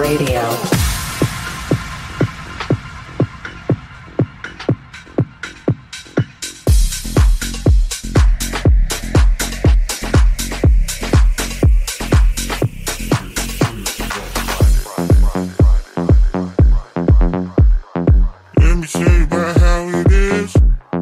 Radio. 0.00 0.40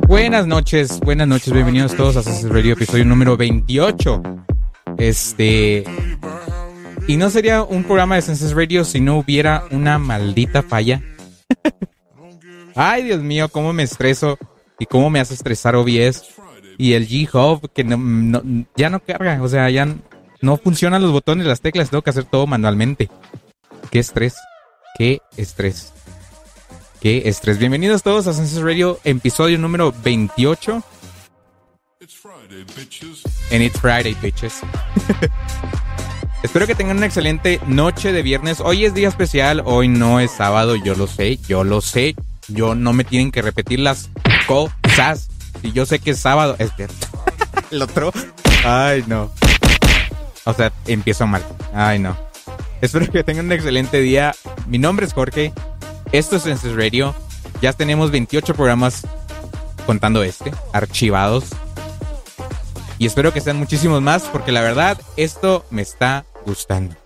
Buenas 0.08 0.46
noches, 0.48 0.98
buenas 1.00 1.28
noches, 1.28 1.52
bienvenidos 1.52 1.94
todos 1.94 2.16
a 2.16 2.22
Census 2.24 2.50
Radio, 2.50 2.72
episodio 2.72 3.04
número 3.04 3.36
28. 3.36 4.22
Este. 4.98 5.84
Y 7.08 7.16
no 7.16 7.30
sería 7.30 7.62
un 7.62 7.84
programa 7.84 8.14
de 8.16 8.22
Census 8.22 8.52
Radio 8.54 8.84
si 8.84 9.00
no 9.00 9.18
hubiera 9.18 9.64
una 9.70 9.98
maldita 9.98 10.62
falla. 10.62 11.02
Ay, 12.76 13.02
Dios 13.04 13.20
mío, 13.22 13.48
cómo 13.48 13.72
me 13.72 13.82
estreso 13.82 14.38
y 14.78 14.84
cómo 14.86 15.08
me 15.10 15.18
hace 15.18 15.34
estresar 15.34 15.74
OBS. 15.74 16.22
Y 16.76 16.92
el 16.92 17.08
G-Hub, 17.08 17.72
que 17.72 17.82
no- 17.82 17.96
no- 17.96 18.42
ya 18.76 18.90
no 18.90 19.00
carga, 19.00 19.42
o 19.42 19.48
sea, 19.48 19.68
ya 19.70 19.88
no 20.42 20.56
funcionan 20.58 21.02
los 21.02 21.10
botones, 21.10 21.46
las 21.46 21.60
teclas, 21.60 21.90
tengo 21.90 22.02
que 22.02 22.10
hacer 22.10 22.24
todo 22.24 22.46
manualmente. 22.46 23.08
Qué 23.90 23.98
estrés, 23.98 24.36
qué 24.96 25.20
estrés. 25.36 25.92
Qué 27.00 27.22
estrés. 27.26 27.58
Bienvenidos 27.58 28.02
todos 28.02 28.26
a 28.26 28.34
Census 28.34 28.62
Radio, 28.62 29.00
episodio 29.04 29.58
número 29.58 29.92
28. 30.04 30.82
And 33.50 33.62
it's 33.62 33.80
Friday, 33.80 34.14
bitches. 34.22 34.60
Espero 36.42 36.66
que 36.68 36.74
tengan 36.76 36.98
una 36.98 37.06
excelente 37.06 37.60
noche 37.66 38.12
de 38.12 38.22
viernes. 38.22 38.60
Hoy 38.60 38.84
es 38.84 38.94
día 38.94 39.08
especial, 39.08 39.62
hoy 39.64 39.88
no 39.88 40.20
es 40.20 40.30
sábado, 40.30 40.76
yo 40.76 40.94
lo 40.94 41.08
sé, 41.08 41.36
yo 41.48 41.64
lo 41.64 41.80
sé. 41.80 42.14
Yo 42.48 42.74
no 42.74 42.92
me 42.92 43.04
tienen 43.04 43.30
que 43.30 43.42
repetir 43.42 43.80
las 43.80 44.08
cosas. 44.46 45.28
Y 45.62 45.72
yo 45.72 45.84
sé 45.84 45.98
que 45.98 46.12
es 46.12 46.20
sábado. 46.20 46.56
Es 46.58 46.70
cierto. 46.76 47.06
El 47.70 47.82
otro. 47.82 48.12
Ay, 48.64 49.04
no. 49.06 49.30
O 50.44 50.54
sea, 50.54 50.72
empiezo 50.86 51.26
mal. 51.26 51.44
Ay, 51.74 51.98
no. 51.98 52.16
Espero 52.80 53.10
que 53.10 53.24
tengan 53.24 53.46
un 53.46 53.52
excelente 53.52 54.00
día. 54.00 54.34
Mi 54.66 54.78
nombre 54.78 55.04
es 55.04 55.12
Jorge. 55.12 55.52
Esto 56.12 56.36
es 56.36 56.44
Census 56.44 56.74
Radio. 56.74 57.14
Ya 57.60 57.72
tenemos 57.72 58.10
28 58.10 58.54
programas 58.54 59.06
contando 59.84 60.22
este, 60.22 60.52
archivados. 60.72 61.46
Y 62.98 63.06
espero 63.06 63.32
que 63.32 63.40
sean 63.40 63.56
muchísimos 63.58 64.02
más 64.02 64.22
porque 64.24 64.52
la 64.52 64.60
verdad 64.60 65.00
esto 65.16 65.64
me 65.70 65.82
está 65.82 66.24
gustando. 66.46 66.96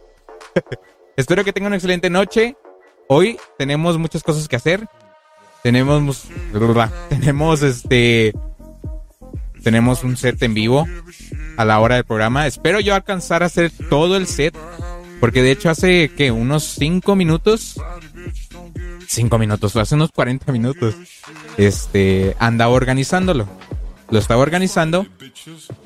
espero 1.17 1.45
que 1.45 1.53
tengan 1.53 1.69
una 1.69 1.77
excelente 1.77 2.11
noche. 2.11 2.57
Hoy 3.09 3.39
tenemos 3.59 3.99
muchas 3.99 4.23
cosas 4.23 4.49
que 4.49 4.57
hacer. 4.57 4.87
Tenemos 5.63 6.25
tenemos 7.09 7.63
este 7.63 8.33
tenemos 9.63 10.03
un 10.03 10.17
set 10.17 10.43
en 10.43 10.55
vivo 10.55 10.87
a 11.57 11.65
la 11.65 11.79
hora 11.79 11.97
del 11.97 12.05
programa. 12.05 12.47
Espero 12.47 12.81
yo 12.81 12.95
alcanzar 12.95 13.43
a 13.43 13.47
hacer 13.47 13.71
todo 13.89 14.17
el 14.17 14.27
set 14.27 14.57
porque 15.21 15.43
de 15.43 15.53
hecho 15.53 15.71
hace 15.71 16.09
que 16.09 16.33
unos 16.33 16.65
5 16.65 17.15
minutos 17.15 17.77
5 19.13 19.39
minutos, 19.39 19.77
hace 19.77 19.95
unos 19.95 20.11
40 20.11 20.51
minutos. 20.53 20.95
Este, 21.59 22.35
andaba 22.39 22.73
organizándolo. 22.73 23.47
Lo 24.11 24.19
estaba 24.19 24.41
organizando 24.41 25.07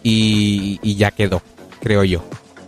y, 0.03 0.79
y 0.83 0.95
ya 0.97 1.11
quedó, 1.11 1.43
creo 1.81 2.05
yo. 2.05 2.25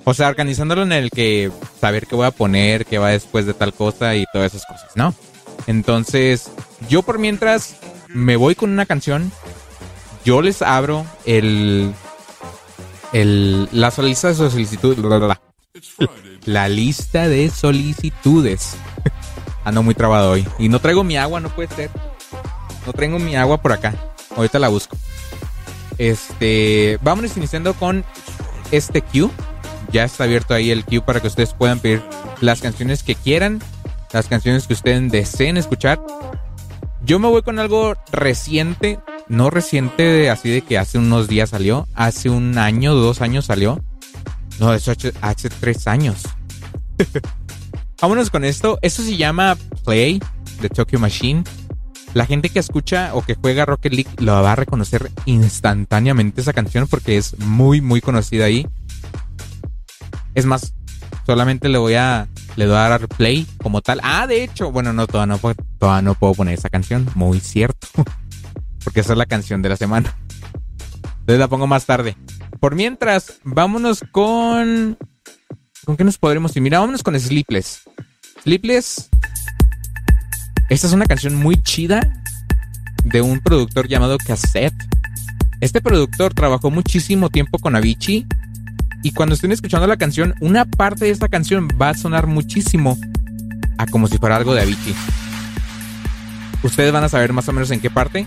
O 0.09 0.15
sea, 0.15 0.29
organizándolo 0.29 0.85
en 0.85 0.93
el 0.93 1.11
que 1.11 1.53
saber 1.79 2.07
qué 2.07 2.17
voy 2.17 2.25
a 2.25 2.31
poner, 2.31 2.87
qué 2.87 2.97
va 2.97 3.11
después 3.11 3.45
de 3.45 3.53
tal 3.53 3.75
cosa 3.75 4.17
y 4.17 4.25
todas 4.33 4.55
esas 4.55 4.67
cosas, 4.67 4.91
¿no? 4.95 5.15
Entonces, 5.67 6.51
yo 6.89 7.03
por 7.03 7.19
mientras 7.19 7.77
me 8.09 8.37
voy 8.37 8.55
con 8.55 8.71
una 8.71 8.87
canción, 8.87 9.31
yo 10.25 10.41
les 10.41 10.63
abro 10.63 11.05
el, 11.27 11.93
el, 13.13 13.69
la 13.71 13.93
lista 13.99 14.29
de 14.29 14.35
solicitudes, 14.35 14.99
la 16.47 16.69
lista 16.71 17.29
de 17.29 17.51
solicitudes. 17.51 18.77
Ando 19.67 19.83
muy 19.83 19.95
trabado 19.95 20.31
hoy. 20.31 20.49
Y 20.59 20.71
no 20.71 20.81
traigo 20.81 21.05
mi 21.05 21.19
agua, 21.19 21.39
no 21.41 21.51
puede 21.51 21.69
ser. 21.75 21.91
No 22.87 22.95
traigo 22.95 23.19
mi 23.19 23.37
agua 23.37 23.61
por 23.61 23.73
acá. 23.73 23.95
Ahorita 24.35 24.59
la 24.59 24.69
busco. 24.69 24.97
Este, 25.99 26.99
vámonos 27.03 27.37
iniciando 27.37 27.75
con 27.75 28.07
este 28.71 29.03
queue. 29.03 29.29
Ya 29.91 30.05
está 30.05 30.25
abierto 30.25 30.55
ahí 30.55 30.71
el 30.71 30.85
queue 30.85 31.03
para 31.03 31.21
que 31.21 31.29
ustedes 31.29 31.55
puedan 31.55 31.81
pedir 31.81 32.03
las 32.41 32.61
canciones 32.61 33.03
que 33.03 33.15
quieran, 33.15 33.61
las 34.13 34.29
canciones 34.29 34.67
que 34.67 34.75
ustedes 34.75 35.11
deseen 35.11 35.57
escuchar. 35.57 36.01
Yo 37.05 37.19
me 37.19 37.29
voy 37.29 37.43
con 37.43 37.59
algo 37.59 37.95
reciente, 38.13 38.99
no 39.29 39.51
reciente 39.51 40.31
así 40.31 40.51
de 40.51 40.63
que 40.63 40.79
hace 40.79 40.99
unos 40.99 41.29
días 41.29 41.51
salió, 41.51 41.87
hace 41.95 42.29
un 42.29 42.59
año, 42.59 42.95
dos 42.95 43.23
años 43.23 43.47
salió. 43.47 43.83
No, 44.59 44.75
eso 44.75 44.91
hace, 44.91 45.13
hace 45.21 45.49
tres 45.49 45.87
años. 45.87 46.23
Vámonos 48.01 48.31
con 48.31 48.45
esto. 48.45 48.79
Esto 48.83 49.03
se 49.03 49.17
llama 49.17 49.57
Play 49.85 50.21
de 50.61 50.69
Tokyo 50.69 50.99
Machine. 50.99 51.45
La 52.15 52.27
gente 52.27 52.49
que 52.49 52.59
escucha 52.59 53.11
o 53.15 53.23
que 53.23 53.35
juega 53.35 53.65
Rocket 53.67 53.93
League 53.93 54.11
lo 54.19 54.33
va 54.43 54.53
a 54.53 54.57
reconocer 54.57 55.11
instantáneamente 55.27 56.41
esa 56.41 56.53
canción 56.53 56.87
porque 56.89 57.17
es 57.17 57.39
muy, 57.39 57.81
muy 57.81 58.01
conocida 58.01 58.47
ahí. 58.47 58.67
Es 60.39 60.47
más, 60.47 60.73
solamente 61.27 61.69
le 61.69 61.79
voy 61.79 61.95
a 61.95 62.29
le 62.55 62.67
voy 62.67 62.77
a 62.77 62.89
dar 62.89 63.09
play 63.09 63.45
como 63.61 63.83
tal. 63.83 63.99
Ah, 64.05 64.27
de 64.29 64.45
hecho, 64.45 64.71
bueno, 64.71 64.93
no, 64.93 65.09
todavía 65.09 65.35
no, 65.35 65.55
todavía 65.79 66.03
no 66.03 66.15
puedo 66.15 66.35
poner 66.35 66.55
esa 66.55 66.71
canción. 66.71 67.09
Muy 67.17 67.41
cierto. 67.41 67.89
Porque 68.85 69.01
esa 69.01 69.13
es 69.13 69.19
la 69.19 69.27
canción 69.27 69.63
de 69.63 69.69
la 69.69 69.77
semana. 69.77 70.17
Entonces 71.21 71.41
la 71.41 71.49
pongo 71.49 71.67
más 71.67 71.87
tarde. 71.87 72.17
Por 72.61 72.77
mientras, 72.77 73.41
vámonos 73.43 74.05
con 74.13 74.97
¿Con 75.85 75.97
qué 75.97 76.05
nos 76.05 76.19
podremos 76.19 76.55
ir? 76.55 76.63
Mira, 76.63 76.79
vámonos 76.79 77.03
con 77.03 77.19
Sleepless. 77.19 77.83
Sleepless. 78.45 79.09
Esta 80.71 80.87
es 80.87 80.93
una 80.93 81.07
canción 81.07 81.35
muy 81.35 81.61
chida 81.63 82.23
de 83.05 83.23
un 83.23 83.41
productor 83.41 83.89
llamado 83.89 84.19
Cassette. 84.19 84.75
Este 85.61 85.81
productor 85.81 86.33
trabajó 86.33 86.71
muchísimo 86.71 87.29
tiempo 87.29 87.59
con 87.59 87.75
Avicii. 87.75 88.27
Y 89.03 89.13
cuando 89.13 89.35
estén 89.35 89.53
escuchando 89.53 89.87
la 89.87 89.97
canción, 89.97 90.35
una 90.41 90.65
parte 90.65 91.05
de 91.05 91.11
esta 91.11 91.29
canción 91.29 91.69
va 91.81 91.91
a 91.91 91.95
sonar 91.95 92.27
muchísimo 92.27 92.99
a 93.79 93.87
como 93.87 94.09
si 94.09 94.19
fuera 94.19 94.37
algo 94.37 94.55
de 94.55 94.63
Avicii. 94.63 94.95
Ustedes 96.63 96.93
van 96.93 97.05
a 97.05 97.09
saber 97.09 97.33
más 97.33 97.49
o 97.49 97.53
menos 97.53 97.71
en 97.71 97.81
qué 97.81 97.91
parte. 97.91 98.27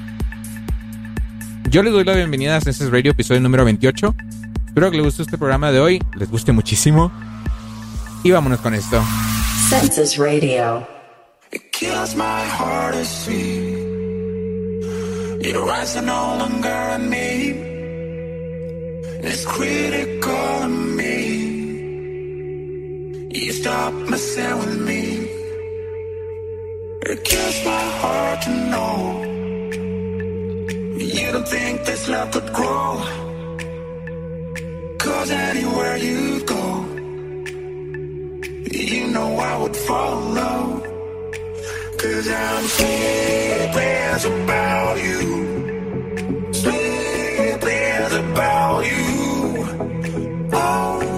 Yo 1.69 1.83
les 1.83 1.93
doy 1.93 2.03
la 2.03 2.15
bienvenida 2.15 2.57
a 2.57 2.61
Census 2.61 2.89
Radio, 2.91 3.11
episodio 3.11 3.41
número 3.41 3.65
28. 3.65 4.15
Espero 4.67 4.89
que 4.89 4.97
les 4.97 5.05
guste 5.05 5.23
este 5.23 5.37
programa 5.37 5.71
de 5.71 5.79
hoy, 5.79 6.01
les 6.15 6.29
guste 6.29 6.53
muchísimo. 6.53 7.11
Y 8.23 8.31
vámonos 8.31 8.61
con 8.61 8.73
esto. 8.73 9.03
Census 9.69 10.17
Radio. 10.17 10.87
It 11.51 11.71
kills 11.73 12.15
my 12.15 12.23
heart 12.23 12.95
to 12.95 13.03
see 13.03 13.75
your 15.41 15.69
eyes 15.69 15.97
are 15.97 16.05
no 16.05 16.37
longer 16.37 16.71
on 16.71 17.09
me. 17.09 17.70
It's 19.23 19.45
critical 19.45 20.31
of 20.31 20.71
me. 20.71 21.17
You 23.39 23.51
stop 23.53 23.93
messing 24.09 24.57
with 24.59 24.81
me. 24.87 25.03
It 27.11 27.23
kills 27.23 27.65
my 27.65 27.83
heart 28.01 28.41
to 28.43 28.49
know 28.71 29.21
you 30.97 31.07
You 31.17 31.31
don't 31.31 31.47
think 31.47 31.85
this 31.85 32.07
love 32.09 32.31
could 32.31 32.51
grow? 32.53 32.87
Cause 34.97 35.31
anywhere 35.31 35.97
you 35.97 36.43
go, 36.45 36.85
you 38.71 39.07
know 39.07 39.29
I 39.37 39.57
would 39.61 39.75
follow. 39.75 40.81
Cause 42.01 42.27
I'm 42.29 42.63
sleepless 42.77 44.25
about 44.25 44.95
you. 45.05 45.21
Sleepless 46.53 48.13
about 48.13 48.85
you. 48.85 49.10
Oh, 50.73 51.10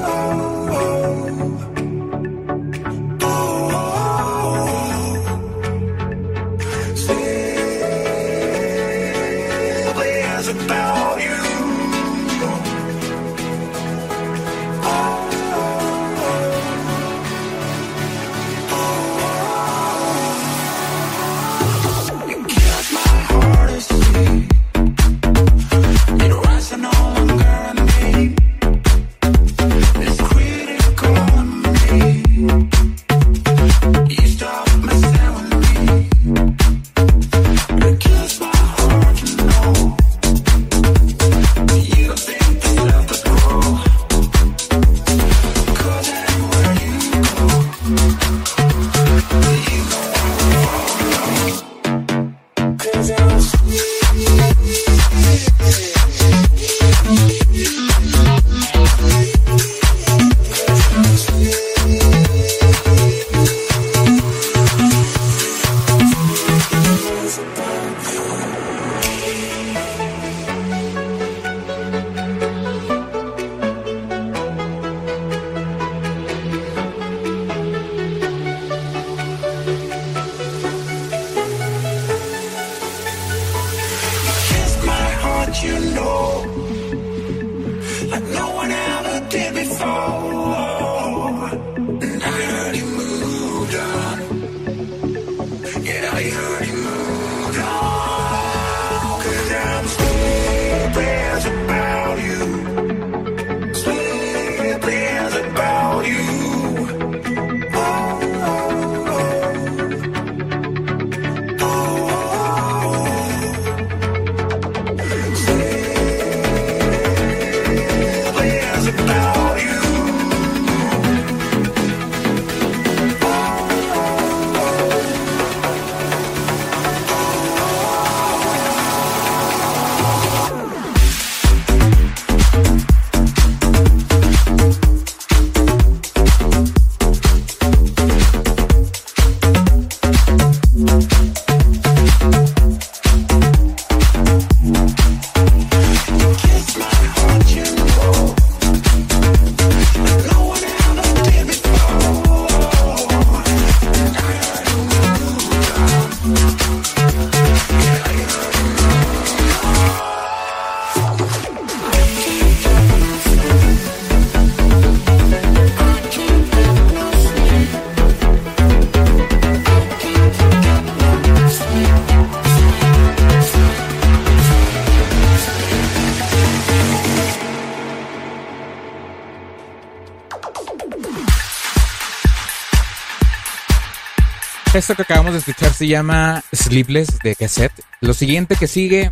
Esto 184.73 184.95
que 184.95 185.03
acabamos 185.03 185.33
de 185.33 185.39
escuchar 185.39 185.71
se 185.71 185.87
llama 185.87 186.43
Sleepless 186.51 187.19
de 187.19 187.35
Cassette. 187.35 187.79
Lo 188.01 188.15
siguiente 188.15 188.55
que 188.55 188.67
sigue. 188.67 189.11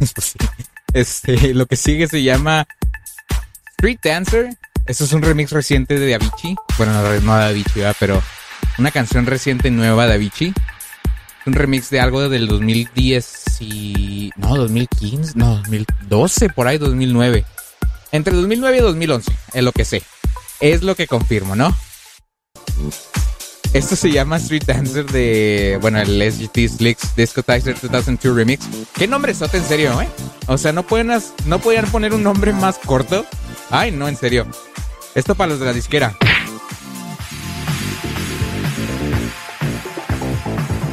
este, 0.92 1.54
lo 1.54 1.66
que 1.66 1.76
sigue 1.76 2.08
se 2.08 2.24
llama 2.24 2.66
Street 3.76 4.00
Dancer. 4.02 4.56
Esto 4.86 5.04
es 5.04 5.12
un 5.12 5.22
remix 5.22 5.52
reciente 5.52 6.00
de 6.00 6.16
Avicii. 6.16 6.56
Bueno, 6.78 6.92
no, 7.20 7.38
de 7.38 7.44
Avicii, 7.44 7.82
¿verdad? 7.82 7.96
pero 8.00 8.20
una 8.76 8.90
canción 8.90 9.24
reciente 9.24 9.70
nueva 9.70 10.08
de 10.08 10.14
Avicii. 10.14 10.52
Un 11.46 11.52
remix 11.52 11.88
de 11.90 12.00
algo 12.00 12.28
del 12.28 12.48
2010 12.48 13.60
y. 13.60 14.32
No, 14.34 14.56
2015, 14.56 15.34
no, 15.36 15.58
2012, 15.58 16.48
por 16.48 16.66
ahí, 16.66 16.78
2009. 16.78 17.44
Entre 18.10 18.34
2009 18.34 18.78
y 18.78 18.80
2011, 18.80 19.32
es 19.54 19.62
lo 19.62 19.70
que 19.70 19.84
sé. 19.84 20.02
Es 20.58 20.82
lo 20.82 20.96
que 20.96 21.06
confirmo, 21.06 21.54
¿no? 21.54 21.72
Esto 23.76 23.94
se 23.94 24.10
llama 24.10 24.38
Street 24.38 24.62
Dancer 24.64 25.04
de, 25.04 25.78
bueno, 25.82 26.00
el 26.00 26.32
SGT 26.32 26.66
Slicks 26.66 27.14
Discotizer 27.14 27.76
2002 27.78 28.34
Remix. 28.34 28.66
¿Qué 28.94 29.06
nombre 29.06 29.34
sote 29.34 29.58
en 29.58 29.64
serio, 29.64 30.00
eh? 30.00 30.08
O 30.46 30.56
sea, 30.56 30.72
no 30.72 30.82
pueden, 30.82 31.12
no 31.44 31.58
podían 31.58 31.84
poner 31.90 32.14
un 32.14 32.22
nombre 32.22 32.54
más 32.54 32.78
corto. 32.78 33.26
Ay, 33.68 33.90
no, 33.90 34.08
en 34.08 34.16
serio. 34.16 34.46
Esto 35.14 35.34
para 35.34 35.50
los 35.50 35.60
de 35.60 35.66
la 35.66 35.74
disquera. 35.74 36.16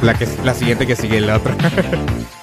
La, 0.02 0.18
que, 0.18 0.28
la 0.44 0.52
siguiente 0.52 0.86
que 0.86 0.94
sigue 0.94 1.22
la 1.22 1.38
otra. 1.38 1.56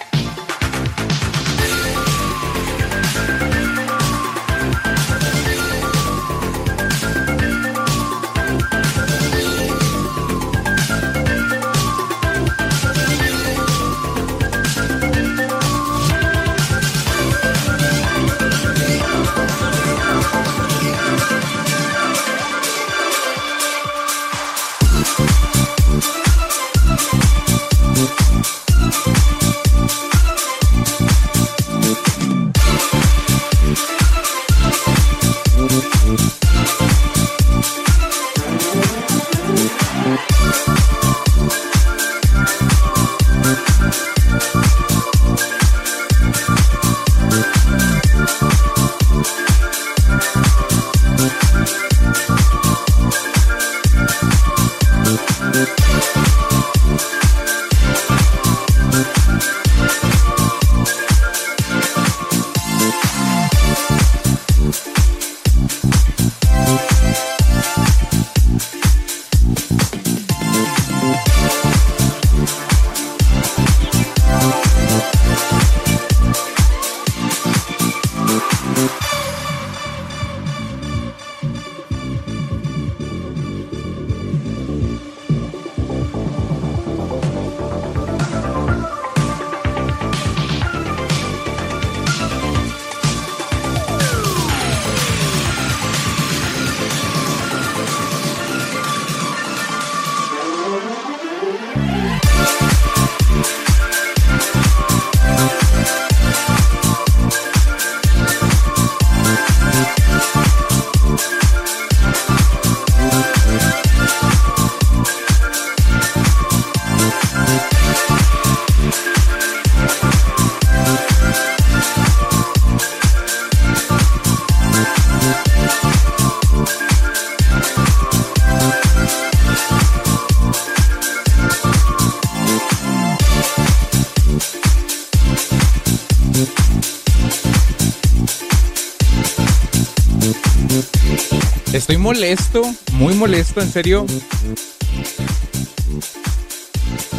molesto, 142.02 142.64
muy 142.94 143.14
molesto, 143.14 143.62
en 143.62 143.72
serio. 143.72 144.06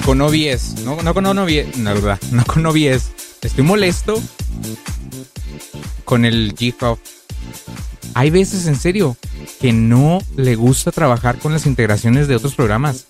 Con 0.04 0.20
OBS, 0.20 0.80
no, 0.84 1.00
no 1.00 1.14
con 1.14 1.24
OBS, 1.26 1.76
no, 1.78 1.94
verdad, 1.94 2.20
no 2.32 2.44
con 2.44 2.66
OBS. 2.66 3.12
Estoy 3.40 3.64
molesto 3.64 4.20
con 6.04 6.24
el 6.24 6.54
GitHub. 6.58 6.98
Hay 8.14 8.30
veces, 8.30 8.66
en 8.66 8.76
serio, 8.76 9.16
que 9.60 9.72
no 9.72 10.20
le 10.36 10.56
gusta 10.56 10.90
trabajar 10.90 11.38
con 11.38 11.52
las 11.52 11.64
integraciones 11.64 12.26
de 12.28 12.36
otros 12.36 12.54
programas. 12.54 13.06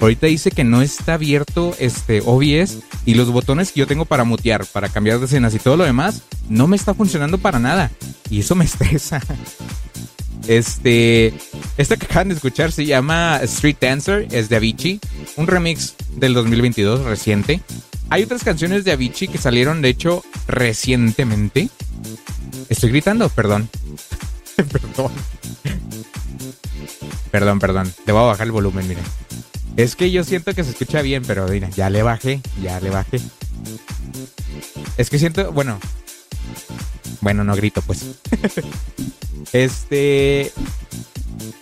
Ahorita 0.00 0.28
dice 0.28 0.50
que 0.50 0.64
no 0.64 0.80
está 0.80 1.14
abierto 1.14 1.74
este 1.78 2.22
OBS 2.24 2.78
y 3.04 3.14
los 3.14 3.30
botones 3.30 3.72
que 3.72 3.80
yo 3.80 3.86
tengo 3.86 4.04
para 4.04 4.24
mutear, 4.24 4.64
para 4.64 4.88
cambiar 4.88 5.18
de 5.18 5.26
escenas 5.26 5.54
y 5.54 5.58
todo 5.58 5.76
lo 5.76 5.84
demás, 5.84 6.22
no 6.48 6.68
me 6.68 6.76
está 6.76 6.94
funcionando 6.94 7.38
para 7.38 7.58
nada. 7.58 7.90
Y 8.30 8.40
eso 8.40 8.54
me 8.54 8.64
estresa. 8.66 9.20
Este, 10.48 11.34
esta 11.76 11.96
que 11.96 12.06
acaban 12.06 12.28
de 12.28 12.34
escuchar 12.34 12.70
se 12.72 12.86
llama 12.86 13.40
Street 13.42 13.76
Dancer, 13.80 14.28
es 14.30 14.48
de 14.48 14.56
Avicii, 14.56 15.00
un 15.36 15.46
remix 15.46 15.94
del 16.12 16.34
2022 16.34 17.04
reciente. 17.04 17.60
Hay 18.10 18.22
otras 18.22 18.44
canciones 18.44 18.84
de 18.84 18.92
Avicii 18.92 19.28
que 19.28 19.38
salieron, 19.38 19.82
de 19.82 19.88
hecho, 19.88 20.24
recientemente. 20.46 21.68
Estoy 22.68 22.90
gritando, 22.90 23.28
perdón. 23.28 23.68
perdón. 24.56 25.12
Perdón, 27.30 27.58
perdón. 27.58 27.92
Le 28.06 28.12
voy 28.12 28.22
a 28.22 28.26
bajar 28.26 28.46
el 28.46 28.52
volumen, 28.52 28.86
miren. 28.86 29.04
Es 29.76 29.96
que 29.96 30.10
yo 30.10 30.24
siento 30.24 30.54
que 30.54 30.64
se 30.64 30.70
escucha 30.70 31.02
bien, 31.02 31.22
pero 31.26 31.46
mira, 31.48 31.68
ya 31.70 31.90
le 31.90 32.02
bajé, 32.02 32.40
ya 32.62 32.80
le 32.80 32.90
bajé. 32.90 33.20
Es 34.96 35.10
que 35.10 35.18
siento, 35.18 35.52
bueno. 35.52 35.78
Bueno, 37.20 37.44
no 37.44 37.54
grito, 37.54 37.82
pues. 37.82 38.04
este. 39.52 40.52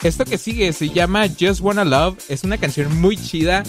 Esto 0.02 0.24
que 0.24 0.38
sigue 0.38 0.72
se 0.72 0.90
llama 0.90 1.26
Just 1.28 1.60
Wanna 1.60 1.84
Love. 1.84 2.18
Es 2.28 2.44
una 2.44 2.58
canción 2.58 3.00
muy 3.00 3.16
chida 3.16 3.64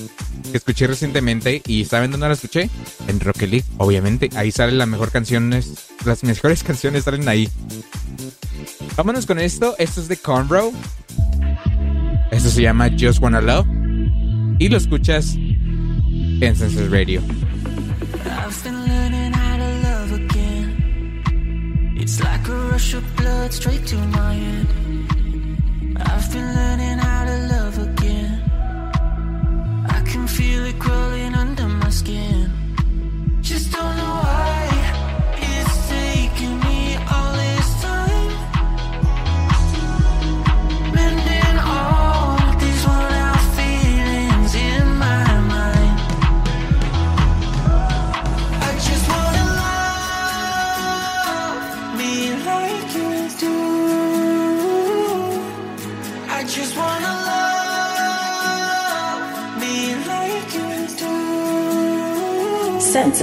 que 0.51 0.57
escuché 0.57 0.87
recientemente. 0.87 1.61
¿Y 1.65 1.85
saben 1.85 2.11
dónde 2.11 2.27
la 2.27 2.33
escuché? 2.33 2.69
En 3.07 3.19
Rocket 3.19 3.49
League, 3.49 3.65
obviamente. 3.77 4.29
Ahí 4.35 4.51
salen 4.51 4.77
las 4.77 4.87
mejores 4.87 5.13
canciones. 5.13 5.73
Las 6.05 6.23
mejores 6.23 6.63
canciones 6.63 7.05
salen 7.05 7.27
ahí. 7.29 7.49
Vámonos 8.95 9.25
con 9.25 9.39
esto. 9.39 9.75
Esto 9.77 10.01
es 10.01 10.07
de 10.07 10.17
Conroe. 10.17 10.71
Esto 12.31 12.49
se 12.49 12.61
llama 12.61 12.89
Just 12.99 13.21
Wanna 13.21 13.41
Love. 13.41 13.67
Y 14.59 14.69
lo 14.69 14.77
escuchas 14.77 15.35
en 15.35 16.55
Senses 16.55 16.89
Radio. 16.91 17.21
It's 22.05 22.19
like 22.19 22.47
a 22.47 22.55
rush 22.69 22.93
of 22.93 23.03
blood 23.15 23.51
straight 23.51 23.83
to 23.87 23.95
my 23.95 24.35
head. 24.35 24.67
I've 26.05 26.31
been 26.31 26.53
learning 26.53 26.99
how 26.99 27.25
to 27.25 27.37
love 27.53 27.79
again. 27.79 28.43
I 29.89 30.01
can 30.01 30.27
feel 30.27 30.65
it 30.65 30.77
crawling 30.77 31.33
under 31.33 31.67
my 31.67 31.89
skin. 31.89 32.51
Just 33.41 33.71
don't 33.71 33.97
know 33.97 34.13
why 34.21 34.64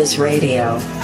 Census 0.03 0.19
Radio. 0.19 1.02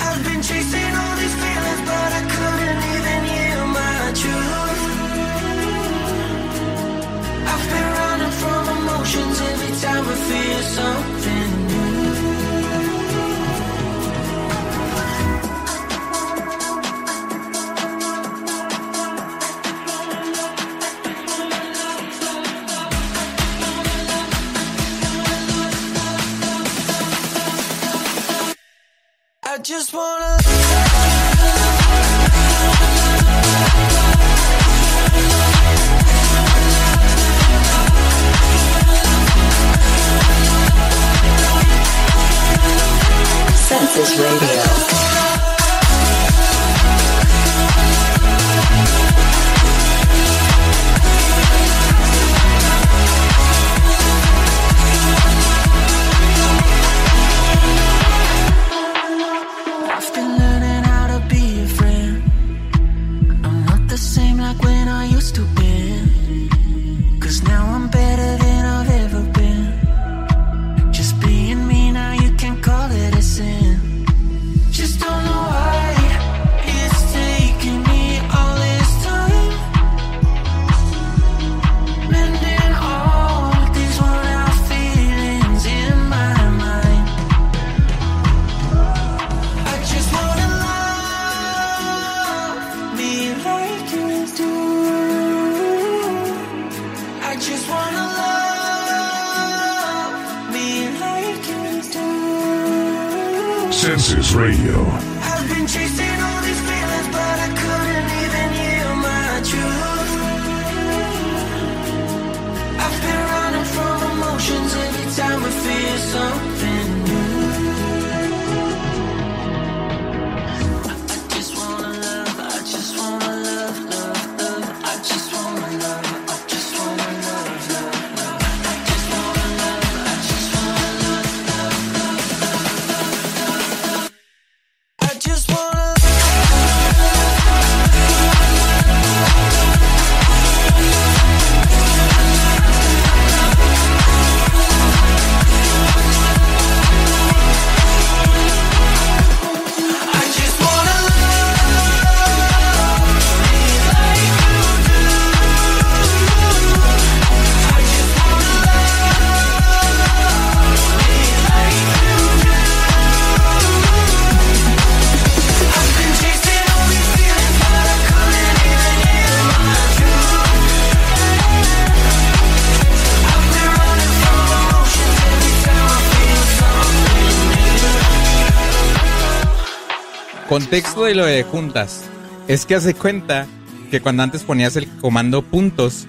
Contexto 180.58 181.04
de 181.04 181.14
lo 181.14 181.24
de 181.24 181.44
juntas. 181.44 182.02
Es 182.48 182.66
que 182.66 182.74
hace 182.74 182.92
cuenta 182.92 183.46
que 183.92 184.00
cuando 184.00 184.24
antes 184.24 184.42
ponías 184.42 184.74
el 184.74 184.88
comando 184.88 185.42
puntos, 185.42 186.08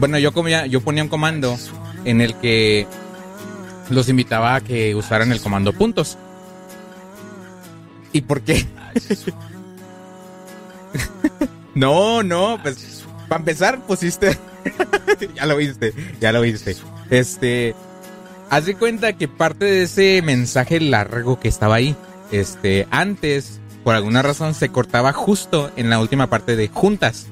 bueno, 0.00 0.18
yo, 0.18 0.32
comía, 0.32 0.64
yo 0.64 0.80
ponía 0.80 1.02
un 1.02 1.10
comando 1.10 1.58
en 2.06 2.22
el 2.22 2.34
que 2.36 2.86
los 3.90 4.08
invitaba 4.08 4.54
a 4.54 4.62
que 4.62 4.94
usaran 4.94 5.30
el 5.30 5.42
comando 5.42 5.74
puntos. 5.74 6.16
¿Y 8.14 8.22
por 8.22 8.40
qué? 8.40 8.66
no, 11.74 12.22
no, 12.22 12.58
pues 12.62 13.04
para 13.28 13.40
empezar 13.40 13.82
pusiste... 13.82 14.38
ya 15.36 15.44
lo 15.44 15.58
viste, 15.58 15.92
ya 16.18 16.32
lo 16.32 16.40
viste. 16.40 16.76
Este, 17.10 17.74
haz 18.48 18.64
de 18.64 18.74
cuenta 18.74 19.18
que 19.18 19.28
parte 19.28 19.66
de 19.66 19.82
ese 19.82 20.22
mensaje 20.22 20.80
largo 20.80 21.38
que 21.38 21.48
estaba 21.48 21.74
ahí, 21.74 21.94
este, 22.30 22.86
antes, 22.90 23.60
por 23.84 23.94
alguna 23.94 24.22
razón, 24.22 24.54
se 24.54 24.68
cortaba 24.68 25.12
justo 25.12 25.70
en 25.76 25.90
la 25.90 26.00
última 26.00 26.28
parte 26.28 26.56
de 26.56 26.68
juntas. 26.68 27.26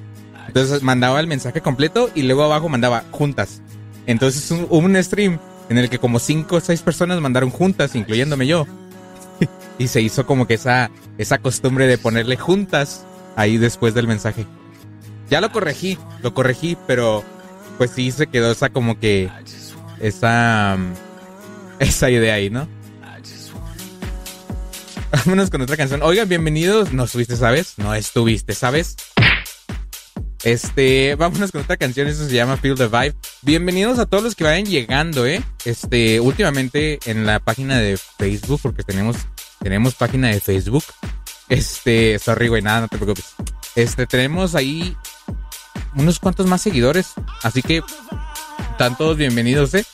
Entonces 0.47 0.83
mandaba 0.83 1.21
el 1.21 1.27
mensaje 1.27 1.61
completo 1.61 2.11
y 2.15 2.23
luego 2.23 2.43
abajo 2.43 2.69
mandaba 2.69 3.05
juntas. 3.13 3.63
Entonces 4.07 4.51
hubo 4.51 4.79
un 4.79 5.01
stream 5.03 5.39
en 5.69 5.79
el 5.79 5.89
que 5.89 5.99
como 5.99 6.19
cinco 6.19 6.57
o 6.57 6.61
seis 6.61 6.83
personas 6.83 7.21
mandaron 7.21 7.51
juntas, 7.51 7.95
incluyéndome 7.95 8.47
yo. 8.47 8.67
y 9.79 9.87
se 9.87 10.01
hizo 10.01 10.27
como 10.27 10.47
que 10.47 10.55
esa, 10.55 10.91
esa 11.19 11.39
costumbre 11.39 11.87
de 11.87 11.99
ponerle 11.99 12.37
juntas 12.37 13.05
ahí 13.37 13.57
después 13.57 13.95
del 13.95 14.09
mensaje. 14.09 14.47
Ya 15.31 15.41
lo 15.41 15.53
corregí, 15.53 15.97
lo 16.23 16.35
corregí, 16.35 16.77
pero 16.89 17.23
pues 17.79 17.93
sí 17.93 18.11
se 18.11 18.27
quedó 18.27 18.51
esa 18.51 18.71
como 18.71 18.99
que 18.99 19.31
esa 20.01 20.77
esa 21.79 22.11
idea 22.11 22.35
ahí, 22.35 22.51
¿no? 22.51 22.67
Vámonos 25.27 25.51
con 25.51 25.61
otra 25.61 25.77
canción. 25.77 26.03
Oigan, 26.03 26.31
bienvenidos. 26.31 26.95
No 26.95 27.05
estuviste, 27.05 27.37
¿sabes? 27.37 27.75
No 27.77 27.95
estuviste, 27.95 28.55
¿sabes? 28.55 28.97
Este, 30.45 31.15
vámonos 31.15 31.53
con 31.53 31.61
otra 31.61 31.77
canción, 31.77 32.09
eso 32.09 32.27
se 32.27 32.35
llama 32.35 32.57
Feel 32.57 32.75
the 32.75 32.87
Vibe. 32.87 33.15
Bienvenidos 33.43 33.99
a 33.99 34.07
todos 34.07 34.25
los 34.25 34.35
que 34.35 34.45
vayan 34.45 34.65
llegando, 34.65 35.27
¿eh? 35.27 35.43
Este, 35.67 36.21
últimamente 36.21 36.99
en 37.05 37.27
la 37.27 37.39
página 37.39 37.79
de 37.79 37.99
Facebook, 37.99 38.61
porque 38.63 38.83
tenemos, 38.83 39.17
tenemos 39.59 39.95
página 39.95 40.29
de 40.29 40.41
Facebook. 40.41 40.85
Este, 41.51 42.19
sorry, 42.19 42.49
güey, 42.49 42.63
nada, 42.63 42.81
no 42.81 42.89
te 42.89 42.97
preocupes. 42.97 43.35
Este, 43.75 44.07
tenemos 44.07 44.55
ahí 44.55 44.97
unos 45.97 46.19
cuantos 46.19 46.47
más 46.47 46.63
seguidores, 46.63 47.09
así 47.43 47.61
que 47.61 47.83
están 48.71 48.97
todos 48.97 49.19
bienvenidos, 49.19 49.75
¿eh? 49.75 49.85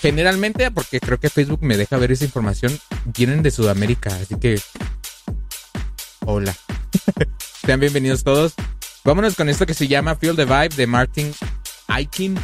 Generalmente, 0.00 0.70
porque 0.70 0.98
creo 0.98 1.20
que 1.20 1.28
Facebook 1.28 1.62
me 1.62 1.76
deja 1.76 1.98
ver 1.98 2.12
esa 2.12 2.24
información, 2.24 2.78
vienen 3.04 3.42
de 3.42 3.50
Sudamérica, 3.50 4.14
así 4.16 4.36
que... 4.36 4.60
Hola. 6.24 6.54
Sean 7.66 7.80
bienvenidos 7.80 8.24
todos. 8.24 8.54
Vámonos 9.04 9.34
con 9.34 9.48
esto 9.48 9.66
que 9.66 9.74
se 9.74 9.88
llama 9.88 10.16
Feel 10.16 10.36
the 10.36 10.44
Vibe 10.44 10.70
de 10.70 10.86
Martin 10.86 11.34
Aikin 11.88 12.38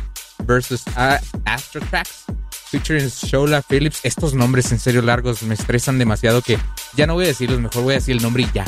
versus 0.45 0.83
uh, 0.97 1.17
Astro 1.45 1.81
Tracks 1.89 2.25
featuring 2.67 3.09
Shola 3.09 3.63
Phillips. 3.63 4.01
Estos 4.03 4.35
nombres 4.35 4.71
en 4.73 4.79
serio 4.79 5.03
largos 5.03 5.43
me 5.43 5.55
estresan 5.55 5.99
demasiado 5.99 6.43
que 6.43 6.59
ya 6.95 7.07
no 7.07 7.15
voy 7.15 7.25
a 7.25 7.29
decirlos, 7.29 7.61
mejor 7.61 7.83
voy 7.83 7.95
a 7.95 7.99
decir 7.99 8.17
el 8.17 8.23
nombre 8.23 8.43
y 8.43 8.51
ya. 8.53 8.65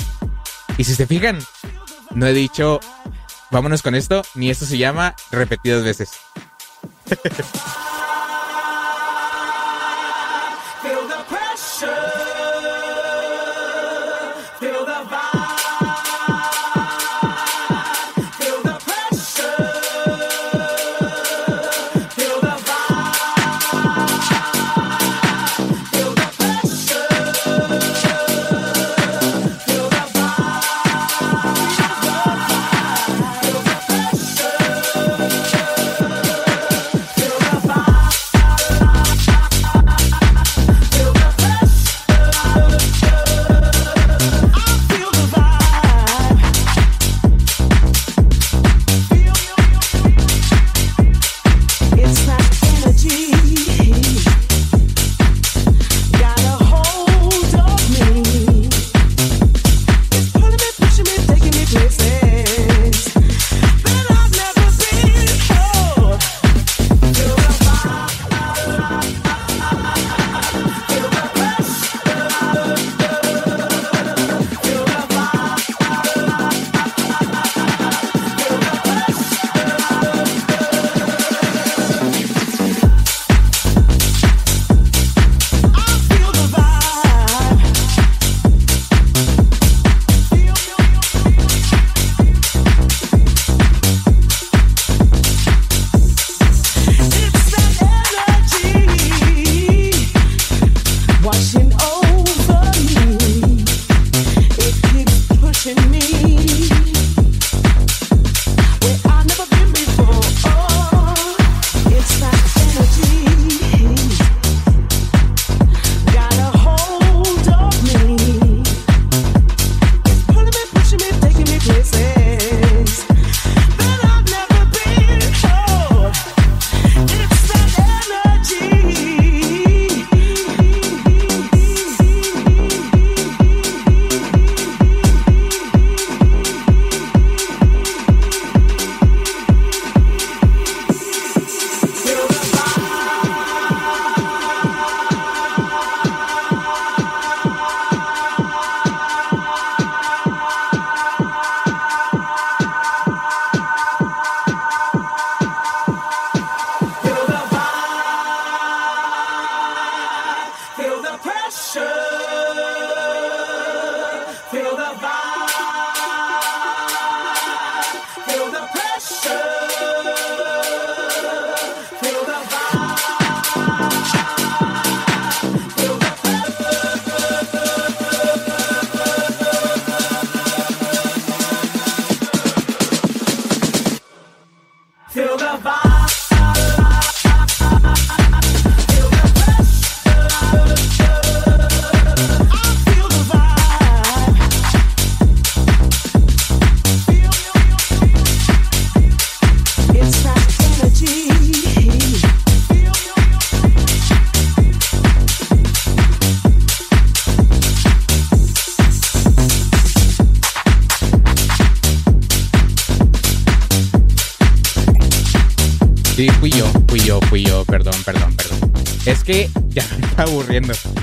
Y 0.78 0.84
si 0.84 0.94
se 0.94 1.06
fijan, 1.06 1.38
no 2.14 2.26
he 2.26 2.32
dicho 2.32 2.80
vámonos 3.50 3.82
con 3.82 3.94
esto, 3.94 4.22
ni 4.34 4.50
esto 4.50 4.64
se 4.64 4.78
llama 4.78 5.14
repetidas 5.30 5.84
veces. 5.84 6.10
Russia. 11.80 12.17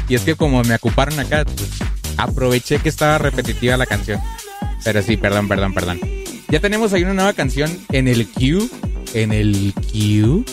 Y 0.07 0.15
es 0.15 0.21
que 0.21 0.35
como 0.35 0.63
me 0.63 0.75
ocuparon 0.75 1.19
acá, 1.19 1.45
pues, 1.45 1.69
aproveché 2.17 2.79
que 2.79 2.89
estaba 2.89 3.17
repetitiva 3.17 3.77
la 3.77 3.85
canción. 3.85 4.19
Pero 4.83 5.01
sí, 5.01 5.17
perdón, 5.17 5.47
perdón, 5.47 5.73
perdón. 5.73 5.99
Ya 6.49 6.59
tenemos 6.59 6.93
ahí 6.93 7.03
una 7.03 7.13
nueva 7.13 7.33
canción 7.33 7.69
en 7.91 8.07
el 8.07 8.27
queue. 8.27 8.67
En 9.13 9.31
el 9.31 9.73
queue. 9.91 10.43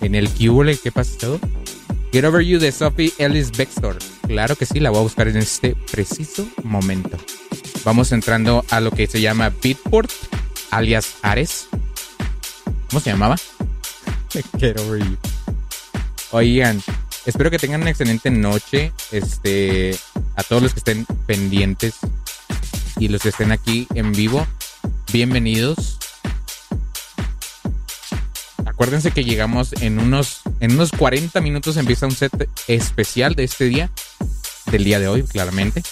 En 0.00 0.14
el 0.14 0.28
queue, 0.30 0.78
¿qué 0.78 0.90
todo? 0.90 1.40
Get 2.12 2.24
Over 2.24 2.44
You 2.44 2.58
de 2.58 2.72
Sophie 2.72 3.12
Ellis 3.18 3.52
Bextor. 3.56 3.98
Claro 4.26 4.56
que 4.56 4.66
sí, 4.66 4.80
la 4.80 4.90
voy 4.90 5.00
a 5.00 5.02
buscar 5.02 5.28
en 5.28 5.36
este 5.36 5.76
preciso 5.90 6.46
momento. 6.64 7.16
Vamos 7.84 8.12
entrando 8.12 8.64
a 8.70 8.80
lo 8.80 8.90
que 8.90 9.06
se 9.06 9.20
llama 9.20 9.52
Beatport, 9.62 10.10
alias 10.70 11.16
Ares. 11.22 11.68
¿Cómo 12.88 13.00
se 13.00 13.10
llamaba? 13.10 13.36
Get 14.58 14.78
Over 14.80 15.00
You. 15.00 15.16
Oigan, 16.32 16.82
espero 17.26 17.50
que 17.50 17.58
tengan 17.58 17.82
una 17.82 17.90
excelente 17.90 18.30
noche. 18.30 18.92
Este, 19.10 19.96
a 20.36 20.42
todos 20.42 20.62
los 20.62 20.72
que 20.72 20.78
estén 20.80 21.06
pendientes 21.26 21.94
y 22.98 23.08
los 23.08 23.22
que 23.22 23.30
estén 23.30 23.52
aquí 23.52 23.86
en 23.94 24.12
vivo, 24.12 24.46
bienvenidos. 25.12 25.98
Acuérdense 28.66 29.10
que 29.10 29.24
llegamos 29.24 29.72
en 29.82 29.98
unos, 29.98 30.42
en 30.60 30.72
unos 30.72 30.90
40 30.92 31.40
minutos 31.40 31.76
empieza 31.76 32.06
un 32.06 32.12
set 32.12 32.48
especial 32.66 33.34
de 33.34 33.44
este 33.44 33.66
día, 33.66 33.90
del 34.70 34.84
día 34.84 34.98
de 34.98 35.08
hoy, 35.08 35.22
claramente. 35.22 35.82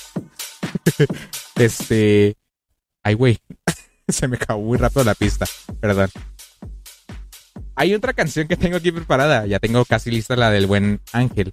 este, 1.56 2.36
ay 3.02 3.14
güey, 3.14 3.38
se 4.08 4.28
me 4.28 4.36
acabó 4.36 4.62
muy 4.62 4.78
rápido 4.78 5.04
la 5.04 5.14
pista, 5.14 5.46
perdón. 5.80 6.10
Hay 7.78 7.94
otra 7.94 8.12
canción 8.12 8.48
que 8.48 8.56
tengo 8.56 8.76
aquí 8.76 8.90
preparada, 8.90 9.46
ya 9.46 9.60
tengo 9.60 9.84
casi 9.84 10.10
lista 10.10 10.34
la 10.34 10.50
del 10.50 10.66
buen 10.66 11.00
Ángel. 11.12 11.52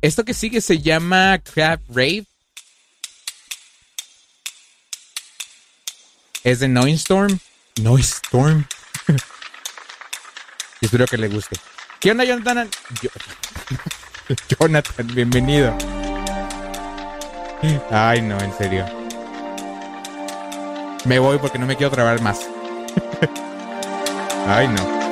Esto 0.00 0.24
que 0.24 0.32
sigue 0.32 0.62
se 0.62 0.78
llama 0.78 1.38
Crab 1.40 1.78
Rave. 1.90 2.24
Es 6.42 6.60
de 6.60 6.68
Noise 6.68 6.94
Storm. 6.94 7.38
Noise 7.82 8.14
Storm. 8.24 8.64
Espero 10.80 11.04
que 11.04 11.18
le 11.18 11.28
guste. 11.28 11.56
¿Qué 12.00 12.12
onda, 12.12 12.24
Jonathan? 12.24 12.70
Jonathan, 14.58 15.06
bienvenido. 15.14 15.76
Ay, 17.90 18.22
no, 18.22 18.40
en 18.40 18.56
serio. 18.56 18.86
Me 21.04 21.18
voy 21.18 21.36
porque 21.36 21.58
no 21.58 21.66
me 21.66 21.76
quiero 21.76 21.92
trabar 21.92 22.22
más. 22.22 22.40
Ay, 24.46 24.68
no. 24.68 25.05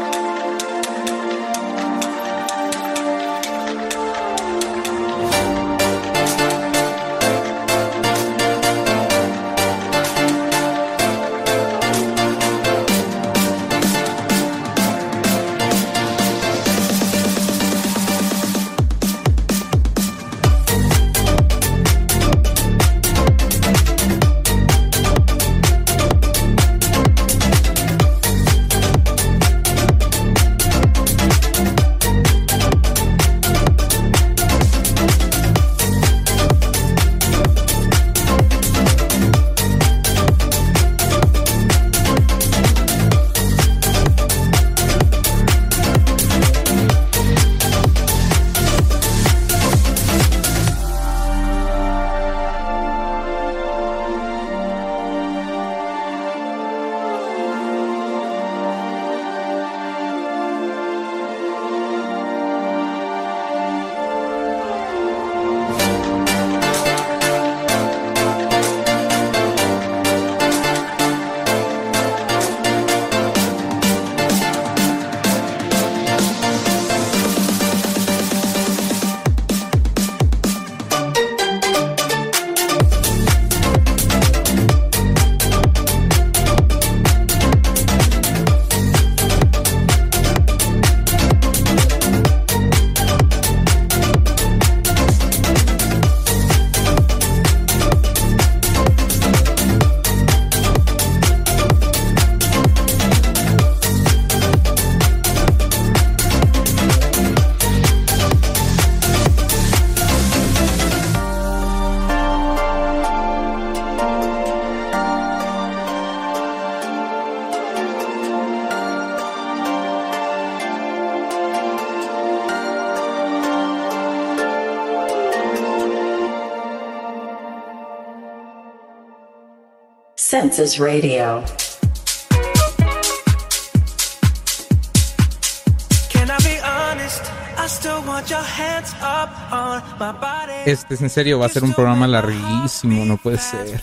My 139.99 140.13
body. 140.13 140.53
Este 140.67 140.95
es 140.95 141.03
en 141.03 141.11
serio, 141.11 141.39
va 141.39 141.47
a 141.47 141.49
ser 141.49 141.65
un 141.65 141.73
programa 141.73 142.07
larguísimo, 142.07 143.05
no 143.05 143.17
puede 143.17 143.39
ser. 143.39 143.81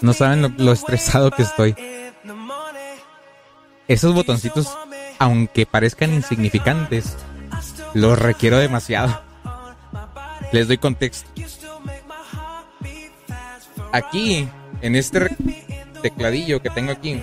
No 0.00 0.12
saben 0.12 0.42
lo, 0.42 0.48
lo 0.56 0.72
estresado 0.72 1.30
que 1.30 1.42
estoy. 1.42 1.76
Esos 3.88 4.14
botoncitos, 4.14 4.76
aunque 5.18 5.66
parezcan 5.66 6.14
insignificantes, 6.14 7.16
los 7.94 8.18
requiero 8.18 8.58
demasiado. 8.58 9.20
Les 10.52 10.68
doy 10.68 10.78
contexto. 10.78 11.28
Aquí, 13.92 14.48
en 14.82 14.96
este 14.96 15.36
tecladillo 16.02 16.60
que 16.60 16.70
tengo 16.70 16.92
aquí, 16.92 17.20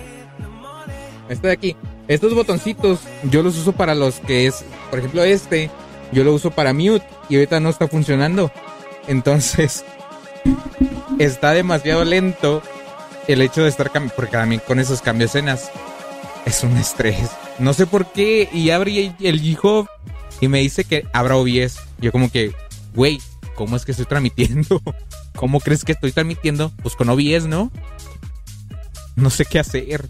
este 1.28 1.46
de 1.46 1.52
aquí, 1.52 1.76
estos 2.08 2.34
botoncitos 2.34 3.00
yo 3.30 3.42
los 3.42 3.56
uso 3.56 3.72
para 3.72 3.94
los 3.94 4.16
que 4.20 4.46
es, 4.46 4.64
por 4.90 4.98
ejemplo, 4.98 5.22
este, 5.22 5.70
yo 6.12 6.24
lo 6.24 6.34
uso 6.34 6.50
para 6.50 6.72
mute 6.72 7.04
y 7.28 7.36
ahorita 7.36 7.60
no 7.60 7.68
está 7.68 7.86
funcionando. 7.86 8.50
Entonces, 9.06 9.84
está 11.18 11.52
demasiado 11.52 12.04
lento 12.04 12.62
el 13.28 13.42
hecho 13.42 13.62
de 13.62 13.68
estar 13.68 13.90
cambiando, 13.90 14.16
porque 14.16 14.32
también 14.32 14.60
con 14.66 14.80
esos 14.80 15.02
cambios 15.02 15.30
escenas 15.30 15.70
es 16.46 16.64
un 16.64 16.76
estrés. 16.76 17.30
No 17.58 17.74
sé 17.74 17.86
por 17.86 18.06
qué, 18.06 18.48
y 18.52 18.70
abre 18.70 19.14
el 19.20 19.40
G-Hub 19.40 19.88
y 20.40 20.48
me 20.48 20.58
dice 20.60 20.84
que 20.84 21.06
abra 21.12 21.36
OBS. 21.36 21.78
Yo 22.00 22.10
como 22.10 22.30
que, 22.30 22.52
güey, 22.94 23.20
¿cómo 23.54 23.76
es 23.76 23.84
que 23.84 23.92
estoy 23.92 24.06
transmitiendo? 24.06 24.82
¿Cómo 25.34 25.60
crees 25.60 25.84
que 25.84 25.92
estoy 25.92 26.12
transmitiendo? 26.12 26.72
Pues 26.82 26.96
con 26.96 27.08
OBS, 27.08 27.46
¿no? 27.46 27.70
No 29.16 29.30
sé 29.30 29.44
qué 29.44 29.58
hacer. 29.58 30.08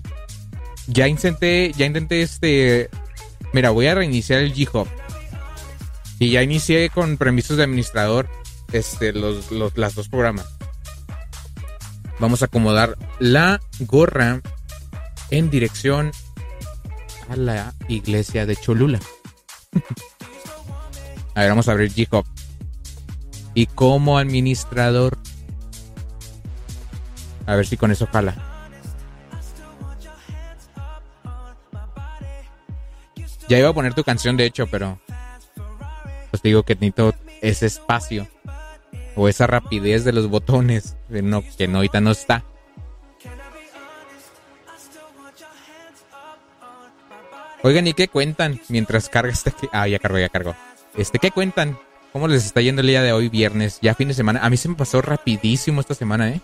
Ya 0.87 1.09
intenté, 1.09 1.72
ya 1.76 1.87
intenté 1.87 2.22
este... 2.22 2.90
Mira, 3.52 3.70
voy 3.70 3.87
a 3.87 3.94
reiniciar 3.94 4.40
el 4.40 4.54
G-Hub. 4.54 4.88
Y 6.18 6.30
ya 6.30 6.42
inicié 6.42 6.90
con 6.90 7.16
permisos 7.16 7.56
de 7.56 7.64
administrador 7.64 8.28
este, 8.72 9.12
los, 9.12 9.50
los, 9.50 9.76
las 9.76 9.94
dos 9.94 10.09
programas. 10.09 10.46
Vamos 12.18 12.42
a 12.42 12.46
acomodar 12.46 12.98
la 13.18 13.61
gorra 13.80 14.42
en 15.30 15.50
dirección 15.50 16.12
a 17.28 17.37
la 17.37 17.74
iglesia 17.88 18.46
de 18.46 18.56
Cholula. 18.56 19.00
a 21.35 21.40
ver, 21.40 21.48
vamos 21.48 21.68
a 21.68 21.72
abrir 21.72 21.92
G-Hop. 21.92 22.26
Y 23.54 23.66
como 23.66 24.18
administrador. 24.18 25.18
A 27.46 27.56
ver 27.56 27.66
si 27.66 27.76
con 27.76 27.90
eso 27.90 28.06
jala. 28.06 28.36
Ya 33.48 33.58
iba 33.58 33.68
a 33.68 33.74
poner 33.74 33.94
tu 33.94 34.04
canción, 34.04 34.36
de 34.36 34.44
hecho, 34.44 34.68
pero. 34.68 35.00
Pues 36.30 36.42
digo 36.42 36.62
que 36.62 36.74
necesito 36.76 37.14
ese 37.40 37.66
espacio. 37.66 38.28
O 39.16 39.28
esa 39.28 39.48
rapidez 39.48 40.04
de 40.04 40.12
los 40.12 40.28
botones. 40.28 40.96
Que 41.10 41.22
no, 41.22 41.42
que 41.42 41.66
no, 41.66 41.78
ahorita 41.78 42.00
no 42.00 42.12
está. 42.12 42.44
Oigan, 47.62 47.86
¿y 47.86 47.92
qué 47.92 48.08
cuentan 48.08 48.60
mientras 48.68 49.08
carga 49.08 49.32
este? 49.32 49.52
Ah, 49.72 49.86
ya 49.86 49.98
cargó, 49.98 50.18
ya 50.18 50.28
cargó. 50.28 50.54
Este, 50.96 51.18
¿qué 51.18 51.30
cuentan? 51.30 51.78
¿Cómo 52.12 52.27
les 52.27 52.44
está 52.44 52.61
yendo 52.61 52.81
el 52.81 52.88
día 52.88 53.03
de 53.03 53.12
hoy, 53.12 53.29
viernes? 53.29 53.79
Ya 53.81 53.94
fin 53.94 54.09
de 54.09 54.14
semana. 54.14 54.40
A 54.42 54.51
mí 54.51 54.57
se 54.57 54.68
me 54.68 54.75
pasó 54.75 55.01
rapidísimo 55.01 55.81
esta 55.81 55.94
semana, 55.94 56.31
¿eh? 56.31 56.40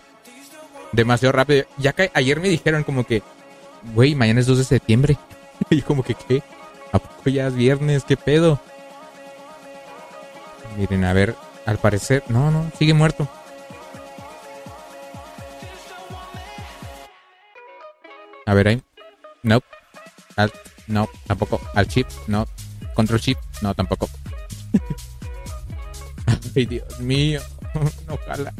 Demasiado 0.93 1.33
rápido. 1.33 1.65
Ya 1.77 1.91
que 1.91 2.09
ayer 2.13 2.39
me 2.39 2.47
dijeron 2.47 2.83
como 2.83 3.05
que, 3.05 3.21
güey, 3.93 4.15
mañana 4.15 4.39
es 4.39 4.45
2 4.45 4.59
de 4.59 4.63
septiembre. 4.63 5.17
y 5.69 5.81
como 5.81 6.03
que, 6.03 6.15
¿qué? 6.15 6.41
¿A 6.93 6.99
poco 6.99 7.29
ya 7.29 7.47
es 7.47 7.55
viernes? 7.55 8.05
¿Qué 8.05 8.15
pedo? 8.15 8.61
Miren, 10.77 11.03
a 11.03 11.11
ver, 11.11 11.35
al 11.65 11.77
parecer, 11.79 12.23
no, 12.29 12.49
no, 12.49 12.71
sigue 12.77 12.93
muerto. 12.93 13.27
A 18.45 18.53
ver 18.53 18.67
ahí. 18.69 18.83
Nope. 19.43 19.65
Al, 20.37 20.53
no, 20.87 21.09
tampoco. 21.25 21.59
Al 21.73 21.87
chip, 21.89 22.07
no. 22.27 22.47
Control 22.93 23.19
chip, 23.19 23.37
no, 23.61 23.73
tampoco. 23.73 24.07
Ay, 26.57 26.65
Dios 26.65 26.99
mío. 26.99 27.39
No 28.07 28.17
jala. 28.25 28.51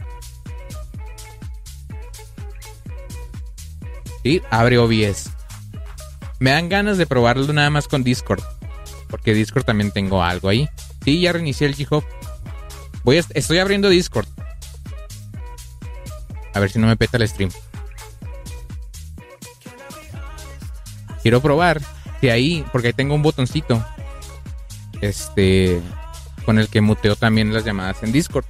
Y 4.23 4.39
abre 4.51 4.77
OBS. 4.77 5.31
Me 6.39 6.51
dan 6.51 6.69
ganas 6.69 6.99
de 6.99 7.07
probarlo 7.07 7.51
nada 7.53 7.71
más 7.71 7.87
con 7.87 8.03
Discord. 8.03 8.43
Porque 9.09 9.33
Discord 9.33 9.65
también 9.65 9.91
tengo 9.91 10.21
algo 10.21 10.47
ahí. 10.47 10.69
Sí, 11.03 11.21
ya 11.21 11.33
reinicié 11.33 11.65
el 11.65 11.75
G-Hop. 11.75 12.03
Voy 13.03 13.17
estoy 13.33 13.57
abriendo 13.57 13.89
Discord. 13.89 14.27
A 16.53 16.59
ver 16.59 16.69
si 16.69 16.77
no 16.77 16.85
me 16.85 16.97
peta 16.97 17.17
el 17.17 17.27
stream. 17.27 17.49
Quiero 21.23 21.41
probar 21.41 21.81
si 22.21 22.29
ahí, 22.29 22.63
porque 22.71 22.89
ahí 22.89 22.93
tengo 22.93 23.15
un 23.15 23.23
botoncito. 23.23 23.83
Este. 25.01 25.81
Con 26.47 26.59
el 26.59 26.69
que 26.69 26.79
muteo 26.79 27.17
también 27.17 27.53
las 27.53 27.65
llamadas 27.65 28.01
en 28.03 28.13
Discord. 28.13 28.45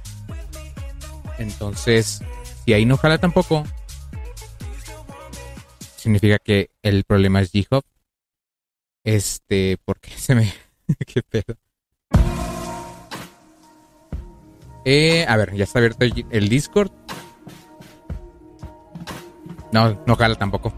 Entonces, 1.38 2.22
si 2.64 2.72
ahí 2.72 2.86
no 2.86 2.96
jala 2.96 3.18
tampoco, 3.18 3.64
significa 5.96 6.38
que 6.38 6.70
el 6.82 7.02
problema 7.02 7.40
es 7.40 7.52
G-Hop. 7.52 7.82
Este, 9.02 9.78
porque 9.84 10.10
se 10.10 10.36
me. 10.36 10.54
¿Qué 11.06 11.22
pedo? 11.24 11.56
Eh, 14.84 15.26
a 15.28 15.36
ver, 15.36 15.56
ya 15.56 15.64
está 15.64 15.80
abierto 15.80 16.06
el, 16.30 16.48
Discord. 16.48 16.92
No, 19.72 20.00
no 20.06 20.14
jala 20.14 20.36
tampoco. 20.36 20.72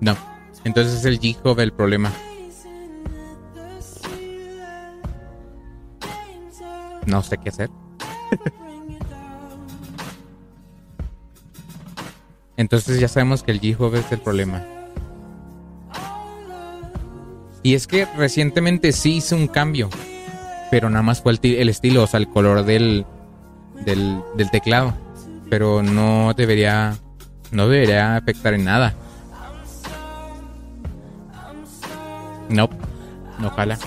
No. 0.00 0.14
Entonces 0.64 0.92
es 0.92 1.04
el 1.06 1.18
G-Hub 1.18 1.58
el 1.58 1.72
problema. 1.72 2.12
No 7.06 7.22
sé 7.22 7.38
qué 7.38 7.48
hacer. 7.48 7.70
Entonces 12.56 13.00
ya 13.00 13.08
sabemos 13.08 13.42
que 13.42 13.52
el 13.52 13.60
G-Hub 13.60 13.94
es 13.94 14.12
el 14.12 14.20
problema. 14.20 14.62
Y 17.62 17.74
es 17.74 17.86
que 17.86 18.06
recientemente 18.16 18.92
sí 18.92 19.16
hice 19.16 19.34
un 19.34 19.46
cambio. 19.46 19.88
Pero 20.70 20.88
nada 20.88 21.02
más 21.02 21.20
fue 21.22 21.32
el, 21.42 21.68
estilo, 21.68 22.04
o 22.04 22.06
sea, 22.06 22.20
el 22.20 22.28
color 22.28 22.64
del, 22.64 23.04
del, 23.84 24.50
teclado. 24.50 24.94
Pero 25.48 25.82
no 25.82 26.32
debería. 26.34 26.96
No 27.50 27.66
debería 27.66 28.16
afectar 28.16 28.54
en 28.54 28.64
nada. 28.64 28.94
No, 32.48 32.68
no 33.38 33.50
jala. 33.50 33.78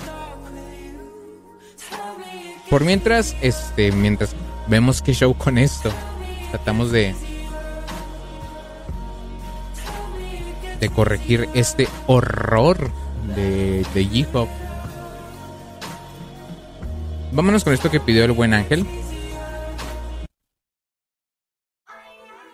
Por 2.69 2.83
mientras, 2.83 3.35
este, 3.41 3.91
mientras 3.91 4.35
vemos 4.67 5.01
qué 5.01 5.13
show 5.13 5.35
con 5.37 5.57
esto, 5.57 5.91
tratamos 6.51 6.91
de 6.91 7.15
de 10.83 10.89
corregir 10.89 11.47
este 11.53 11.87
horror 12.07 12.91
de, 13.35 13.85
de 13.93 14.05
G-Hop. 14.05 14.49
Vámonos 17.31 17.63
con 17.63 17.71
esto 17.73 17.89
que 17.89 18.01
pidió 18.01 18.25
el 18.25 18.33
buen 18.33 18.53
ángel. 18.53 18.85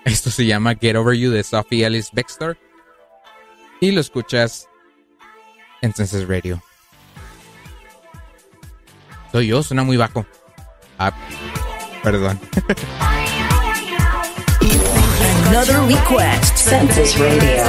Esto 0.05 0.29
se 0.29 0.45
llama 0.45 0.75
Get 0.75 0.95
Over 0.95 1.17
You 1.17 1.31
de 1.31 1.43
Sophie 1.43 1.85
Alice 1.85 2.11
Bextor. 2.13 2.57
Y 3.81 3.91
lo 3.91 4.01
escuchas 4.01 4.69
en 5.81 5.93
Senses 5.95 6.27
Radio. 6.27 6.61
Soy 9.31 9.47
yo, 9.47 9.61
suena 9.61 9.83
muy 9.83 9.97
bajo. 9.97 10.25
Ah, 10.97 11.11
perdón. 12.03 12.39
Another 15.49 15.79
request. 15.87 16.57
Census 16.57 17.17
Radio. 17.19 17.63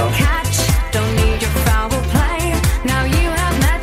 Don't 0.92 1.16
need 1.16 1.40
your 1.40 1.50
foul 1.64 1.90
play. 2.10 2.54
Now 2.84 3.04
you 3.04 3.30
have 3.30 3.60
met 3.60 3.80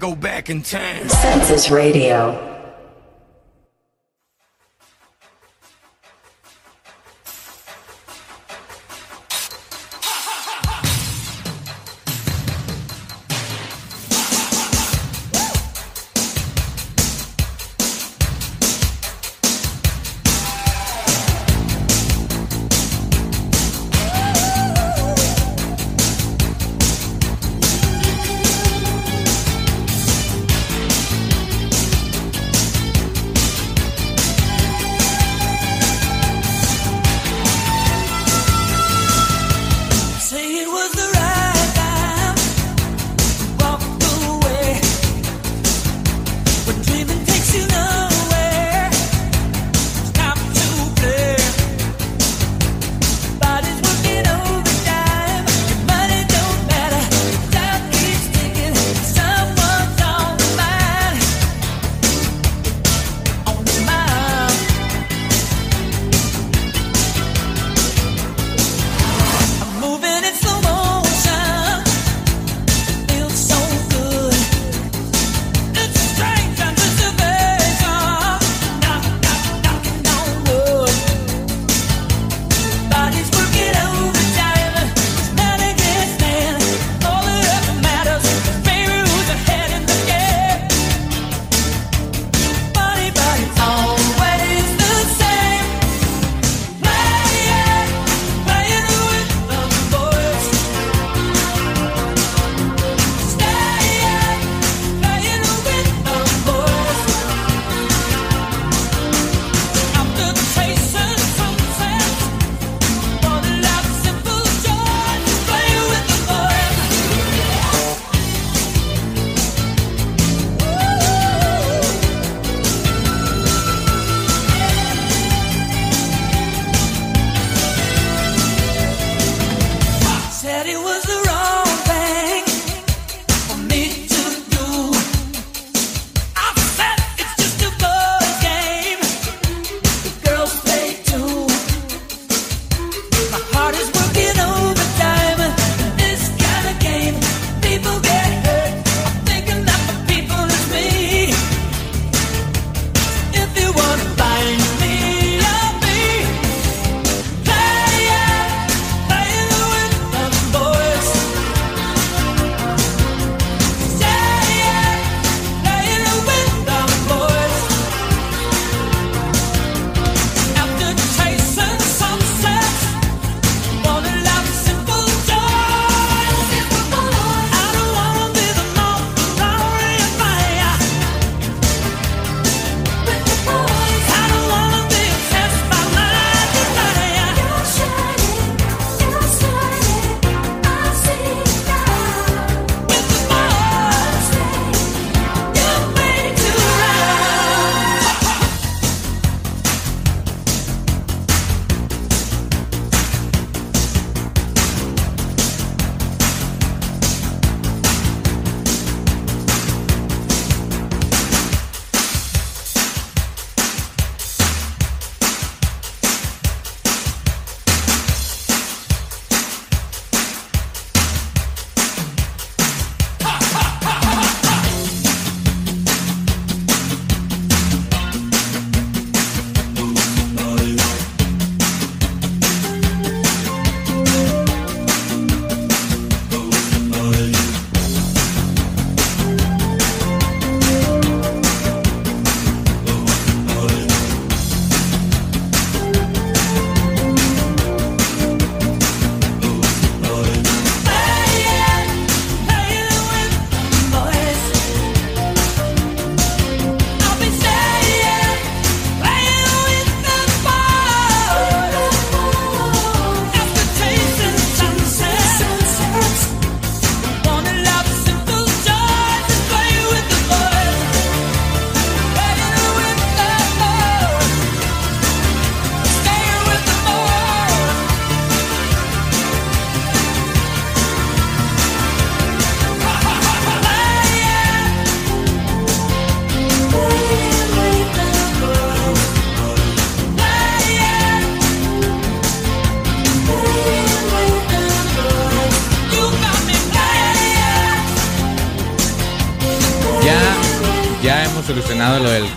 go 0.00 0.16
back 0.16 0.48
in 0.48 0.62
time. 0.62 1.08
Census 1.08 1.70
Radio. 1.70 2.49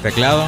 Teclado. 0.04 0.48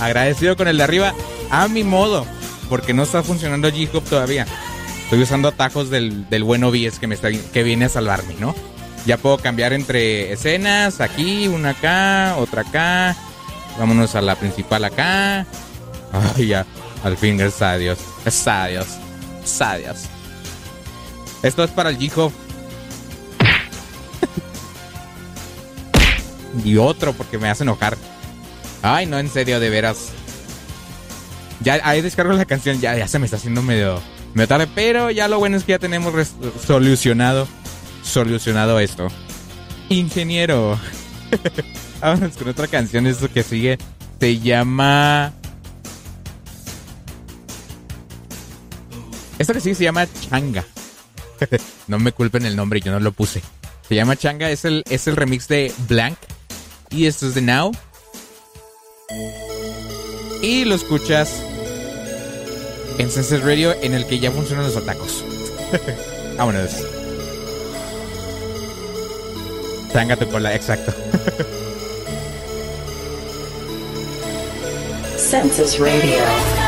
Agradecido 0.00 0.56
con 0.56 0.68
el 0.68 0.78
de 0.78 0.84
arriba 0.84 1.12
a 1.50 1.68
mi 1.68 1.84
modo, 1.84 2.26
porque 2.68 2.94
no 2.94 3.02
está 3.02 3.22
funcionando 3.22 3.68
G-Hub 3.68 4.04
todavía. 4.04 4.46
Estoy 5.04 5.20
usando 5.20 5.48
atajos 5.48 5.90
del, 5.90 6.28
del 6.30 6.44
buen 6.44 6.64
OBS 6.64 6.98
que, 6.98 7.06
me 7.06 7.14
está, 7.14 7.30
que 7.30 7.62
viene 7.62 7.84
a 7.84 7.88
salvarme, 7.90 8.34
¿no? 8.40 8.54
Ya 9.04 9.18
puedo 9.18 9.36
cambiar 9.36 9.72
entre 9.72 10.32
escenas, 10.32 11.00
aquí, 11.00 11.48
una 11.48 11.70
acá, 11.70 12.36
otra 12.38 12.62
acá. 12.62 13.16
Vámonos 13.78 14.14
a 14.14 14.22
la 14.22 14.36
principal 14.36 14.84
acá. 14.84 15.44
Ay, 16.36 16.46
ya. 16.46 16.64
Al 17.04 17.16
fin, 17.16 17.36
gracias 17.36 17.62
a 17.62 17.76
Dios. 17.76 17.98
A 19.60 19.76
Dios. 19.76 20.04
Esto 21.42 21.64
es 21.64 21.70
para 21.70 21.90
el 21.90 21.98
G-Hub. 21.98 22.32
Y 26.64 26.76
otro 26.76 27.12
porque 27.12 27.38
me 27.38 27.48
hace 27.48 27.62
enojar. 27.64 27.96
Ay, 28.82 29.06
no, 29.06 29.18
en 29.18 29.28
serio, 29.28 29.60
de 29.60 29.70
veras. 29.70 30.08
Ya 31.60 31.80
ahí 31.84 32.00
descargo 32.00 32.32
la 32.32 32.44
canción, 32.44 32.80
ya, 32.80 32.96
ya 32.96 33.06
se 33.06 33.18
me 33.18 33.26
está 33.26 33.36
haciendo 33.36 33.62
medio, 33.62 34.00
medio 34.34 34.48
tarde, 34.48 34.68
pero 34.74 35.10
ya 35.10 35.28
lo 35.28 35.38
bueno 35.38 35.56
es 35.56 35.64
que 35.64 35.72
ya 35.72 35.78
tenemos 35.78 36.12
solucionado, 36.66 37.46
solucionado 38.02 38.80
esto. 38.80 39.08
Ingeniero. 39.88 40.78
Vámonos 42.00 42.36
con 42.36 42.48
otra 42.48 42.66
canción, 42.66 43.06
esto 43.06 43.30
que 43.30 43.42
sigue. 43.42 43.78
Se 44.18 44.38
llama... 44.40 45.32
Esto 49.38 49.52
que 49.52 49.60
sigue 49.60 49.74
se 49.74 49.84
llama 49.84 50.06
Changa. 50.28 50.64
no 51.88 51.98
me 51.98 52.12
culpen 52.12 52.46
el 52.46 52.56
nombre, 52.56 52.80
yo 52.80 52.92
no 52.92 53.00
lo 53.00 53.12
puse. 53.12 53.42
Se 53.88 53.94
llama 53.94 54.16
Changa, 54.16 54.50
es 54.50 54.64
el, 54.64 54.84
es 54.88 55.06
el 55.06 55.16
remix 55.16 55.48
de 55.48 55.72
Blank. 55.88 56.18
Y 56.92 57.06
esto 57.06 57.26
es 57.26 57.34
de 57.34 57.40
Now. 57.40 57.72
Y 60.42 60.64
lo 60.64 60.74
escuchas 60.74 61.42
en 62.98 63.10
Senses 63.10 63.42
Radio 63.42 63.74
en 63.82 63.94
el 63.94 64.06
que 64.06 64.18
ya 64.18 64.30
funcionan 64.30 64.66
los 64.66 64.76
atacos. 64.76 65.24
Vámonos. 66.36 66.70
Changa 69.92 70.16
tu 70.16 70.28
cola, 70.28 70.54
exacto. 70.54 70.92
Census 75.16 75.78
Radio. 75.78 76.61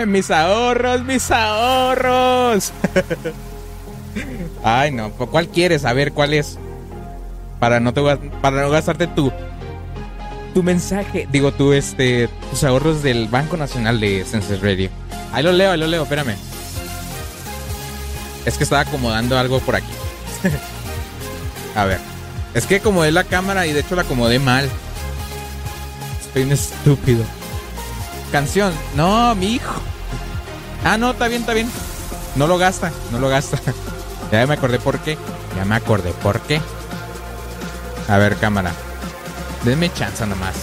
Mis 0.06 0.30
ahorros, 0.30 1.04
mis 1.04 1.30
ahorros. 1.30 2.72
Ay, 4.64 4.90
no. 4.92 5.10
¿Cuál 5.10 5.48
quieres? 5.48 5.84
A 5.84 5.92
ver, 5.92 6.12
¿cuál 6.12 6.34
es? 6.34 6.58
Para 7.58 7.80
no, 7.80 7.92
te, 7.92 8.00
para 8.40 8.62
no 8.62 8.70
gastarte 8.70 9.06
tu, 9.06 9.32
tu 10.54 10.62
mensaje. 10.62 11.28
Digo, 11.30 11.52
tú, 11.52 11.72
este, 11.72 12.28
tus 12.50 12.64
ahorros 12.64 13.02
del 13.02 13.28
Banco 13.28 13.56
Nacional 13.56 14.00
de 14.00 14.24
Census 14.24 14.60
Radio. 14.60 14.90
Ahí 15.32 15.42
lo 15.42 15.52
leo, 15.52 15.72
ahí 15.72 15.78
lo 15.78 15.86
leo, 15.86 16.02
espérame. 16.02 16.34
Es 18.46 18.56
que 18.56 18.64
estaba 18.64 18.82
acomodando 18.82 19.38
algo 19.38 19.60
por 19.60 19.76
aquí. 19.76 19.92
A 21.76 21.84
ver. 21.84 21.98
Es 22.54 22.66
que 22.66 22.76
acomodé 22.76 23.12
la 23.12 23.24
cámara 23.24 23.66
y 23.66 23.72
de 23.72 23.80
hecho 23.80 23.94
la 23.94 24.02
acomodé 24.02 24.38
mal. 24.38 24.68
Soy 26.32 26.42
un 26.42 26.52
estúpido. 26.52 27.24
Canción. 28.32 28.72
No, 28.94 29.34
mi 29.34 29.54
hijo. 29.54 29.80
Ah, 30.84 30.96
no, 30.96 31.10
está 31.10 31.28
bien, 31.28 31.42
está 31.42 31.52
bien. 31.52 31.70
No 32.36 32.46
lo 32.46 32.58
gasta, 32.58 32.92
no 33.10 33.18
lo 33.18 33.28
gasta. 33.28 33.58
Ya 34.30 34.46
me 34.46 34.54
acordé 34.54 34.78
por 34.78 35.00
qué. 35.00 35.18
Ya 35.56 35.64
me 35.64 35.74
acordé 35.74 36.12
por 36.12 36.40
qué. 36.42 36.60
A 38.08 38.16
ver, 38.16 38.36
cámara. 38.36 38.70
Denme 39.64 39.92
chance 39.92 40.24
nomás. 40.24 40.54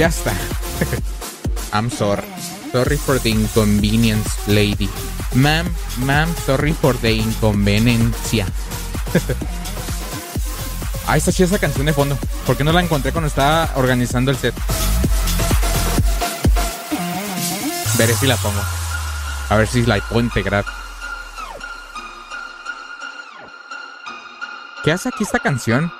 Ya 0.00 0.06
está. 0.06 0.32
I'm 1.74 1.90
sorry. 1.90 2.24
Sorry 2.72 2.96
for 2.96 3.20
the 3.20 3.28
inconvenience, 3.28 4.48
lady. 4.48 4.88
Ma'am, 5.34 5.66
ma'am, 6.06 6.34
sorry 6.46 6.72
for 6.72 6.96
the 6.96 7.12
inconveniencia. 7.12 8.46
Ay, 11.06 11.18
está 11.18 11.32
chida 11.32 11.48
esa 11.48 11.58
canción 11.58 11.84
de 11.84 11.92
fondo. 11.92 12.16
¿Por 12.46 12.56
qué 12.56 12.64
no 12.64 12.72
la 12.72 12.80
encontré 12.80 13.12
cuando 13.12 13.28
estaba 13.28 13.72
organizando 13.74 14.30
el 14.30 14.38
set? 14.38 14.54
Veré 17.98 18.14
si 18.14 18.26
la 18.26 18.38
pongo. 18.38 18.62
A 19.50 19.56
ver 19.56 19.66
si 19.66 19.84
la 19.84 20.00
puedo 20.00 20.22
integrar. 20.22 20.64
¿Qué 24.82 24.92
hace 24.92 25.10
aquí 25.10 25.24
esta 25.24 25.40
canción? 25.40 25.92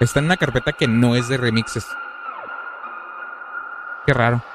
Está 0.00 0.18
en 0.18 0.24
una 0.24 0.38
carpeta 0.38 0.72
que 0.72 0.88
no 0.88 1.14
es 1.14 1.28
de 1.28 1.36
remixes. 1.36 1.86
Qué 4.08 4.14
raro. 4.14 4.42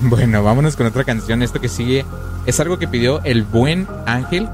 Bueno, 0.00 0.42
vámonos 0.42 0.76
con 0.76 0.86
otra 0.86 1.04
canción. 1.04 1.42
Esto 1.42 1.60
que 1.60 1.68
sigue 1.68 2.06
es 2.46 2.58
algo 2.58 2.78
que 2.78 2.88
pidió 2.88 3.20
el 3.22 3.42
buen 3.42 3.86
Ángel. 4.06 4.48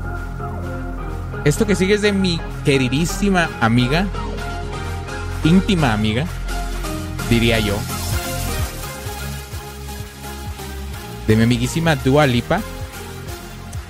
Esto 1.45 1.69
que 1.69 1.77
sigue 1.77 1.95
es 1.95 2.03
de 2.03 2.13
mi 2.13 2.41
queridísima 2.65 3.49
amiga, 3.61 4.09
íntima 5.45 5.93
amiga, 5.93 6.27
diría 7.31 7.61
yo. 7.61 7.79
De 11.29 11.37
mi 11.37 11.45
amiguísima 11.45 11.95
Dua 11.95 12.27
Lipa. 12.27 12.61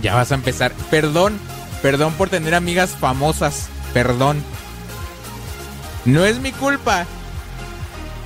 Ya 0.03 0.15
vas 0.15 0.31
a 0.31 0.35
empezar. 0.35 0.73
Perdón, 0.91 1.39
perdón 1.81 2.13
por 2.13 2.29
tener 2.29 2.55
amigas 2.55 2.91
famosas. 2.91 3.71
Perdón. 3.95 4.45
No 6.09 6.25
es 6.25 6.41
mi 6.41 6.53
culpa 6.53 7.05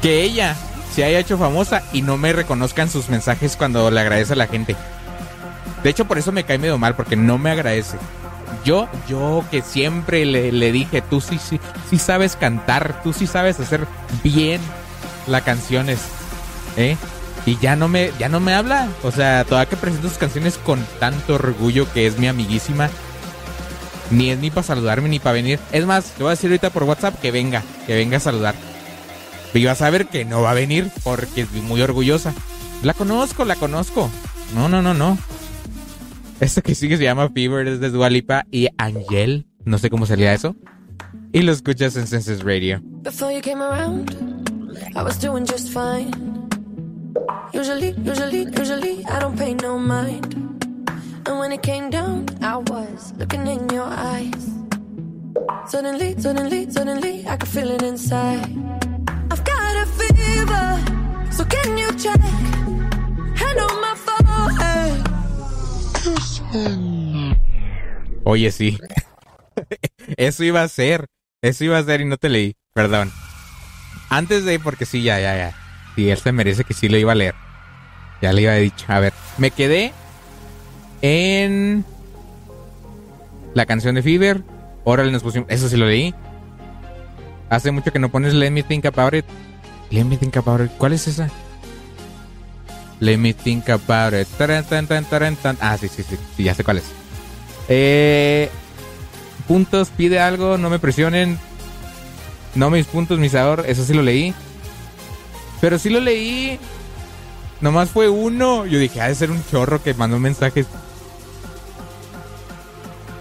que 0.03 0.23
ella 0.23 0.55
se 0.95 1.03
haya 1.03 1.19
hecho 1.19 1.37
famosa 1.37 1.83
y 1.93 2.03
no 2.03 2.17
me 2.17 2.33
reconozcan 2.33 2.89
sus 2.89 3.09
mensajes 3.09 3.57
cuando 3.57 3.91
le 3.91 4.01
agradece 4.01 4.35
a 4.35 4.37
la 4.37 4.47
gente. 4.47 4.77
De 5.83 5.91
hecho, 5.91 6.05
por 6.05 6.17
eso 6.17 6.31
me 6.31 6.45
cae 6.45 6.59
medio 6.59 6.79
mal, 6.79 6.95
porque 6.95 7.17
no 7.17 7.39
me 7.39 7.51
agradece. 7.51 7.97
Yo, 8.65 8.89
yo 9.09 9.45
que 9.51 9.63
siempre 9.63 10.25
le, 10.25 10.53
le 10.53 10.71
dije, 10.71 11.03
tú 11.03 11.21
sí, 11.21 11.41
sí, 11.43 11.59
sí 11.91 11.99
sabes 11.99 12.37
cantar, 12.37 13.03
tú 13.03 13.13
sí 13.13 13.27
sabes 13.27 13.59
hacer 13.59 13.89
bien 14.23 14.61
las 15.27 15.43
canciones, 15.43 15.99
¿eh? 16.77 16.97
Y 17.47 17.59
ya 17.59 17.75
no 17.75 17.89
me, 17.89 18.13
ya 18.17 18.29
no 18.29 18.39
me 18.39 18.55
habla. 18.55 18.87
O 19.03 19.11
sea, 19.11 19.43
toda 19.43 19.67
que 19.67 19.77
presenta 19.77 20.09
sus 20.09 20.19
canciones 20.19 20.57
con 20.57 20.79
tanto 21.01 21.35
orgullo 21.35 21.93
que 21.93 22.07
es 22.07 22.17
mi 22.17 22.29
amiguísima. 22.29 22.91
Ni 24.11 24.31
es 24.31 24.39
ni 24.39 24.51
para 24.51 24.63
saludarme 24.63 25.09
ni 25.09 25.19
para 25.19 25.35
venir. 25.35 25.59
Es 25.73 25.87
más, 25.87 26.13
te 26.13 26.23
voy 26.23 26.29
a 26.29 26.37
decir 26.37 26.51
ahorita 26.51 26.71
por 26.71 26.85
WhatsApp 26.85 27.21
que 27.21 27.31
venga, 27.31 27.63
que 27.87 27.95
venga 27.95 28.19
a 28.19 28.21
saludar. 28.21 28.55
Y 29.55 29.65
vas 29.65 29.83
a 29.83 29.91
ver 29.91 30.07
que 30.07 30.25
no 30.25 30.43
va 30.43 30.53
a 30.53 30.55
venir 30.55 30.91
porque 31.03 31.43
es 31.43 31.53
muy 31.53 31.81
orgullosa. 31.83 32.35
La 32.83 32.95
conozco, 32.95 33.45
la 33.45 33.57
conozco. 33.57 34.11
No, 34.55 34.69
no, 34.69 34.83
no, 34.83 34.95
no. 34.95 35.19
Esto 36.41 36.63
que 36.63 36.75
sigue 36.75 36.97
se 36.97 37.05
llama 37.05 37.31
Fever, 37.31 37.69
es 37.69 37.81
de 37.81 37.91
Dualipa 37.91 38.47
y 38.51 38.69
Angel. 38.77 39.47
No 39.65 39.79
sé 39.79 39.91
cómo 39.91 40.07
salía 40.07 40.33
eso. 40.33 40.57
Y 41.33 41.43
lo 41.43 41.53
escuchas 41.53 41.97
en 41.97 42.07
Senses 42.07 42.43
Radio. 42.43 42.81
Before 43.03 43.35
you 43.35 43.41
came 43.41 43.63
around, 43.63 44.11
I 44.97 45.03
was 45.03 45.19
doing 45.19 45.47
just 45.47 45.69
fine. 45.69 46.11
Usually, 47.55 47.95
usually, 48.05 48.47
usually, 48.59 49.05
I 49.05 49.21
don't 49.21 49.39
pay 49.39 49.55
no 49.55 49.79
mind. 49.79 50.52
And 51.25 51.39
when 51.39 51.53
it 51.53 51.63
came 51.63 51.91
down, 51.91 52.27
I 52.43 52.57
was 52.57 53.13
looking 53.17 53.47
in 53.47 53.69
your 53.69 53.87
eyes. 53.87 54.51
Suddenly, 55.67 56.19
suddenly, 56.19 56.69
suddenly, 56.71 57.25
I 57.29 57.37
could 57.37 57.49
feel 57.49 57.71
it 57.71 57.83
inside. 57.83 58.51
I've 59.31 59.45
got 59.45 59.77
a 59.77 59.87
fever, 59.87 60.81
so 61.31 61.45
can 61.45 61.79
you 61.79 61.93
check? 61.93 62.21
Hand 63.39 63.59
on 63.61 63.81
my 63.81 63.95
forehead. 63.95 65.13
Oye, 68.25 68.51
sí. 68.51 68.79
Eso 70.17 70.45
iba 70.45 70.63
a 70.63 70.69
ser. 70.69 71.07
Eso 71.41 71.65
iba 71.65 71.79
a 71.79 71.85
ser 71.85 72.01
y 72.01 72.05
no 72.05 72.17
te 72.17 72.29
leí. 72.29 72.57
Perdón. 72.75 73.13
Antes 74.11 74.45
de, 74.45 74.59
porque 74.59 74.87
sí, 74.87 75.03
ya, 75.03 75.21
ya, 75.21 75.37
ya. 75.37 75.55
Sí, 75.95 76.11
él 76.11 76.19
se 76.19 76.33
merece 76.33 76.65
que 76.65 76.75
sí 76.75 76.89
lo 76.89 76.99
iba 76.99 77.13
a 77.13 77.15
leer. 77.15 77.35
Ya 78.21 78.33
le 78.33 78.43
iba 78.43 78.53
a 78.53 78.57
dicho. 78.57 78.87
A 78.89 78.99
ver, 78.99 79.13
me 79.39 79.51
quedé 79.51 79.93
en 81.03 81.85
la 83.55 83.67
canción 83.67 83.95
de 83.95 84.03
Fever. 84.03 84.43
Órale, 84.85 85.13
nos 85.13 85.23
pusimos. 85.23 85.49
Eso 85.51 85.69
sí 85.69 85.77
lo 85.77 85.87
leí. 85.87 86.15
Hace 87.51 87.71
mucho 87.71 87.93
que 87.93 87.99
no 87.99 88.11
pones 88.11 88.33
Let 88.33 88.51
Me 88.51 88.63
Think 88.63 88.87
About 88.87 89.15
It. 89.15 89.27
Let 89.91 90.05
Me 90.05 90.17
Think 90.17 90.37
About 90.39 90.63
It. 90.63 90.71
¿Cuál 90.79 90.95
es 90.95 91.07
esa? 91.07 91.29
Let 92.99 93.19
Me 93.19 93.35
Think 93.35 93.69
About 93.69 94.15
It. 94.15 94.27
Taran. 94.39 94.65
Ah, 95.61 95.77
sí, 95.79 95.89
sí, 95.89 96.03
sí. 96.03 96.17
Ya 96.43 96.55
sé 96.55 96.65
cuál 96.65 96.79
es. 96.79 96.85
Eh, 97.69 98.49
puntos, 99.47 99.91
pide 99.91 100.19
algo, 100.19 100.57
no 100.57 100.71
me 100.71 100.79
presionen. 100.79 101.39
No 102.55 102.71
mis 102.71 102.87
puntos, 102.87 103.19
mi 103.19 103.29
sabor. 103.29 103.65
Eso 103.67 103.85
sí 103.85 103.93
lo 103.93 104.03
leí. 104.03 104.35
Pero 105.61 105.79
sí 105.79 105.91
lo 105.91 106.01
leí. 106.01 106.59
Nomás 107.61 107.91
fue 107.91 108.09
uno. 108.09 108.67
Yo 108.67 108.79
dije, 108.79 109.01
ha 109.01 109.09
de 109.09 109.15
ser 109.15 109.31
un 109.31 109.45
chorro 109.51 109.83
que 109.83 109.95
mandó 109.95 110.19
mensajes. 110.19 110.67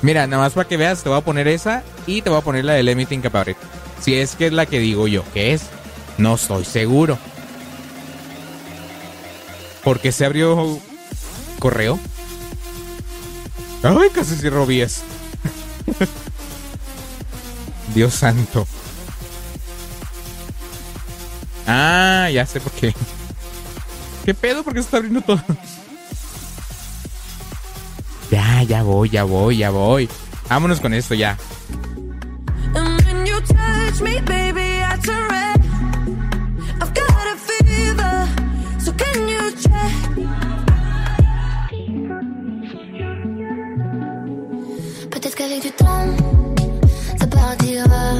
Mira, 0.02 0.26
nada 0.26 0.43
más 0.43 0.54
para 0.54 0.68
que 0.68 0.78
veas, 0.78 1.04
te 1.04 1.10
voy 1.10 1.18
a 1.18 1.24
poner 1.24 1.47
esa 1.47 1.84
y 2.08 2.22
te 2.22 2.30
voy 2.30 2.39
a 2.39 2.43
poner 2.43 2.66
la 2.66 2.74
de 2.74 2.84
Let 2.84 2.95
Me 2.95 3.06
Think 3.06 3.26
About 3.26 3.49
It. 3.49 3.58
Si 4.02 4.16
es 4.16 4.36
que 4.36 4.47
es 4.47 4.54
la 4.54 4.66
que 4.66 4.80
digo 4.80 5.08
yo 5.08 5.24
que 5.34 5.54
es, 5.54 5.64
no 6.18 6.36
estoy 6.36 6.66
seguro. 6.66 7.18
¿Por 9.84 9.99
qué 9.99 10.12
se 10.12 10.26
abrió 10.26 10.80
correo? 11.60 11.99
Ay, 13.84 14.10
casi 14.14 14.36
cierro 14.36 14.66
10. 14.66 15.02
Dios 17.95 18.14
santo. 18.14 18.68
Ah, 21.68 22.30
ya 22.32 22.45
sé 22.45 22.60
por 22.60 22.72
qué. 22.74 22.93
¿Qué 24.26 24.34
pedo? 24.34 24.64
¿Por 24.64 24.74
qué 24.74 24.80
se 24.80 24.86
está 24.86 24.97
abriendo 24.97 25.22
todo? 25.22 25.41
Ya, 28.32 28.64
ya 28.64 28.82
voy, 28.84 29.10
ya 29.10 29.26
voy, 29.26 29.58
ya 29.58 29.72
voy. 29.72 30.08
Vámonos 30.48 30.80
con 30.80 30.94
esto 30.94 31.14
ya. 31.14 31.38
And 32.74 33.02
when 33.06 33.26
you 33.26 33.42
touch 33.42 34.00
me, 34.02 34.22
baby, 34.22 34.82
I 34.82 34.98
turn 35.04 35.28
red. 35.30 35.60
I've 36.82 36.94
got 36.94 37.28
a 37.28 37.36
fever, 37.36 38.28
so 38.80 38.94
can 38.94 39.28
you 39.28 39.52
check? 39.60 39.92
Peut-être 45.12 45.36
qu'avec 45.36 45.62
du 45.62 45.72
temps, 45.72 46.08
ça 47.20 47.28
partira. 47.28 48.14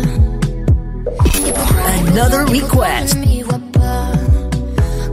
Et 1.48 1.54
pourtant, 1.54 2.12
Another 2.12 2.46
request. 2.50 3.18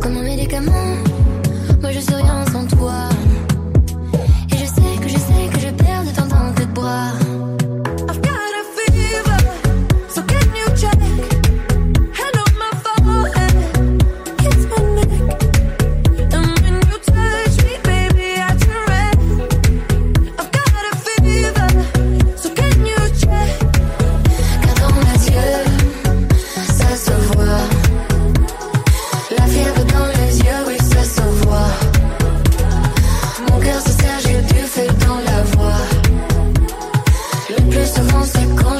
Comme 0.01 0.17
un 0.17 0.23
médicament, 0.23 0.97
moi 1.81 1.93
je 1.93 2.01
suis 2.01 2.15
rien 2.15 2.45
sans 2.53 2.67
toi. 2.67 3.08
我 6.81 7.58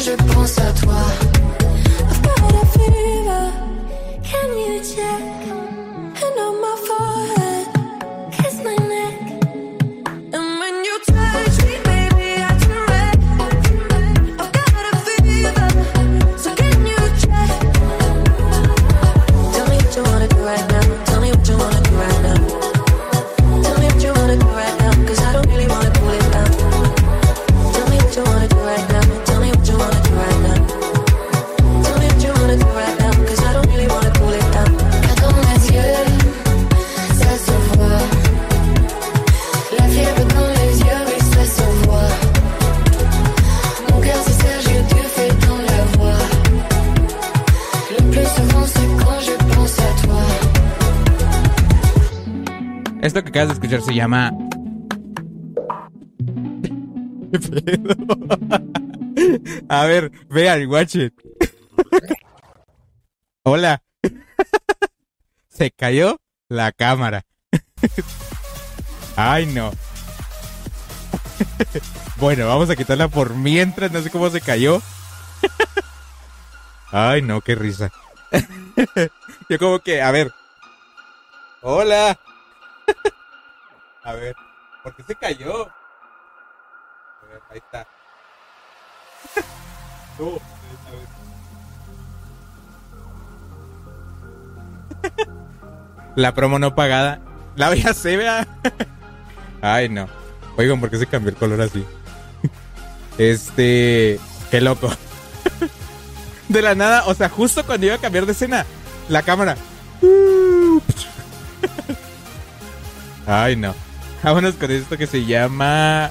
je 0.09 0.15
pense 0.33 0.59
à 0.59 0.73
toi. 0.73 1.38
Esto 53.09 53.25
que 53.25 53.31
acabas 53.31 53.49
de 53.49 53.55
escuchar 53.55 53.81
se 53.81 53.95
llama. 53.95 54.31
A 59.71 59.87
ver, 59.87 60.13
vean, 60.29 60.69
watch 60.69 60.97
it. 60.97 61.15
Hola. 63.45 63.83
Se 65.49 65.71
cayó 65.71 66.21
la 66.51 66.71
cámara. 66.73 67.25
Ay, 69.17 69.47
no. 69.47 69.71
Bueno, 72.19 72.47
vamos 72.47 72.69
a 72.69 72.77
quitarla 72.77 73.09
por 73.09 73.35
mientras, 73.35 73.91
no 73.91 74.03
sé 74.03 74.11
cómo 74.11 74.29
se 74.29 74.43
cayó. 74.43 74.83
Ay, 76.93 77.23
no, 77.23 77.41
qué 77.41 77.55
risa. 77.55 77.91
Yo 79.49 79.59
como 79.59 79.79
que, 79.79 80.03
a 80.03 80.11
ver. 80.11 80.31
Hola. 81.63 82.19
A 84.05 84.13
ver, 84.15 84.35
¿por 84.83 84.95
qué 84.95 85.03
se 85.03 85.15
cayó? 85.15 85.63
A 85.63 87.27
ver, 87.31 87.43
ahí 87.51 87.59
está. 87.59 87.87
La 96.17 96.35
promo 96.35 96.59
no 96.59 96.75
pagada. 96.75 97.21
La 97.57 97.69
voy 97.69 97.83
a 97.83 97.91
hacer, 97.91 98.19
vea. 98.19 98.47
Ay, 99.63 99.89
no. 99.89 100.09
Oigan, 100.57 100.81
¿por 100.81 100.91
qué 100.91 100.99
se 100.99 101.07
cambió 101.07 101.31
el 101.31 101.37
color 101.37 101.61
así? 101.61 101.85
Este. 103.17 104.19
Qué 104.51 104.61
loco. 104.61 104.91
De 106.49 106.63
la 106.63 106.75
nada, 106.75 107.05
o 107.07 107.15
sea, 107.15 107.29
justo 107.29 107.65
cuando 107.67 107.87
iba 107.87 107.97
a 107.97 108.01
cambiar 108.01 108.27
de 108.27 108.33
escena, 108.33 108.65
la 109.09 109.23
cámara. 109.23 109.57
Ay, 113.29 113.57
no. 113.57 113.75
Vámonos 114.23 114.55
con 114.55 114.71
esto 114.71 114.97
que 114.97 115.07
se 115.07 115.27
llama. 115.27 116.11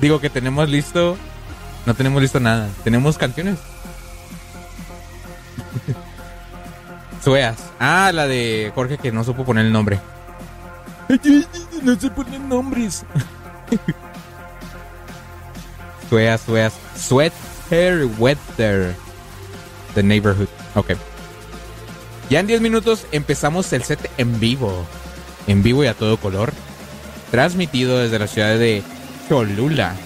Digo 0.00 0.20
que 0.20 0.30
tenemos 0.30 0.68
listo. 0.68 1.18
No 1.84 1.94
tenemos 1.94 2.22
listo 2.22 2.38
nada. 2.38 2.68
Tenemos 2.84 3.18
canciones. 3.18 3.58
Sueas. 7.24 7.56
Ah, 7.80 8.12
la 8.14 8.28
de 8.28 8.70
Jorge 8.74 8.96
que 8.96 9.10
no 9.10 9.24
supo 9.24 9.44
poner 9.44 9.66
el 9.66 9.72
nombre. 9.72 9.98
No 11.82 11.98
se 11.98 12.10
ponen 12.10 12.46
nombres. 12.46 13.06
Sueas, 16.10 16.42
sueas. 16.42 16.74
Sweat 16.94 17.32
Hair 17.70 18.04
Weather. 18.18 18.94
The 19.94 20.02
Neighborhood. 20.02 20.48
Ok. 20.74 20.90
Ya 22.28 22.40
en 22.40 22.46
10 22.46 22.60
minutos 22.60 23.06
empezamos 23.12 23.72
el 23.72 23.82
set 23.82 24.10
en 24.18 24.38
vivo. 24.38 24.84
En 25.50 25.64
vivo 25.64 25.82
y 25.82 25.88
a 25.88 25.94
todo 25.94 26.16
color. 26.16 26.52
Transmitido 27.32 27.98
desde 27.98 28.20
la 28.20 28.28
ciudad 28.28 28.56
de 28.56 28.84
Cholula. 29.28 29.96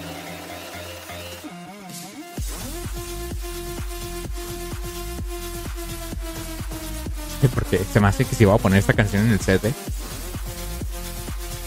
Porque 7.53 7.79
se 7.93 7.99
me 7.99 8.07
hace 8.07 8.25
que 8.25 8.33
si 8.33 8.43
voy 8.43 8.55
a 8.55 8.57
poner 8.57 8.79
esta 8.79 8.93
canción 8.93 9.27
en 9.27 9.33
el 9.33 9.39
set, 9.39 9.63
¿eh? 9.65 9.73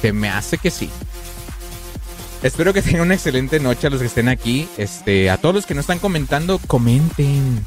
Se 0.02 0.12
me 0.12 0.28
hace 0.28 0.58
que 0.58 0.72
sí. 0.72 0.90
Espero 2.42 2.74
que 2.74 2.82
tengan 2.82 3.02
una 3.02 3.14
excelente 3.14 3.60
noche 3.60 3.86
a 3.86 3.90
los 3.90 4.00
que 4.00 4.06
estén 4.06 4.28
aquí. 4.28 4.68
Este, 4.76 5.30
a 5.30 5.36
todos 5.36 5.54
los 5.54 5.66
que 5.66 5.74
no 5.74 5.82
están 5.82 6.00
comentando, 6.00 6.58
comenten. 6.66 7.64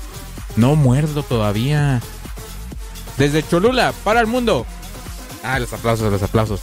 No 0.58 0.76
muerdo 0.76 1.24
todavía. 1.24 2.02
Desde 3.18 3.48
Cholula, 3.48 3.94
para 4.04 4.20
el 4.20 4.28
mundo. 4.28 4.66
Ah, 5.44 5.60
los 5.60 5.74
aplausos, 5.74 6.12
los 6.12 6.22
aplausos. 6.22 6.62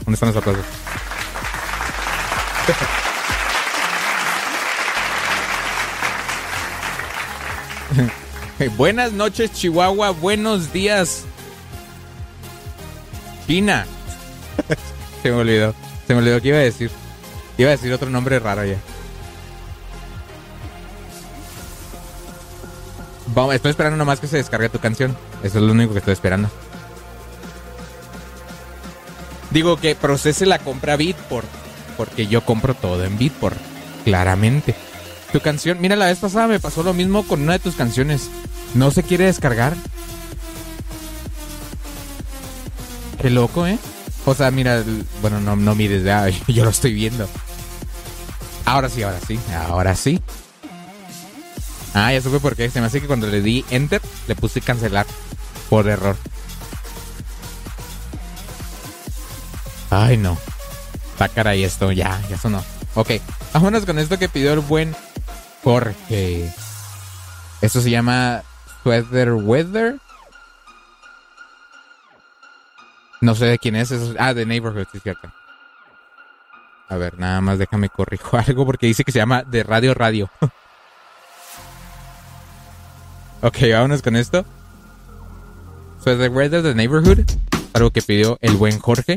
¿Dónde 0.00 0.14
están 0.14 0.28
los 0.28 0.36
aplausos? 0.36 0.64
Buenas 8.76 9.12
noches, 9.12 9.52
Chihuahua. 9.52 10.10
Buenos 10.10 10.72
días, 10.72 11.24
China. 13.46 13.86
Se 15.22 15.30
me 15.30 15.36
olvidó. 15.36 15.74
Se 16.06 16.14
me 16.14 16.20
olvidó 16.20 16.40
que 16.40 16.48
iba 16.48 16.58
a 16.58 16.62
decir. 16.62 16.90
Iba 17.56 17.68
a 17.70 17.72
decir 17.72 17.92
otro 17.92 18.10
nombre 18.10 18.38
raro 18.38 18.64
ya. 18.64 18.76
Vamos, 23.34 23.54
estoy 23.54 23.70
esperando 23.70 23.96
nomás 23.96 24.20
que 24.20 24.26
se 24.26 24.36
descargue 24.38 24.68
tu 24.68 24.78
canción. 24.78 25.16
Eso 25.42 25.58
es 25.58 25.64
lo 25.64 25.72
único 25.72 25.92
que 25.92 25.98
estoy 25.98 26.12
esperando. 26.12 26.50
Digo 29.50 29.76
que 29.76 29.94
procese 29.94 30.46
la 30.46 30.58
compra 30.58 30.96
Beatport. 30.96 31.48
Porque 31.96 32.26
yo 32.26 32.44
compro 32.44 32.74
todo 32.74 33.04
en 33.04 33.18
Beatport. 33.18 33.56
Claramente. 34.04 34.74
Tu 35.32 35.40
canción, 35.40 35.78
mira, 35.80 35.96
la 35.96 36.06
vez 36.06 36.18
pasada 36.18 36.46
me 36.46 36.60
pasó 36.60 36.82
lo 36.82 36.94
mismo 36.94 37.26
con 37.26 37.42
una 37.42 37.54
de 37.54 37.58
tus 37.58 37.74
canciones. 37.74 38.30
No 38.74 38.90
se 38.90 39.02
quiere 39.02 39.24
descargar. 39.24 39.74
Qué 43.20 43.30
loco, 43.30 43.66
¿eh? 43.66 43.78
O 44.24 44.34
sea, 44.34 44.50
mira, 44.50 44.84
bueno, 45.20 45.40
no, 45.40 45.56
no 45.56 45.74
mires, 45.74 46.04
ya, 46.04 46.28
yo 46.48 46.64
lo 46.64 46.70
estoy 46.70 46.94
viendo. 46.94 47.28
Ahora 48.64 48.88
sí, 48.88 49.02
ahora 49.02 49.18
sí, 49.26 49.38
ahora 49.68 49.96
sí. 49.96 50.20
Ah, 51.94 52.12
ya 52.12 52.20
supe 52.20 52.38
por 52.38 52.54
qué. 52.54 52.70
Se 52.70 52.80
me 52.80 52.86
hace 52.86 53.00
que 53.00 53.06
cuando 53.06 53.26
le 53.26 53.40
di 53.40 53.64
enter, 53.70 54.00
le 54.26 54.34
puse 54.36 54.60
cancelar 54.60 55.06
por 55.70 55.88
error. 55.88 56.16
Ay, 59.90 60.16
no. 60.16 60.36
Está 61.12 61.28
caray 61.28 61.64
esto, 61.64 61.90
ya, 61.92 62.20
ya 62.28 62.38
sonó. 62.38 62.62
Ok, 62.94 63.12
vámonos 63.52 63.84
con 63.84 63.98
esto 63.98 64.18
que 64.18 64.28
pidió 64.28 64.52
el 64.52 64.60
buen 64.60 64.94
Jorge. 65.64 66.52
Esto 67.60 67.80
se 67.80 67.90
llama 67.90 68.42
Sweater 68.82 69.32
Weather. 69.32 69.96
No 73.20 73.34
sé 73.34 73.46
de 73.46 73.58
quién 73.58 73.74
es. 73.76 73.90
eso- 73.90 74.14
ah, 74.18 74.32
de 74.34 74.46
Neighborhood, 74.46 74.86
sí, 74.92 75.00
cierto. 75.00 75.32
A 76.88 76.96
ver, 76.96 77.18
nada 77.18 77.40
más 77.40 77.58
déjame 77.58 77.88
corrijo 77.88 78.36
algo 78.46 78.64
porque 78.64 78.86
dice 78.86 79.04
que 79.04 79.12
se 79.12 79.18
llama 79.18 79.42
de 79.42 79.62
Radio 79.62 79.92
Radio. 79.94 80.30
ok, 83.42 83.56
vámonos 83.72 84.02
con 84.02 84.16
esto. 84.16 84.44
Sweater 86.02 86.30
Weather 86.30 86.62
de 86.62 86.74
Neighborhood. 86.74 87.24
Algo 87.74 87.90
que 87.90 88.02
pidió 88.02 88.38
el 88.40 88.54
buen 88.56 88.78
Jorge. 88.78 89.16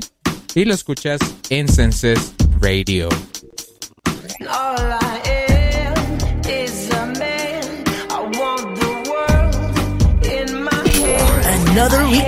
Y 0.53 0.65
lo 0.65 0.73
escuchas 0.73 1.19
en 1.49 1.67
Senses 1.69 2.33
Radio. 2.59 3.07
Another 11.71 12.03
I 12.03 12.27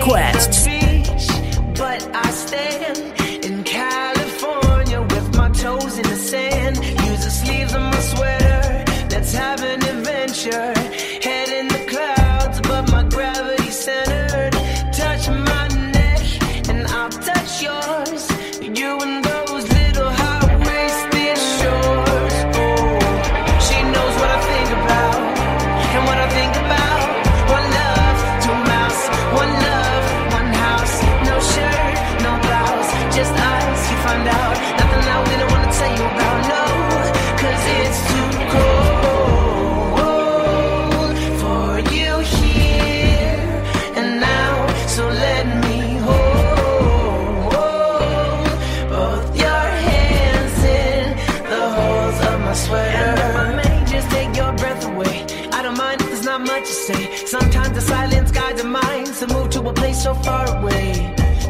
to 56.73 56.93
say. 56.93 57.25
Sometimes 57.25 57.73
the 57.75 57.81
silence 57.81 58.31
guides 58.31 58.61
the 58.61 58.67
mind 58.67 59.07
to 59.19 59.27
move 59.27 59.49
to 59.51 59.59
a 59.61 59.73
place 59.73 60.03
so 60.03 60.13
far 60.15 60.45
away. 60.57 60.91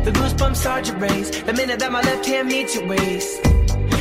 The 0.03 0.11
goosebumps 0.11 0.57
start 0.57 0.85
to 0.85 0.95
raise 0.97 1.29
the 1.43 1.53
minute 1.53 1.79
that 1.79 1.91
my 1.91 2.01
left 2.01 2.25
hand 2.25 2.47
meets 2.49 2.75
your 2.75 2.87
waist. 2.87 3.39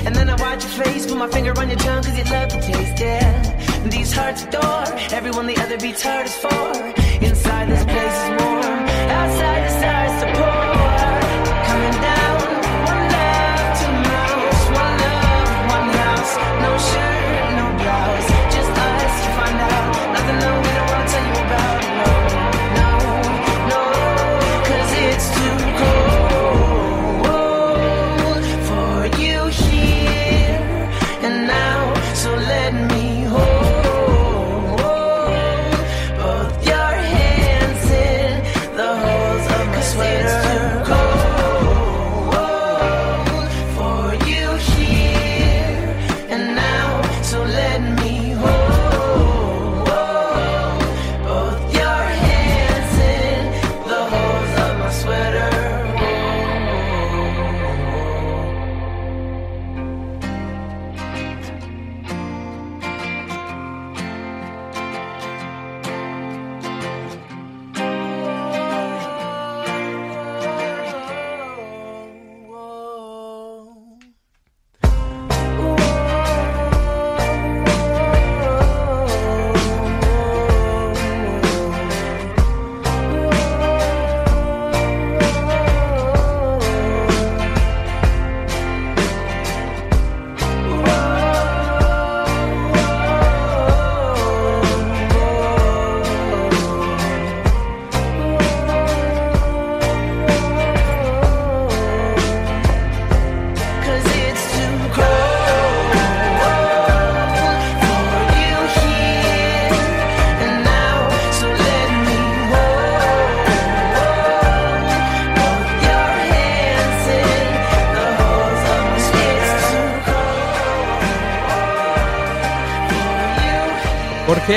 And 0.07 0.15
then 0.17 0.29
I 0.29 0.35
watch 0.35 0.65
your 0.65 0.85
face, 0.85 1.07
put 1.07 1.17
my 1.17 1.29
finger 1.29 1.53
on 1.59 1.69
your 1.69 1.79
tongue 1.79 2.03
cause 2.03 2.19
you 2.19 2.25
love 2.25 2.49
the 2.51 2.61
taste, 2.61 3.01
yeah. 3.01 3.89
These 3.89 4.13
hearts 4.13 4.43
adore 4.45 4.87
everyone 5.19 5.47
the 5.47 5.57
other 5.59 5.79
beats 5.79 6.03
hardest 6.03 6.39
for. 6.43 6.73
Inside 7.29 7.67
this 7.69 7.85
place 7.93 8.19
is 8.23 8.29
warm, 8.43 8.83
outside 9.19 9.61
the 9.67 9.73
stars 9.79 10.15
to 10.23 10.62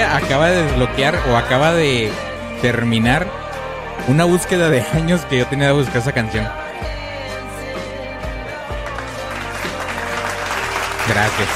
Acaba 0.03 0.49
de 0.49 0.63
desbloquear 0.63 1.15
o 1.29 1.37
acaba 1.37 1.73
de 1.73 2.11
terminar 2.61 3.27
una 4.07 4.25
búsqueda 4.25 4.69
de 4.69 4.81
años 4.81 5.25
que 5.25 5.37
yo 5.39 5.47
tenía 5.47 5.67
de 5.67 5.73
buscar 5.73 5.97
esa 5.97 6.11
canción. 6.11 6.47
Gracias. 11.07 11.49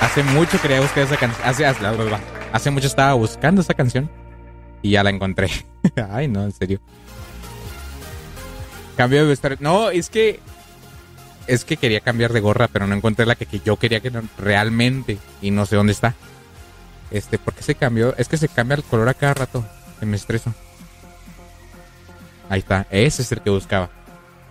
hace 0.00 0.22
mucho 0.22 0.60
quería 0.60 0.80
buscar 0.80 1.04
esa 1.04 1.16
canción. 1.16 2.20
Hace 2.52 2.70
mucho 2.70 2.86
estaba 2.86 3.14
buscando 3.14 3.60
esa 3.60 3.74
canción 3.74 4.10
y 4.82 4.90
ya 4.90 5.02
la 5.02 5.10
encontré. 5.10 5.50
Ay, 6.10 6.28
no, 6.28 6.44
en 6.44 6.52
serio. 6.52 6.80
Cambio 8.96 9.22
de 9.22 9.28
vestuario. 9.28 9.58
No, 9.60 9.90
es 9.90 10.10
que. 10.10 10.40
Es 11.50 11.64
que 11.64 11.76
quería 11.76 11.98
cambiar 11.98 12.32
de 12.32 12.38
gorra, 12.38 12.68
pero 12.68 12.86
no 12.86 12.94
encontré 12.94 13.26
la 13.26 13.34
que, 13.34 13.44
que 13.44 13.58
yo 13.58 13.76
quería 13.76 13.98
que 13.98 14.12
realmente. 14.38 15.18
Y 15.42 15.50
no 15.50 15.66
sé 15.66 15.74
dónde 15.74 15.90
está. 15.90 16.14
Este, 17.10 17.38
¿por 17.38 17.54
qué 17.54 17.64
se 17.64 17.74
cambió? 17.74 18.14
Es 18.16 18.28
que 18.28 18.36
se 18.36 18.46
cambia 18.46 18.76
el 18.76 18.84
color 18.84 19.08
a 19.08 19.14
cada 19.14 19.34
rato. 19.34 19.64
Que 19.98 20.06
me 20.06 20.14
estreso. 20.14 20.54
Ahí 22.48 22.60
está. 22.60 22.86
Ese 22.88 23.22
es 23.22 23.32
el 23.32 23.40
que 23.40 23.50
buscaba. 23.50 23.90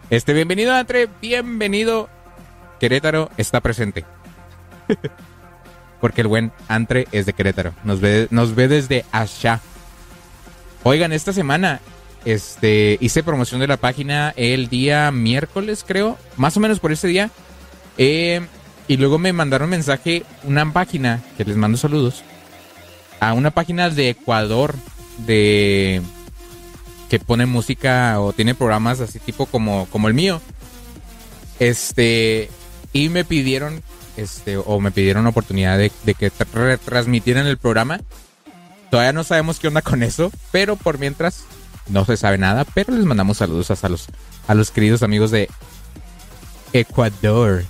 Este, 0.09 0.33
bienvenido, 0.33 0.75
Andre. 0.75 1.07
Bienvenido. 1.21 2.09
Querétaro 2.81 3.31
está 3.37 3.61
presente. 3.61 4.03
Porque 6.01 6.19
el 6.19 6.27
buen 6.27 6.51
Andre 6.67 7.07
es 7.13 7.25
de 7.25 7.31
Querétaro. 7.31 7.71
Nos 7.85 8.01
ve, 8.01 8.27
nos 8.29 8.55
ve 8.55 8.67
desde 8.67 9.05
allá. 9.13 9.61
Oigan, 10.83 11.13
esta 11.13 11.31
semana 11.31 11.79
este, 12.25 12.97
hice 13.01 13.23
promoción 13.23 13.59
de 13.59 13.67
la 13.67 13.77
página 13.77 14.33
el 14.35 14.69
día 14.69 15.11
miércoles, 15.11 15.85
creo. 15.87 16.17
Más 16.37 16.57
o 16.57 16.59
menos 16.59 16.79
por 16.79 16.91
ese 16.91 17.07
día. 17.07 17.29
Eh, 17.97 18.41
y 18.87 18.97
luego 18.97 19.19
me 19.19 19.33
mandaron 19.33 19.69
mensaje 19.69 20.23
una 20.43 20.71
página, 20.73 21.21
que 21.37 21.45
les 21.45 21.57
mando 21.57 21.77
saludos, 21.77 22.23
a 23.19 23.33
una 23.33 23.51
página 23.51 23.89
de 23.89 24.09
Ecuador, 24.09 24.75
de 25.25 26.01
que 27.09 27.19
pone 27.19 27.45
música 27.45 28.19
o 28.19 28.33
tiene 28.33 28.55
programas 28.55 28.99
así 28.99 29.19
tipo 29.19 29.45
como, 29.45 29.87
como 29.87 30.07
el 30.07 30.13
mío. 30.13 30.41
Este, 31.59 32.49
y 32.93 33.09
me 33.09 33.25
pidieron, 33.25 33.81
este, 34.15 34.57
o 34.57 34.79
me 34.79 34.91
pidieron 34.91 35.27
oportunidad 35.27 35.77
de, 35.77 35.91
de 36.03 36.13
que 36.13 36.31
tra- 36.31 36.47
retransmitieran 36.51 37.47
el 37.47 37.57
programa. 37.57 37.99
Todavía 38.89 39.13
no 39.13 39.23
sabemos 39.23 39.59
qué 39.59 39.67
onda 39.67 39.81
con 39.81 40.01
eso, 40.01 40.31
pero 40.51 40.75
por 40.75 40.97
mientras 40.97 41.43
no 41.89 42.05
se 42.05 42.17
sabe 42.17 42.37
nada, 42.37 42.65
pero 42.65 42.93
les 42.93 43.05
mandamos 43.05 43.37
saludos 43.37 43.71
hasta 43.71 43.89
los, 43.89 44.07
a 44.47 44.53
los 44.53 44.71
queridos 44.71 45.03
amigos 45.03 45.31
de 45.31 45.49
Ecuador. 46.73 47.65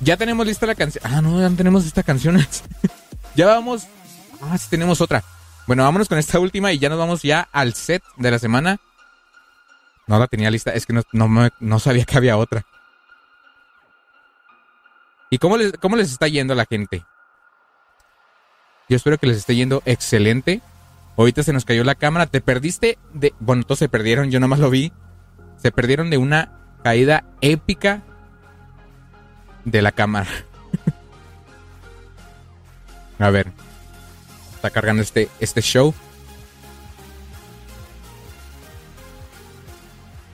Ya 0.00 0.16
tenemos 0.16 0.46
lista 0.46 0.66
la 0.66 0.74
canción. 0.74 1.04
Ah, 1.06 1.22
no, 1.22 1.40
ya 1.40 1.48
tenemos 1.56 1.86
esta 1.86 2.02
canción. 2.02 2.36
ya 3.36 3.46
vamos. 3.46 3.86
Ah, 4.40 4.58
sí 4.58 4.66
tenemos 4.68 5.00
otra. 5.00 5.22
Bueno, 5.66 5.84
vámonos 5.84 6.08
con 6.08 6.18
esta 6.18 6.40
última 6.40 6.72
y 6.72 6.78
ya 6.78 6.88
nos 6.88 6.98
vamos 6.98 7.22
ya 7.22 7.48
al 7.52 7.74
set 7.74 8.02
de 8.16 8.30
la 8.30 8.38
semana. 8.38 8.78
No 10.08 10.18
la 10.18 10.26
tenía 10.26 10.50
lista, 10.50 10.72
es 10.72 10.86
que 10.86 10.92
no, 10.92 11.02
no, 11.12 11.48
no 11.60 11.78
sabía 11.78 12.04
que 12.04 12.16
había 12.16 12.36
otra. 12.36 12.66
¿Y 15.30 15.38
cómo 15.38 15.56
les, 15.56 15.72
cómo 15.74 15.96
les 15.96 16.10
está 16.10 16.26
yendo 16.26 16.52
a 16.52 16.56
la 16.56 16.66
gente? 16.66 17.04
Yo 18.88 18.96
espero 18.96 19.18
que 19.18 19.28
les 19.28 19.38
esté 19.38 19.54
yendo 19.54 19.82
excelente. 19.86 20.60
Ahorita 21.16 21.42
se 21.42 21.52
nos 21.52 21.64
cayó 21.64 21.84
la 21.84 21.94
cámara. 21.94 22.26
Te 22.26 22.40
perdiste 22.40 22.98
de. 23.12 23.34
Bueno, 23.40 23.64
todos 23.64 23.78
se 23.78 23.88
perdieron, 23.88 24.30
yo 24.30 24.40
nomás 24.40 24.58
lo 24.58 24.70
vi. 24.70 24.92
Se 25.56 25.70
perdieron 25.70 26.10
de 26.10 26.18
una 26.18 26.52
caída 26.82 27.24
épica 27.40 28.02
de 29.64 29.82
la 29.82 29.92
cámara. 29.92 30.28
A 33.18 33.30
ver. 33.30 33.52
Está 34.54 34.70
cargando 34.70 35.02
este, 35.02 35.28
este 35.40 35.60
show. 35.60 35.94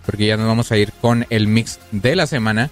Porque 0.06 0.26
ya 0.26 0.36
nos 0.36 0.46
vamos 0.46 0.72
a 0.72 0.76
ir 0.76 0.92
con 0.92 1.26
el 1.28 1.48
mix 1.48 1.80
de 1.92 2.16
la 2.16 2.26
semana. 2.26 2.70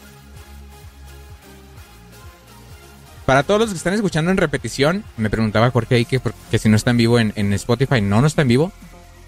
Para 3.26 3.42
todos 3.42 3.60
los 3.60 3.70
que 3.70 3.76
están 3.76 3.94
escuchando 3.94 4.30
en 4.30 4.36
repetición, 4.36 5.04
me 5.16 5.28
preguntaba 5.28 5.72
Jorge 5.72 5.96
ahí 5.96 6.04
que, 6.04 6.20
que 6.48 6.58
si 6.58 6.68
no 6.68 6.76
está 6.76 6.92
en 6.92 6.96
vivo 6.96 7.18
en, 7.18 7.52
Spotify. 7.54 8.00
No, 8.00 8.20
no 8.20 8.28
está 8.28 8.42
en 8.42 8.48
vivo. 8.48 8.72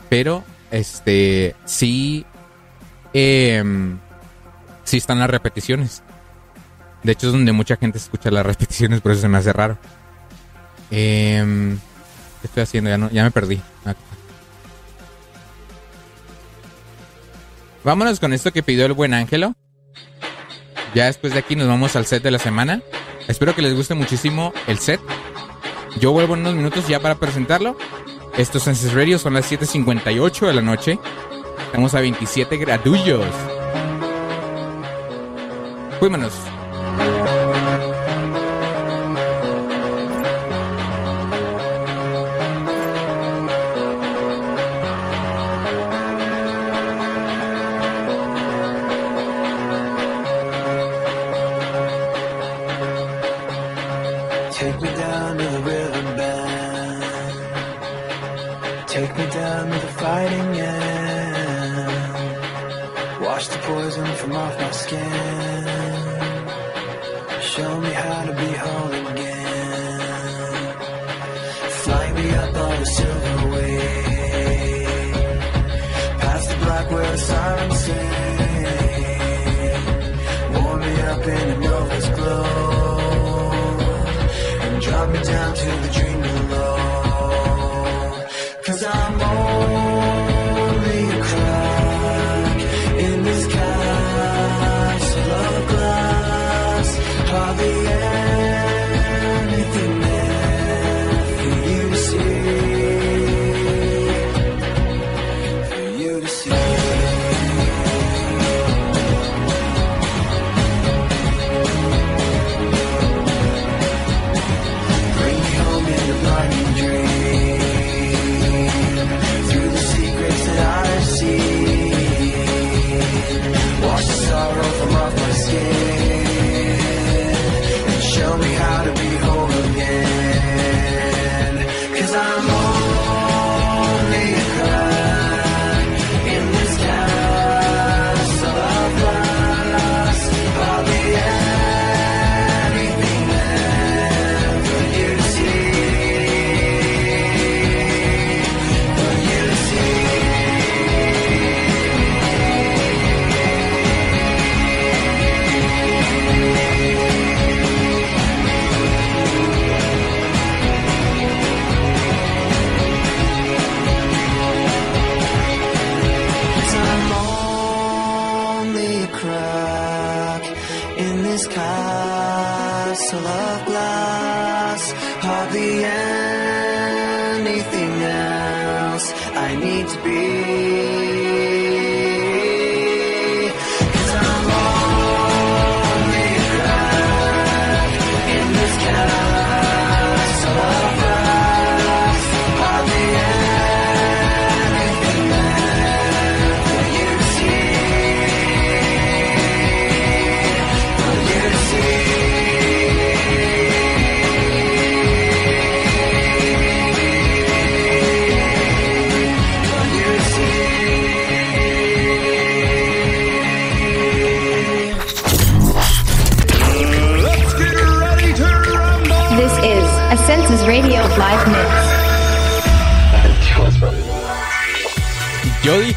Pero, 0.08 0.44
este, 0.70 1.56
sí. 1.64 2.24
em, 3.12 3.98
sí 4.84 4.98
están 4.98 5.18
las 5.18 5.28
repeticiones. 5.28 6.04
De 7.02 7.12
hecho, 7.12 7.26
es 7.26 7.32
donde 7.32 7.50
mucha 7.52 7.76
gente 7.76 7.98
escucha 7.98 8.30
las 8.30 8.46
repeticiones, 8.46 9.00
por 9.00 9.12
eso 9.12 9.22
se 9.22 9.28
me 9.28 9.38
hace 9.38 9.52
raro. 9.52 9.76
Em, 10.92 11.76
¿Qué 12.40 12.46
estoy 12.46 12.62
haciendo? 12.62 12.90
Ya, 12.90 12.98
no, 12.98 13.10
ya 13.10 13.24
me 13.24 13.32
perdí. 13.32 13.60
Vámonos 17.82 18.20
con 18.20 18.32
esto 18.32 18.52
que 18.52 18.62
pidió 18.62 18.86
el 18.86 18.92
buen 18.92 19.12
Ángelo. 19.12 19.54
Ya 20.94 21.06
después 21.06 21.32
de 21.32 21.40
aquí 21.40 21.56
nos 21.56 21.66
vamos 21.66 21.96
al 21.96 22.06
set 22.06 22.22
de 22.22 22.30
la 22.30 22.38
semana. 22.38 22.80
Espero 23.28 23.54
que 23.54 23.62
les 23.62 23.74
guste 23.74 23.94
muchísimo 23.94 24.52
el 24.66 24.78
set. 24.78 25.00
Yo 26.00 26.12
vuelvo 26.12 26.34
en 26.34 26.40
unos 26.40 26.54
minutos 26.54 26.88
ya 26.88 26.98
para 26.98 27.14
presentarlo. 27.14 27.76
Estos 28.36 28.62
Senses 28.62 28.90
son 29.20 29.34
las 29.34 29.50
7.58 29.50 30.46
de 30.46 30.54
la 30.54 30.62
noche. 30.62 30.98
Estamos 31.66 31.94
a 31.94 32.00
27 32.00 32.56
gradullos. 32.56 33.26
Fuímonos. 36.00 36.32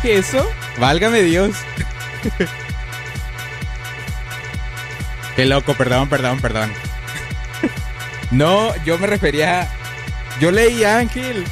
Eso? 0.03 0.49
Válgame 0.77 1.21
Dios. 1.23 1.55
Qué 5.35 5.45
loco, 5.45 5.73
perdón, 5.75 6.09
perdón, 6.09 6.39
perdón. 6.39 6.71
No, 8.31 8.73
yo 8.85 8.97
me 8.97 9.07
refería. 9.07 9.67
Yo 10.39 10.51
leí 10.51 10.83
Ángel. 10.83 11.45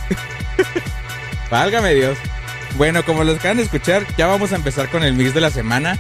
Válgame 1.50 1.94
Dios. 1.94 2.18
Bueno, 2.76 3.04
como 3.04 3.24
los 3.24 3.40
acaban 3.40 3.60
escuchar, 3.60 4.06
ya 4.18 4.28
vamos 4.28 4.52
a 4.52 4.56
empezar 4.56 4.90
con 4.90 5.04
el 5.04 5.14
mix 5.14 5.34
de 5.34 5.42
la 5.42 5.50
semana. 5.50 5.98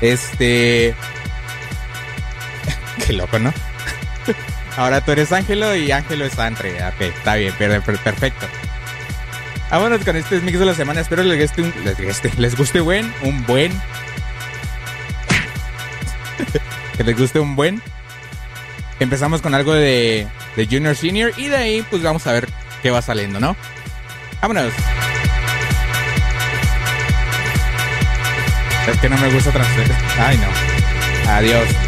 Este. 0.00 0.94
Qué 3.06 3.12
loco, 3.12 3.38
¿no? 3.38 3.52
Ahora 4.76 5.00
tú 5.00 5.12
eres 5.12 5.32
Ángelo 5.32 5.74
y 5.74 5.90
Ángelo 5.92 6.24
es 6.24 6.38
Andre. 6.38 6.74
Ok, 6.86 7.00
está 7.00 7.34
bien, 7.36 7.52
per- 7.54 7.80
per- 7.82 7.98
perfecto. 7.98 8.46
Vámonos 9.70 10.04
con 10.04 10.16
este 10.16 10.40
mix 10.40 10.58
de 10.58 10.66
la 10.66 10.74
semana. 10.74 11.00
Espero 11.00 11.22
les 11.22 11.40
guste 11.40 11.62
un, 11.62 11.72
les 11.84 12.00
guste, 12.00 12.32
les 12.38 12.56
guste 12.56 12.80
buen, 12.80 13.12
un 13.22 13.46
buen. 13.46 13.72
que 16.96 17.04
les 17.04 17.18
guste 17.18 17.40
un 17.40 17.56
buen. 17.56 17.82
Empezamos 19.00 19.42
con 19.42 19.54
algo 19.54 19.74
de, 19.74 20.26
de 20.56 20.66
Junior 20.66 20.96
Senior 20.96 21.32
y 21.36 21.48
de 21.48 21.56
ahí 21.56 21.84
pues 21.90 22.02
vamos 22.02 22.26
a 22.26 22.32
ver 22.32 22.48
qué 22.82 22.90
va 22.90 23.02
saliendo, 23.02 23.40
¿no? 23.40 23.56
Vámonos. 24.40 24.72
Es 28.88 29.00
que 29.00 29.08
no 29.08 29.18
me 29.18 29.32
gusta 29.32 29.50
transferir. 29.50 29.92
Ay, 30.18 30.38
no. 30.38 31.32
Adiós. 31.32 31.85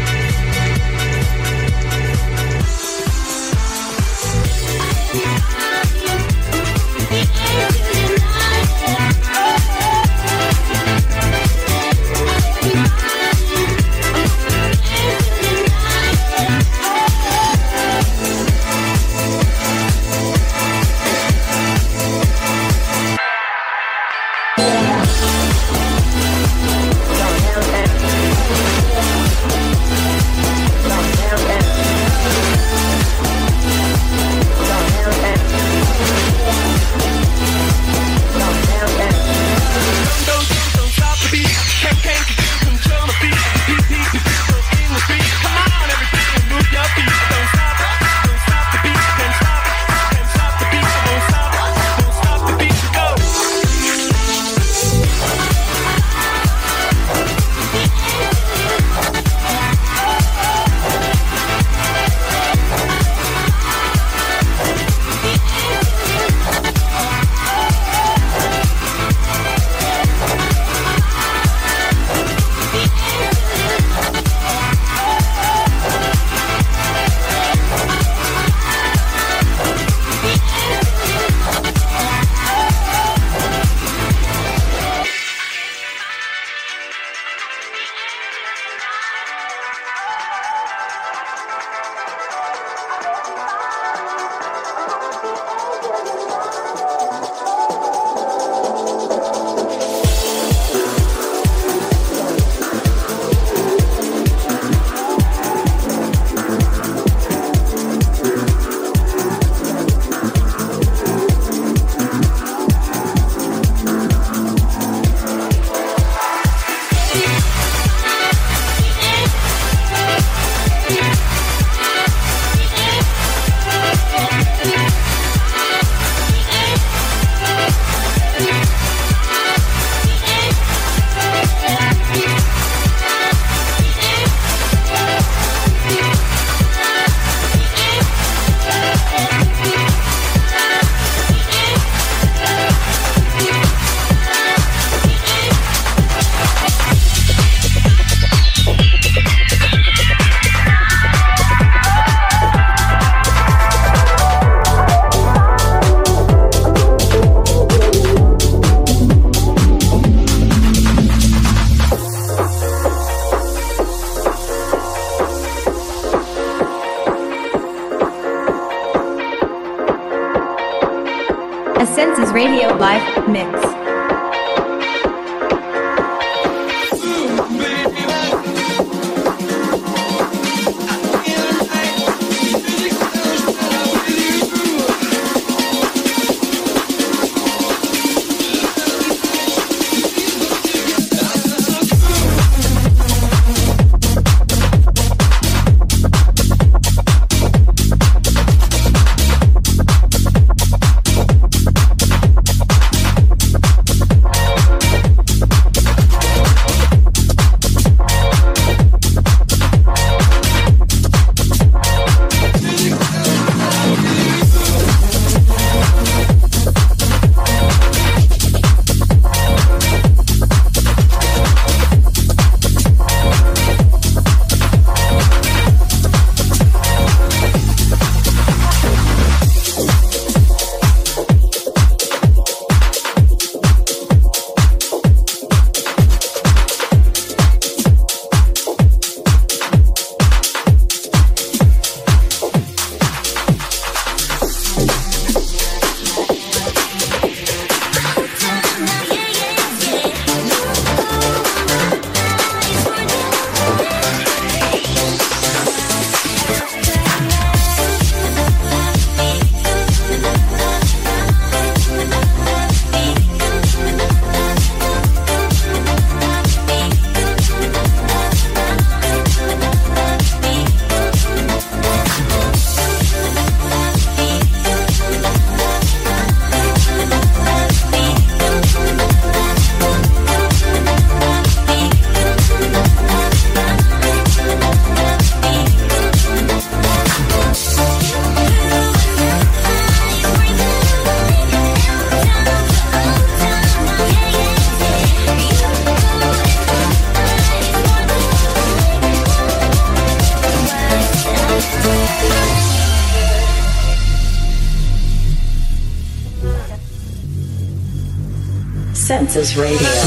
Voices 309.39 309.55
Radio. 309.55 309.98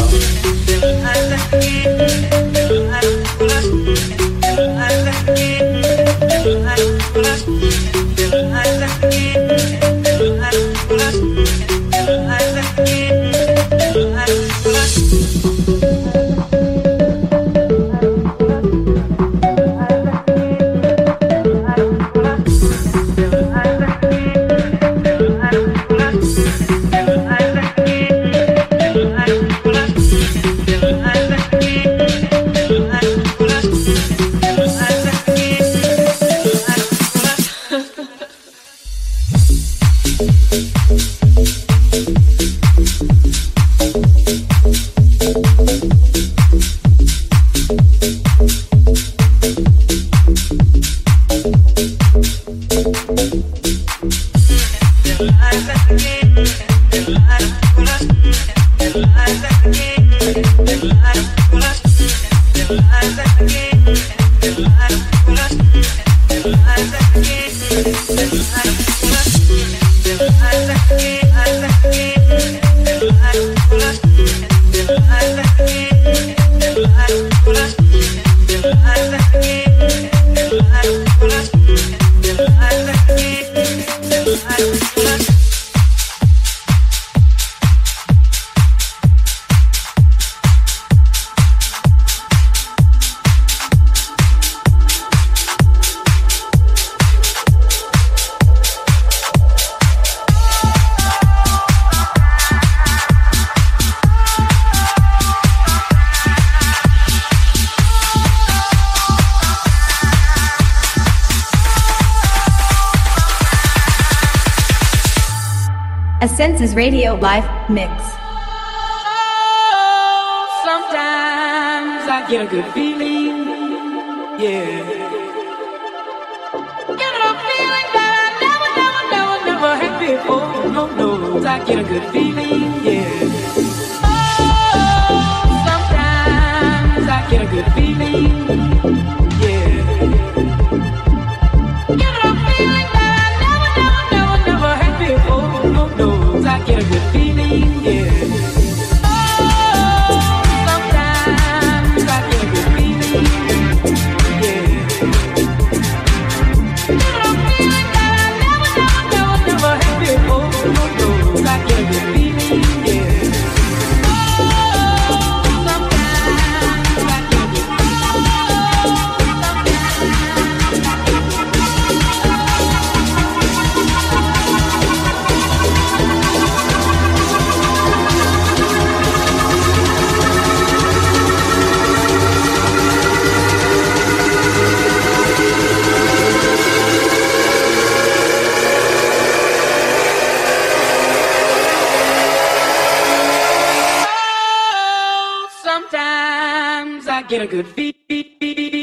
I 197.22 197.24
get 197.24 197.40
a 197.40 197.46
good 197.46 197.68
feed. 197.68 198.81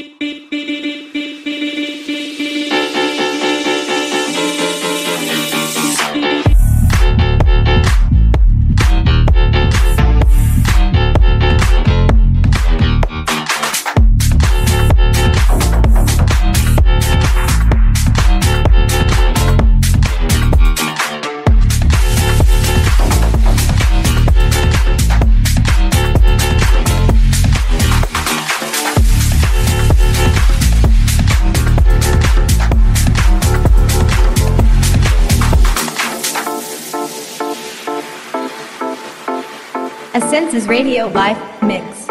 Senses 40.59 40.67
Radio 40.67 41.07
Live 41.07 41.37
Mix. 41.61 42.07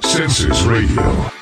Senses 0.00 0.62
Radio. 0.64 1.39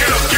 Get, 0.00 0.12
up, 0.12 0.29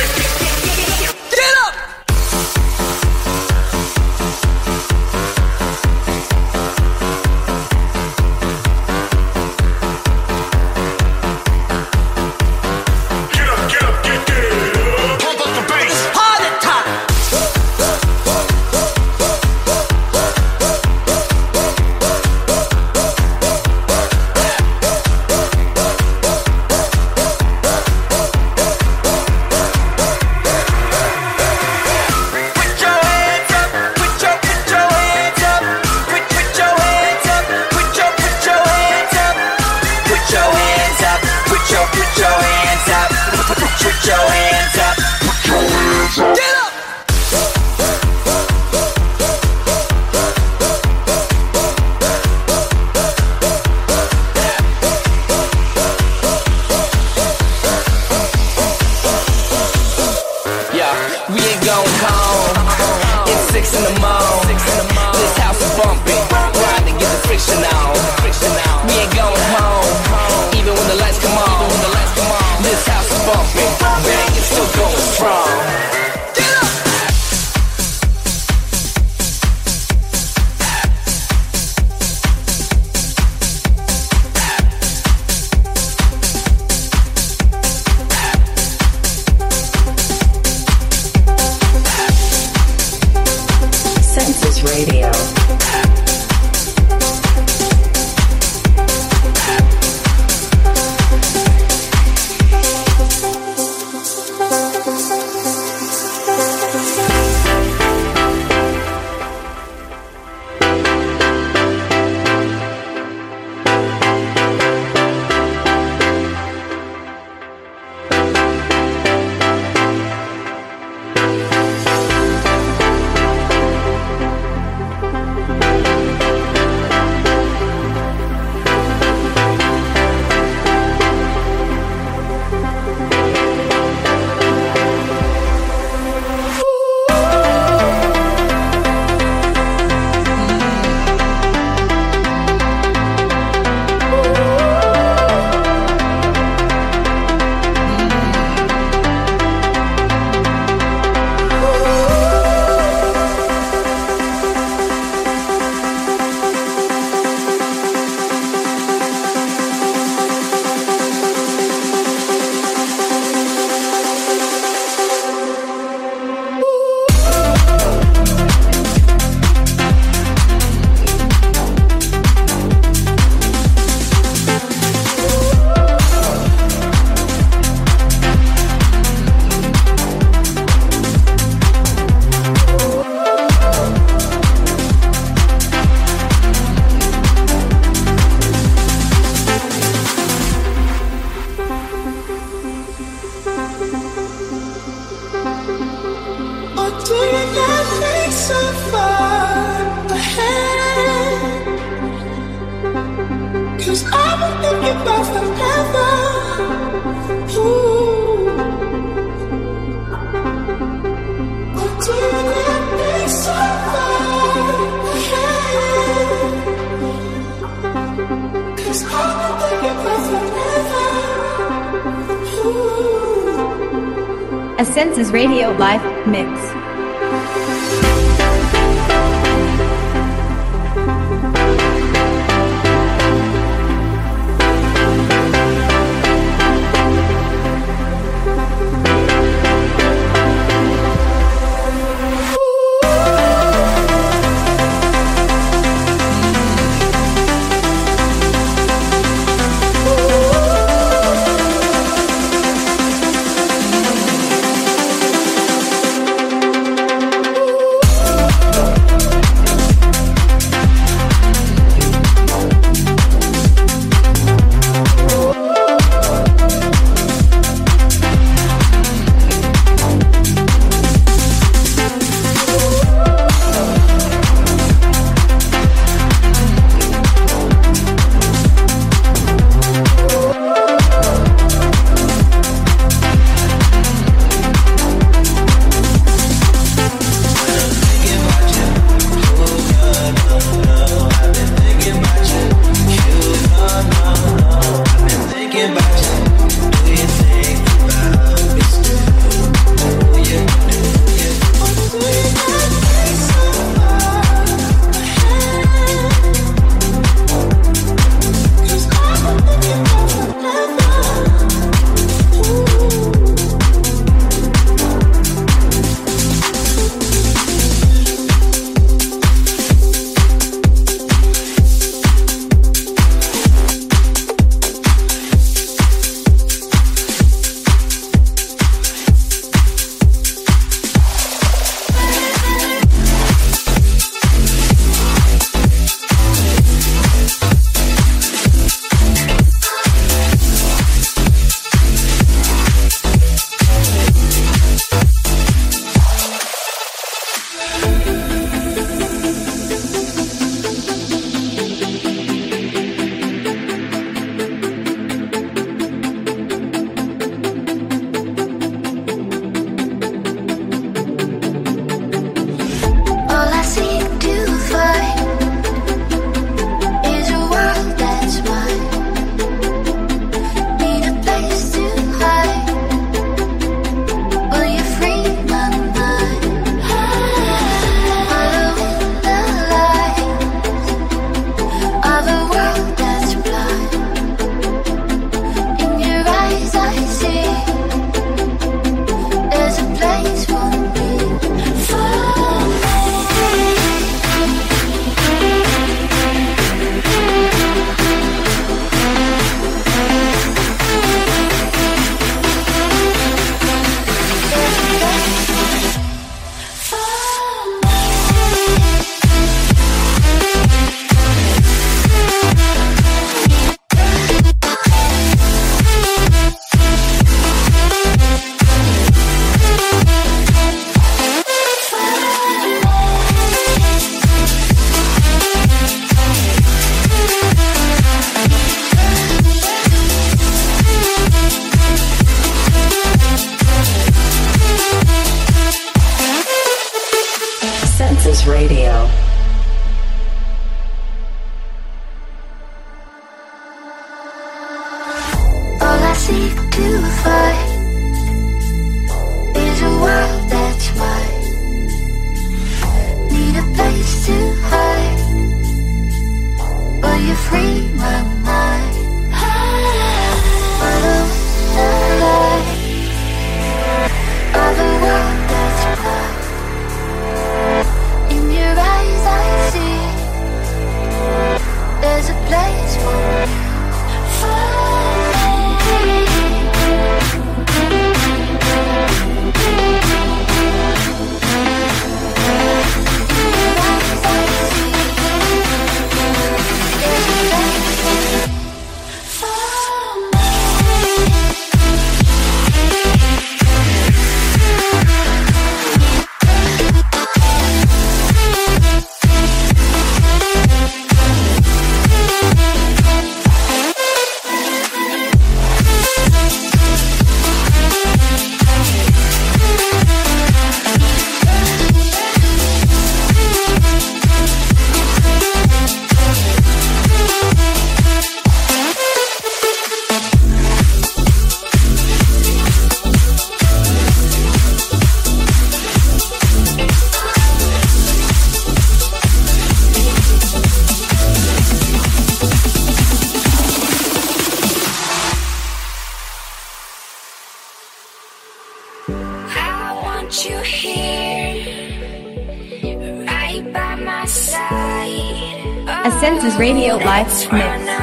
Radio 546.82 547.14
live 547.14 547.48
Let's 547.70 548.21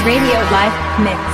Radio 0.00 0.40
Live 0.50 0.76
Mix. 1.04 1.31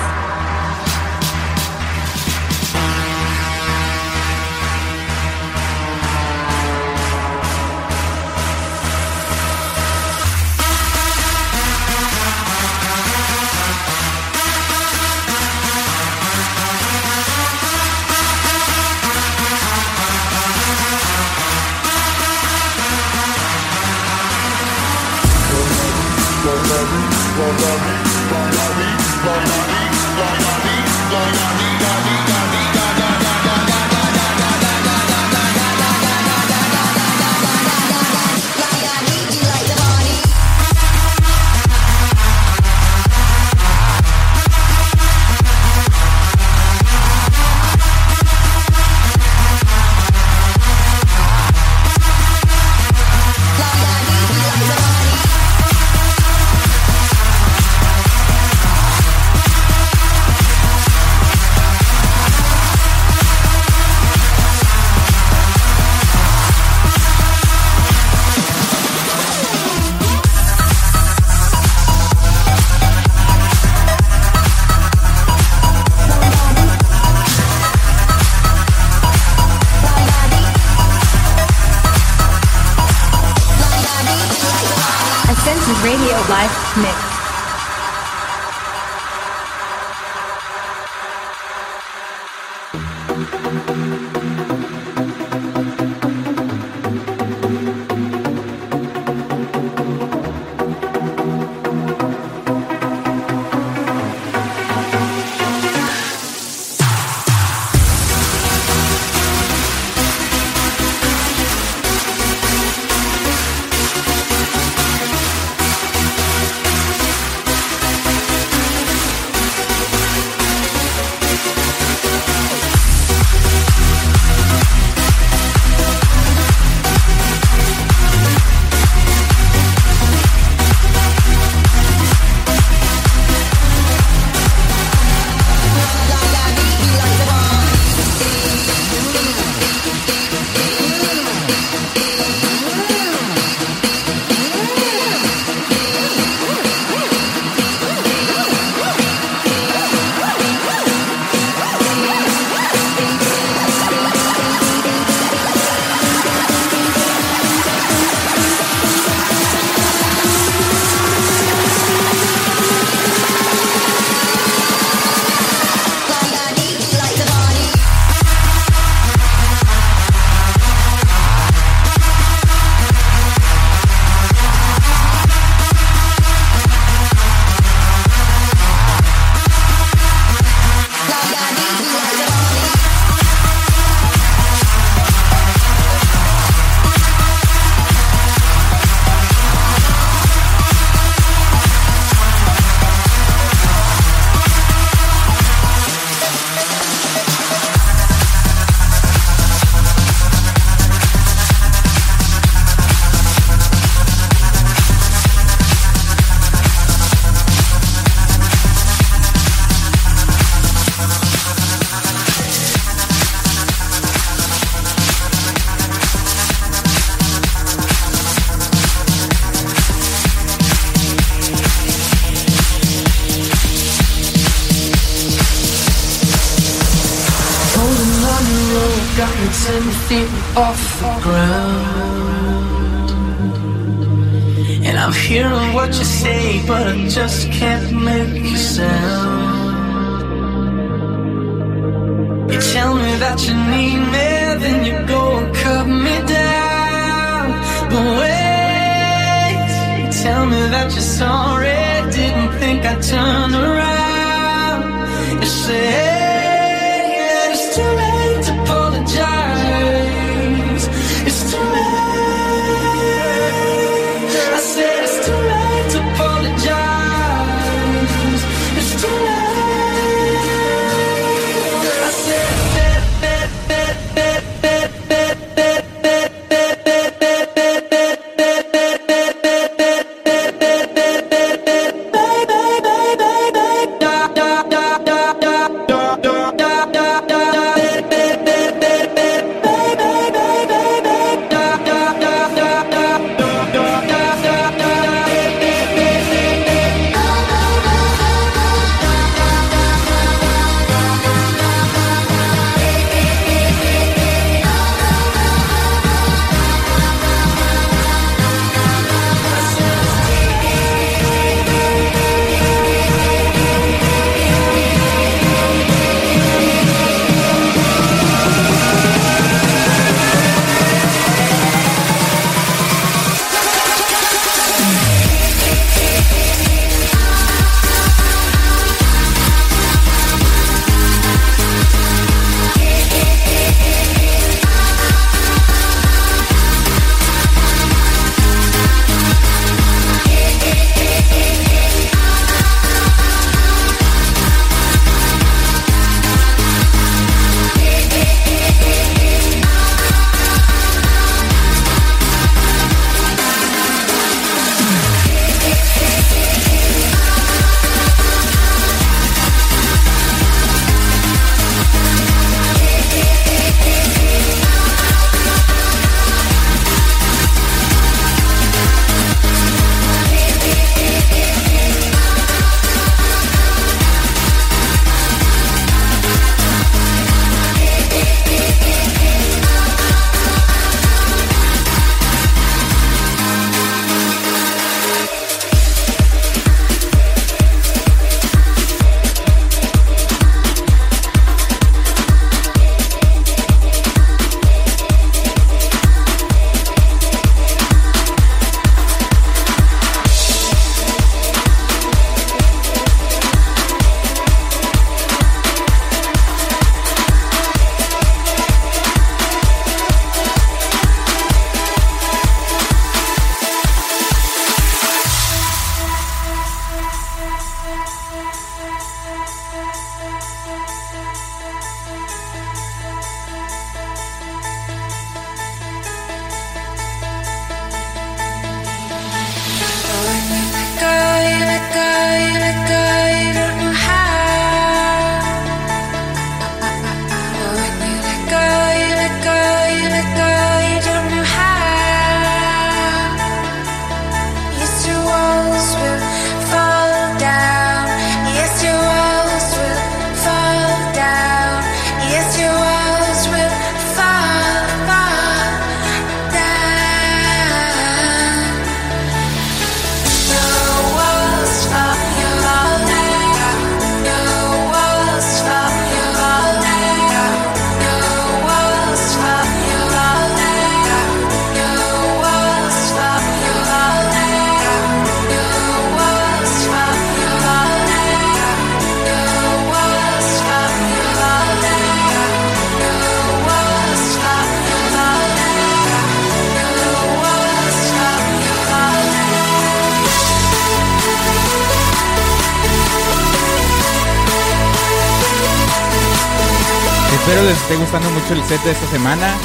Mucho 498.39 498.55
el 498.55 498.65
set 498.65 498.83
de 498.83 498.93
esta 498.93 499.07
semana. 499.09 499.57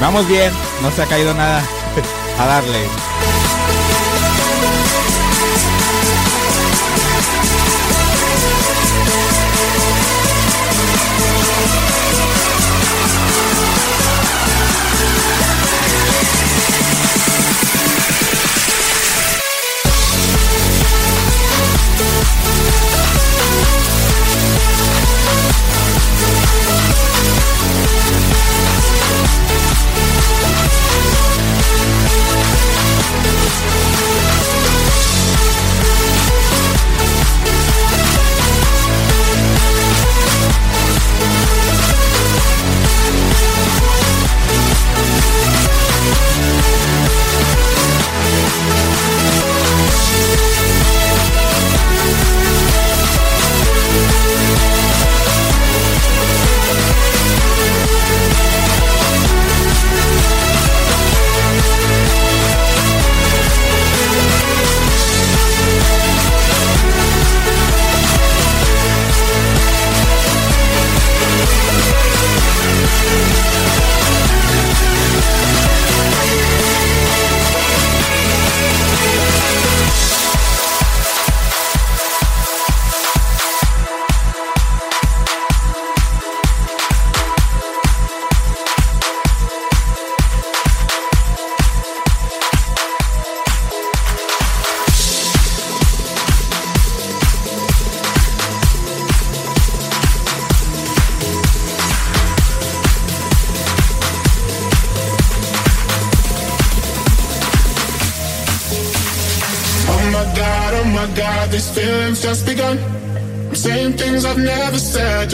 Vamos 0.00 0.26
bien, 0.28 0.52
no 0.82 0.90
se 0.90 1.02
ha 1.02 1.06
caído 1.06 1.34
nada. 1.34 1.62
A 2.38 2.46
darle. 2.46 3.07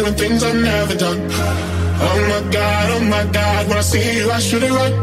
Doing 0.04 0.16
things 0.16 0.42
I've 0.42 0.54
never 0.54 0.94
done. 0.94 1.18
Oh 1.30 2.18
my 2.28 2.52
god, 2.52 2.90
oh 2.94 3.04
my 3.04 3.24
god, 3.32 3.68
when 3.68 3.78
I 3.78 3.80
see 3.80 4.18
you, 4.18 4.30
I 4.30 4.38
should 4.38 4.62
it 4.62 4.70
right. 4.70 4.94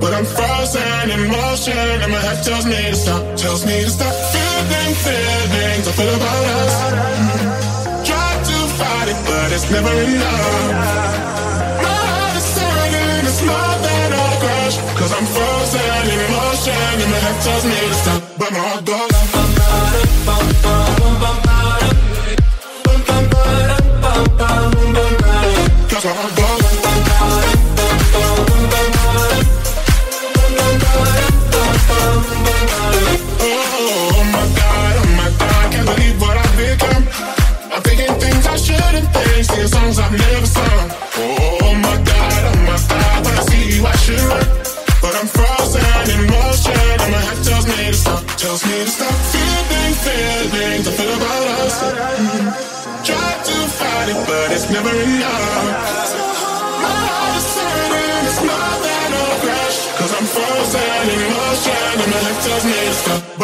But 0.00 0.12
I'm 0.12 0.24
frozen 0.24 1.10
in 1.10 1.30
motion, 1.30 1.76
and 1.76 2.12
my 2.12 2.20
head 2.20 2.44
tells 2.44 2.66
me 2.66 2.76
to 2.76 2.96
stop, 2.96 3.22
tells 3.36 3.64
me 3.64 3.84
to 3.84 3.90
stop. 3.90 4.14
Feeling 4.32 4.94
feelings 5.04 5.86
I 5.88 5.92
feel 5.98 6.14
about 6.20 6.44
us. 6.60 6.74
Try 8.08 8.30
to 8.48 8.56
fight 8.78 9.08
it, 9.12 9.20
but 9.28 9.48
it's 9.56 9.70
never 9.70 9.94
enough. 10.08 10.72
My 11.84 12.00
heart 12.12 12.36
is 12.36 12.48
saying 12.56 13.24
it's 13.30 13.42
more 13.48 13.76
than 13.86 14.08
a 14.12 14.26
crush. 14.42 14.76
Cause 14.98 15.12
I'm 15.16 15.26
frozen 15.36 16.04
in 16.14 16.20
motion, 16.36 17.00
and 17.02 17.10
my 17.12 17.20
head 17.24 17.36
tells 17.44 17.64
me 17.64 17.78
to 17.92 17.94
stop, 18.02 18.29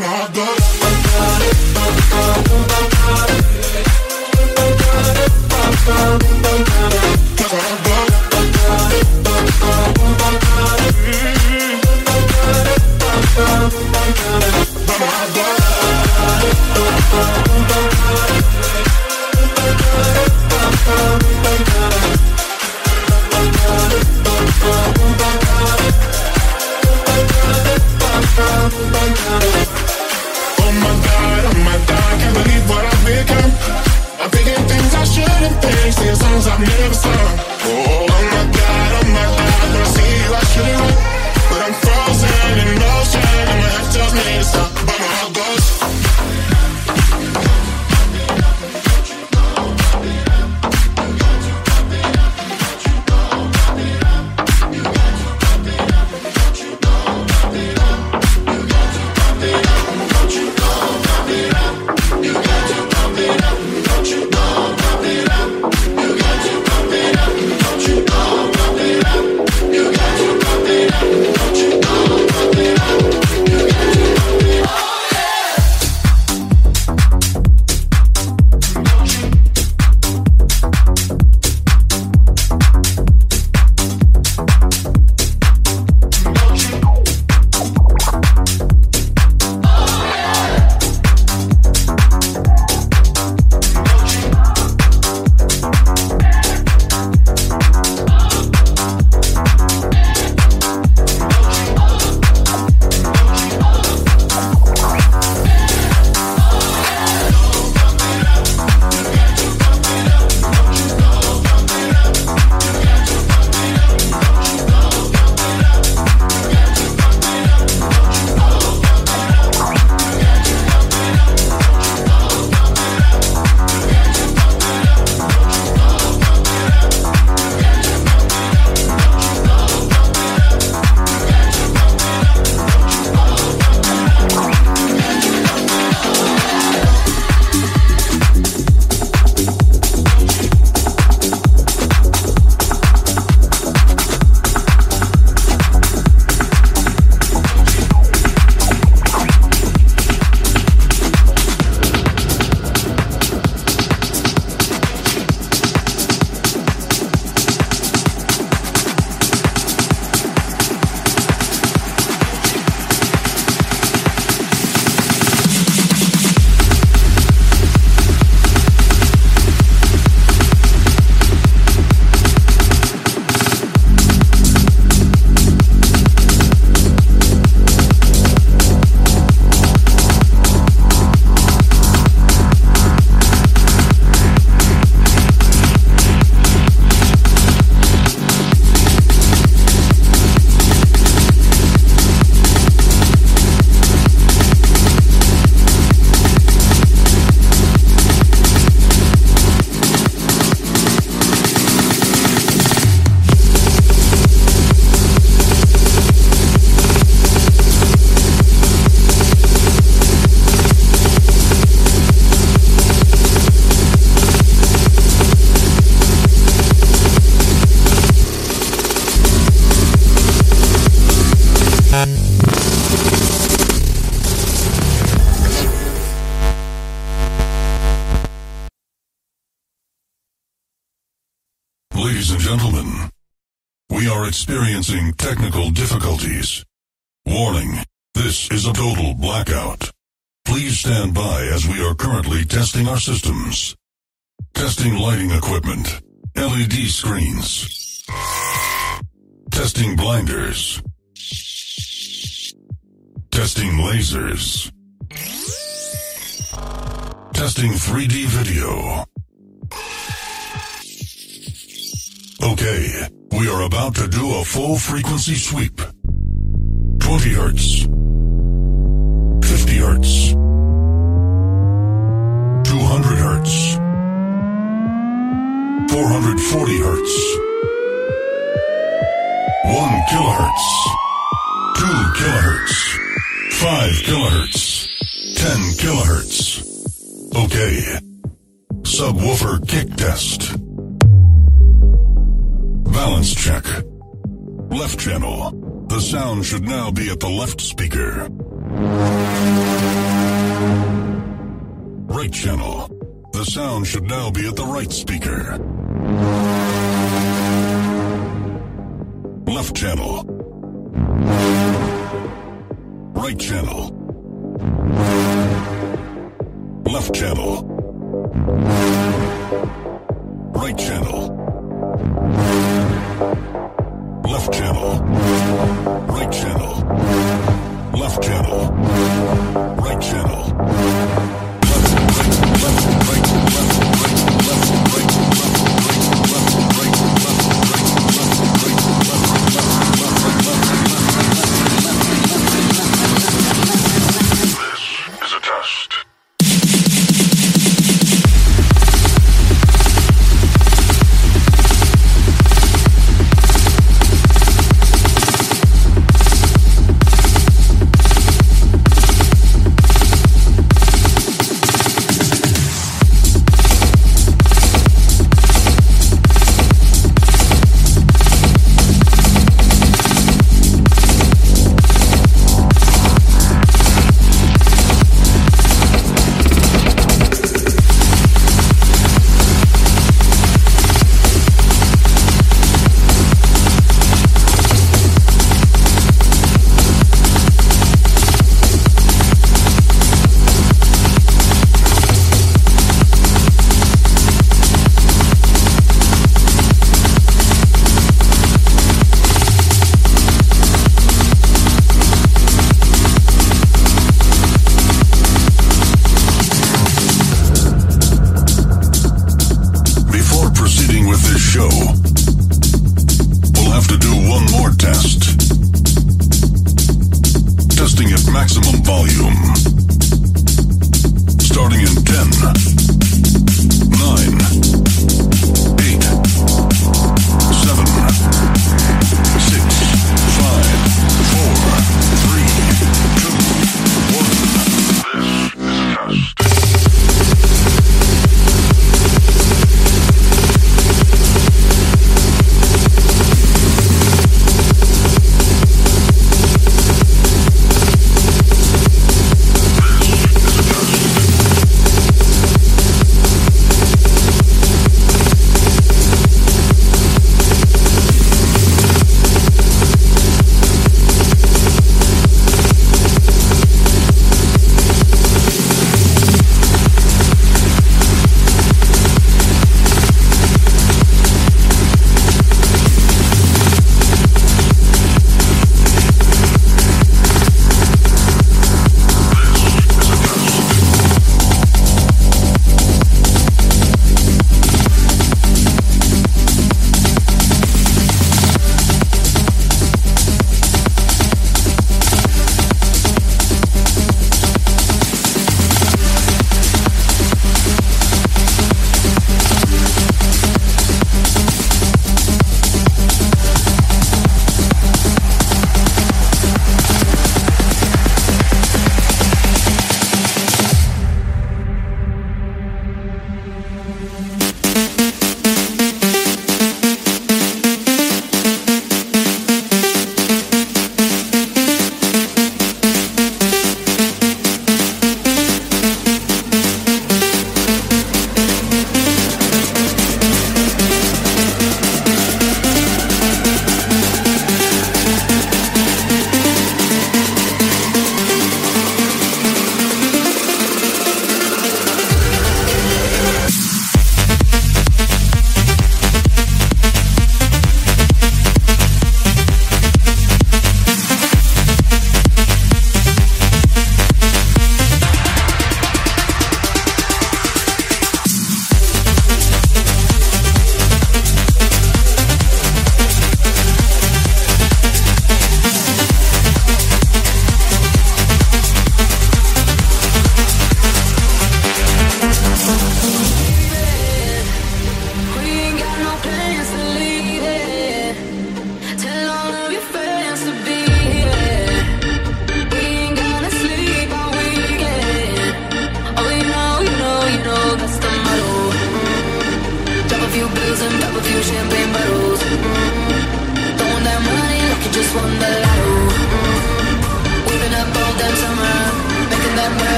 I'm 0.00 0.04
hot 0.04 0.32
dog. 0.32 0.67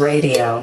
Radio. 0.00 0.59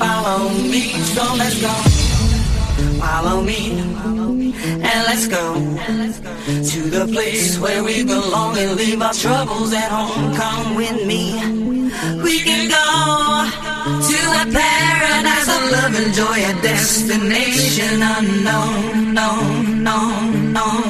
Follow 0.00 0.48
me. 0.72 0.82
So 1.14 1.24
let's 1.40 1.60
go. 1.60 1.74
Follow 3.04 3.42
me. 3.42 3.60
And 4.88 5.00
let's 5.08 5.26
go 5.28 5.44
to 6.72 6.80
the 6.96 7.04
place 7.12 7.58
where 7.58 7.82
we 7.84 8.04
belong 8.04 8.56
and 8.56 8.76
leave 8.80 9.00
our 9.02 9.12
troubles 9.12 9.72
at 9.72 9.90
home. 9.90 10.34
Come 10.34 10.74
with 10.80 10.98
me. 11.06 11.24
We 12.26 12.34
can 12.48 12.62
go 12.78 12.86
to 14.10 14.18
a 14.42 14.44
paradise 14.58 15.48
of 15.56 15.62
love 15.74 15.94
and 16.00 16.10
joy, 16.20 16.38
a 16.50 16.54
destination 16.62 17.94
unknown, 18.16 19.14
known, 19.18 19.84
known, 19.84 20.52
known, 20.56 20.89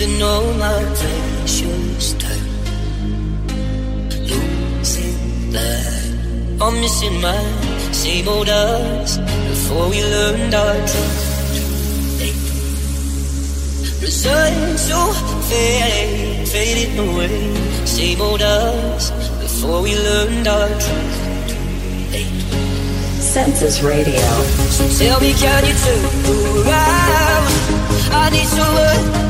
saving 0.00 0.22
all 0.22 0.52
my 0.54 0.82
precious 1.00 2.14
time. 2.14 2.48
Losing 4.08 5.50
that, 5.52 6.58
I'm 6.60 6.74
missing 6.80 7.20
my 7.20 7.42
same 7.92 8.28
old 8.28 8.48
us 8.48 9.18
before 9.18 9.90
we 9.90 10.02
learned 10.02 10.54
our 10.54 10.74
truth. 10.74 11.26
The 14.00 14.10
sun 14.10 14.78
so 14.78 15.12
fading, 15.48 16.46
fading 16.46 16.98
away. 16.98 17.54
Same 17.84 18.20
old 18.20 18.42
us 18.42 19.10
before 19.42 19.82
we 19.82 19.96
learned 19.96 20.46
our 20.48 20.68
truth. 20.68 21.16
Census 23.20 23.82
Radio. 23.82 24.20
So 24.76 24.88
tell 24.98 25.20
me, 25.20 25.32
can 25.34 25.64
you 25.66 25.74
turn 25.84 26.66
around? 26.66 27.46
I 28.12 28.30
need 28.32 28.46
someone 28.46 29.29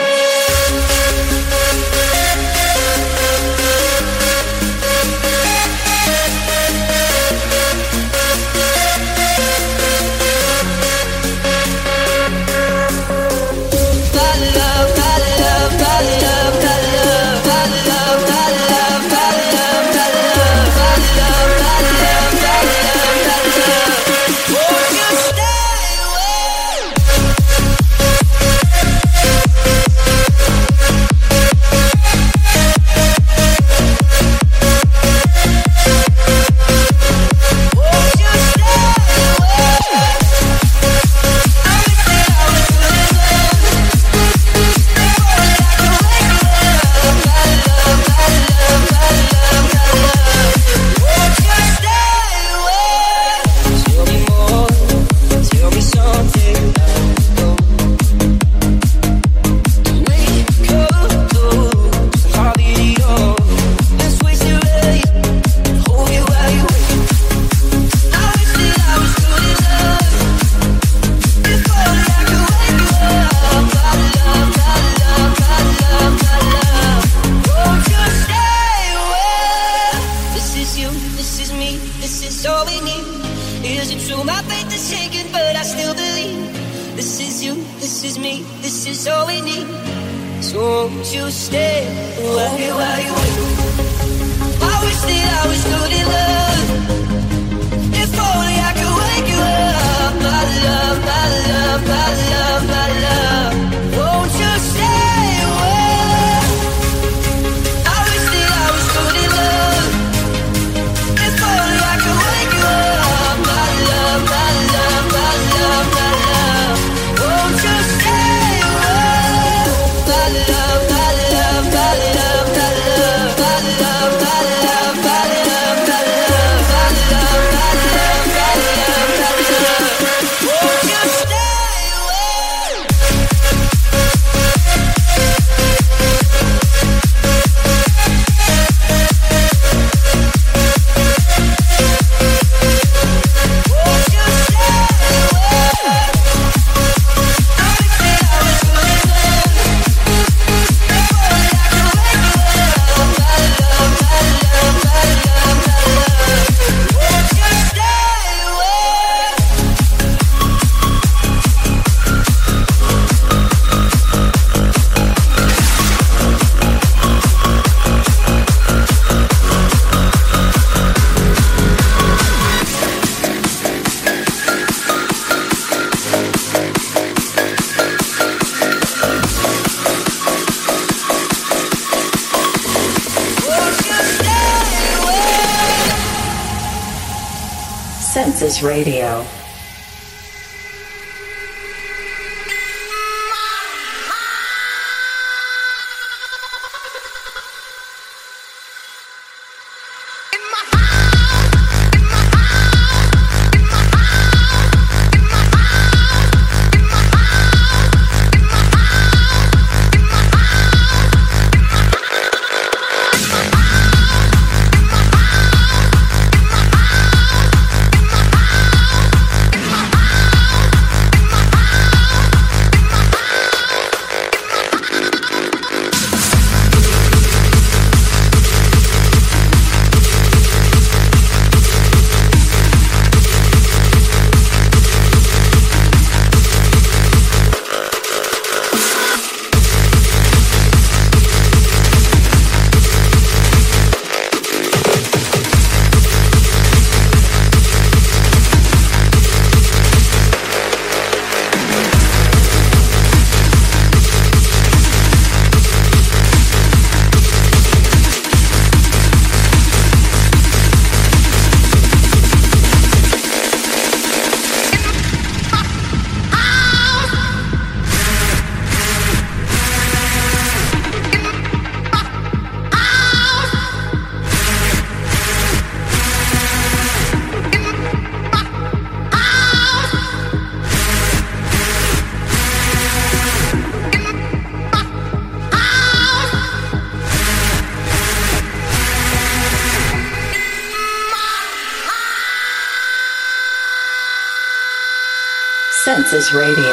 Radio. 296.33 296.70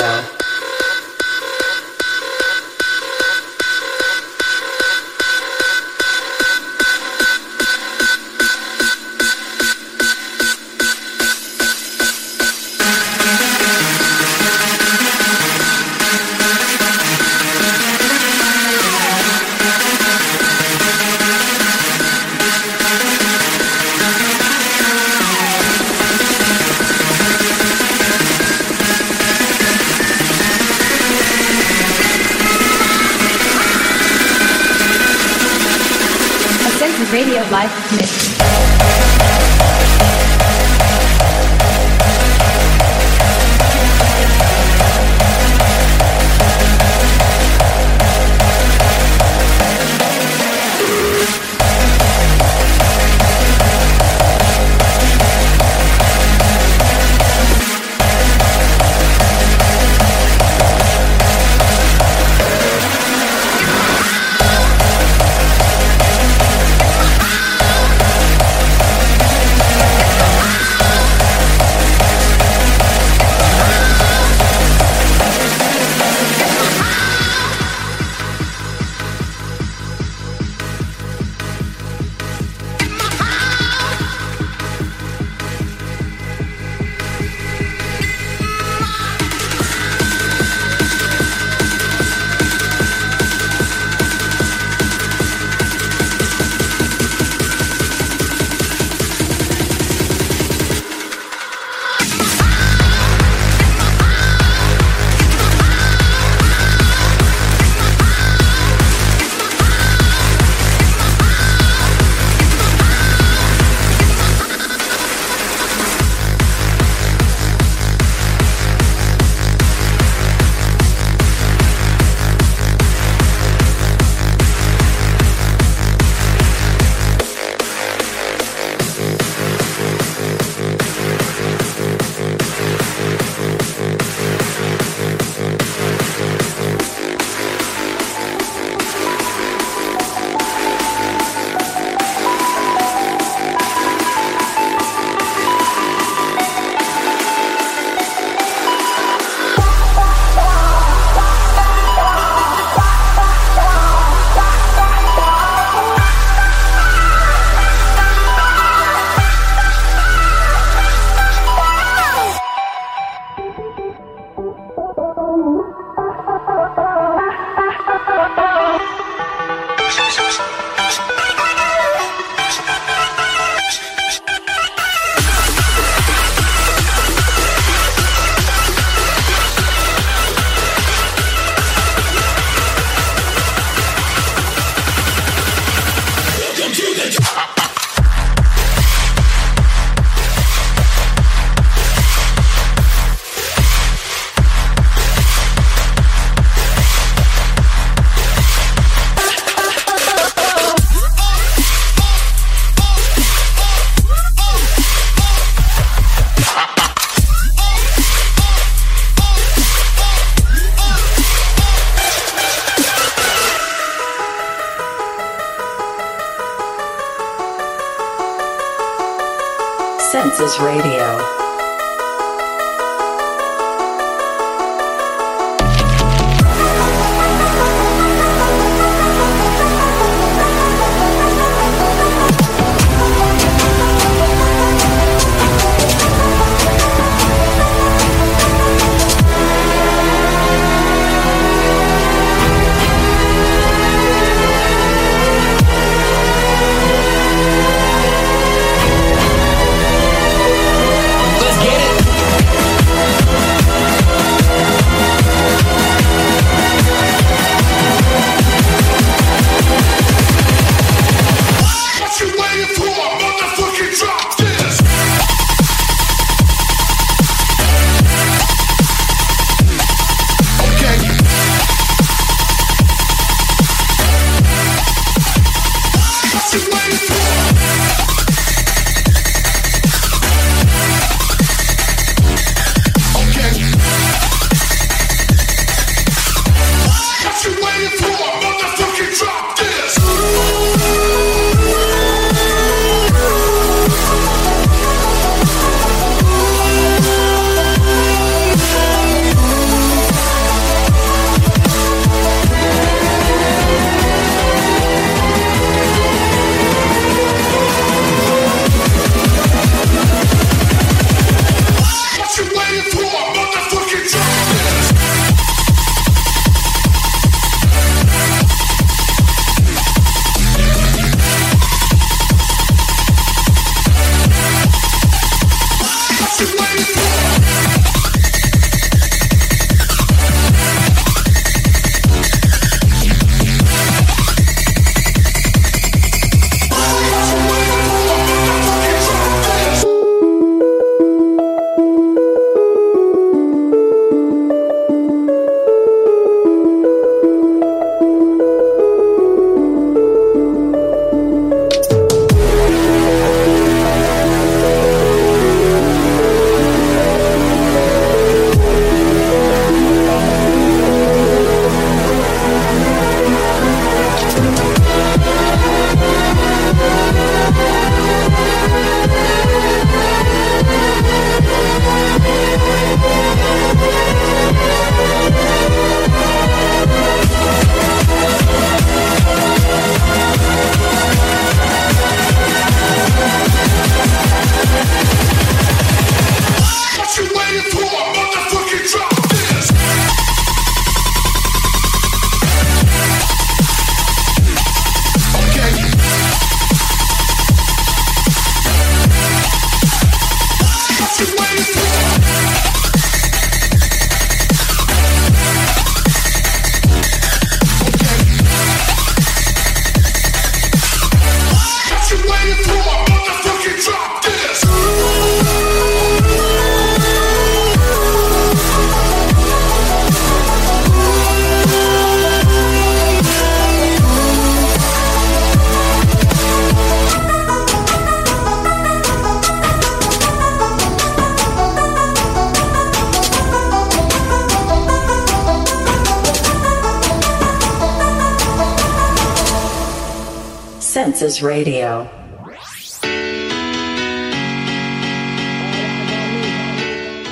Census 440.98 441.40
Radio. 441.42 442.10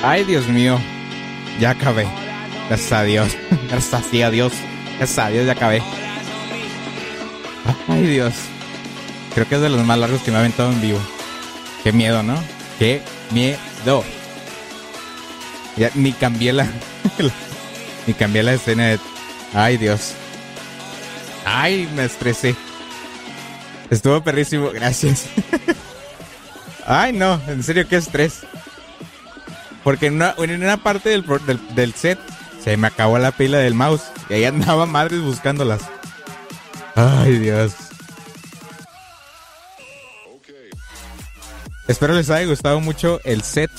Ay, 0.01 0.23
Dios 0.23 0.47
mío. 0.47 0.79
Ya 1.59 1.71
acabé. 1.71 2.07
Gracias 2.69 2.93
a 2.93 3.03
Dios. 3.03 3.35
Gracias 3.69 3.93
a 4.23 4.29
Dios. 4.31 4.53
Gracias 4.97 5.19
a 5.19 5.29
Dios, 5.29 5.45
ya 5.45 5.51
acabé. 5.51 5.81
Ay, 7.89 8.03
Dios. 8.03 8.35
Creo 9.33 9.45
que 9.49 9.55
es 9.55 9.61
de 9.61 9.67
los 9.67 9.85
más 9.85 9.99
largos 9.99 10.21
que 10.21 10.31
me 10.31 10.37
ha 10.37 10.39
aventado 10.39 10.71
en 10.71 10.79
vivo. 10.79 10.99
Qué 11.83 11.91
miedo, 11.91 12.23
¿no? 12.23 12.41
Qué 12.79 13.01
miedo. 13.31 14.05
Ya 15.75 15.91
ni 15.93 16.13
cambié 16.13 16.53
la. 16.53 16.67
ni 18.07 18.13
cambié 18.13 18.43
la 18.43 18.53
escena 18.53 18.85
de. 18.85 18.99
Ay, 19.53 19.75
Dios. 19.75 20.13
Ay, 21.43 21.89
me 21.93 22.05
estresé. 22.05 22.55
Estuvo 23.89 24.23
perrísimo, 24.23 24.69
gracias. 24.71 25.25
Ay, 26.85 27.13
no, 27.13 27.39
en 27.47 27.63
serio, 27.63 27.87
qué 27.87 27.97
estrés. 27.97 28.41
Porque 29.83 30.07
en 30.07 30.15
una, 30.15 30.77
parte 30.77 31.09
del, 31.09 31.25
del 31.75 31.93
set 31.93 32.19
se 32.63 32.75
me 32.75 32.87
acabó 32.87 33.17
la 33.17 33.31
pila 33.31 33.57
del 33.59 33.73
mouse. 33.73 34.03
Y 34.29 34.33
ahí 34.33 34.45
andaba 34.45 34.85
madres 34.85 35.21
buscándolas. 35.21 35.81
Ay, 36.95 37.37
Dios. 37.39 37.73
Espero 41.87 42.13
les 42.13 42.29
haya 42.29 42.45
gustado 42.45 42.81
mucho 42.81 43.21
el 43.23 43.43
set 43.43 43.71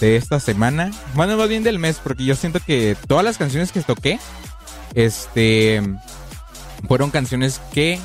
de 0.00 0.16
esta 0.16 0.40
semana. 0.40 0.90
Bueno, 1.14 1.36
más 1.36 1.48
bien 1.48 1.62
del 1.62 1.78
mes, 1.78 2.00
porque 2.02 2.24
yo 2.24 2.34
siento 2.34 2.58
que 2.58 2.96
todas 3.06 3.24
las 3.24 3.38
canciones 3.38 3.70
que 3.70 3.82
toqué, 3.82 4.18
este, 4.94 5.80
fueron 6.88 7.10
canciones 7.10 7.60
que 7.72 8.00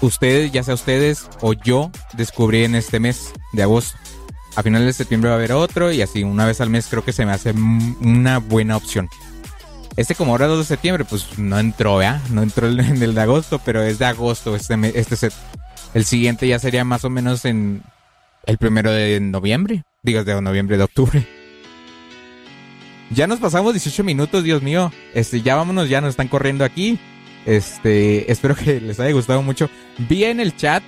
ustedes, 0.00 0.52
ya 0.52 0.62
sea 0.62 0.74
ustedes 0.74 1.28
o 1.40 1.52
yo, 1.52 1.90
descubrí 2.14 2.64
en 2.64 2.74
este 2.74 3.00
mes 3.00 3.32
de 3.52 3.62
agosto. 3.62 3.96
A 4.54 4.62
finales 4.62 4.86
de 4.86 4.92
septiembre 4.94 5.28
va 5.28 5.34
a 5.36 5.38
haber 5.38 5.52
otro 5.52 5.92
y 5.92 6.00
así 6.02 6.22
una 6.24 6.46
vez 6.46 6.60
al 6.60 6.70
mes 6.70 6.86
creo 6.88 7.04
que 7.04 7.12
se 7.12 7.26
me 7.26 7.32
hace 7.32 7.52
una 7.52 8.38
buena 8.38 8.76
opción. 8.76 9.08
Este 9.96 10.14
como 10.14 10.32
ahora 10.32 10.46
2 10.46 10.58
de 10.60 10.64
septiembre, 10.64 11.04
pues 11.04 11.38
no 11.38 11.58
entró, 11.58 12.00
¿ya? 12.00 12.22
No 12.30 12.42
entró 12.42 12.66
en 12.70 13.02
el 13.02 13.14
de 13.14 13.20
agosto, 13.20 13.60
pero 13.64 13.82
es 13.82 13.98
de 13.98 14.06
agosto 14.06 14.56
este, 14.56 14.76
me- 14.76 14.92
este 14.94 15.16
set. 15.16 15.32
El 15.94 16.04
siguiente 16.04 16.46
ya 16.48 16.58
sería 16.58 16.84
más 16.84 17.04
o 17.04 17.10
menos 17.10 17.44
en 17.44 17.82
el 18.46 18.58
primero 18.58 18.90
de 18.92 19.20
noviembre. 19.20 19.84
Digas 20.02 20.24
de 20.24 20.40
noviembre, 20.40 20.76
de 20.76 20.84
octubre. 20.84 21.26
Ya 23.10 23.26
nos 23.26 23.38
pasamos 23.38 23.72
18 23.72 24.04
minutos, 24.04 24.42
Dios 24.42 24.62
mío. 24.62 24.92
Este, 25.14 25.40
ya 25.42 25.54
vámonos, 25.56 25.88
ya 25.88 26.00
nos 26.00 26.10
están 26.10 26.28
corriendo 26.28 26.64
aquí. 26.64 26.98
Este, 27.46 28.30
espero 28.30 28.56
que 28.56 28.80
les 28.80 28.98
haya 28.98 29.12
gustado 29.12 29.40
mucho. 29.40 29.70
Vi 29.96 30.24
en 30.24 30.40
el 30.40 30.56
chat, 30.56 30.82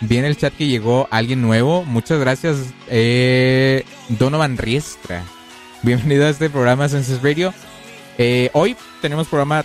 vi 0.00 0.18
en 0.18 0.24
el 0.24 0.36
chat 0.36 0.52
que 0.52 0.66
llegó 0.66 1.08
alguien 1.12 1.40
nuevo. 1.40 1.84
Muchas 1.84 2.18
gracias, 2.18 2.56
eh, 2.88 3.84
Donovan 4.08 4.58
Riestra. 4.58 5.24
Bienvenido 5.82 6.26
a 6.26 6.30
este 6.30 6.50
programa 6.50 6.88
Census 6.88 7.22
Radio. 7.22 7.54
Eh, 8.18 8.50
hoy 8.52 8.76
tenemos 9.00 9.28
programa 9.28 9.64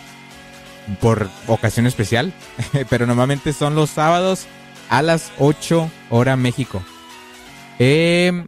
por 0.99 1.27
ocasión 1.47 1.87
especial, 1.87 2.33
pero 2.89 3.07
normalmente 3.07 3.51
son 3.51 3.73
los 3.73 3.89
sábados 3.89 4.45
a 4.89 5.01
las 5.01 5.31
8 5.39 5.89
hora 6.11 6.35
México. 6.35 6.83
Eh, 7.79 8.45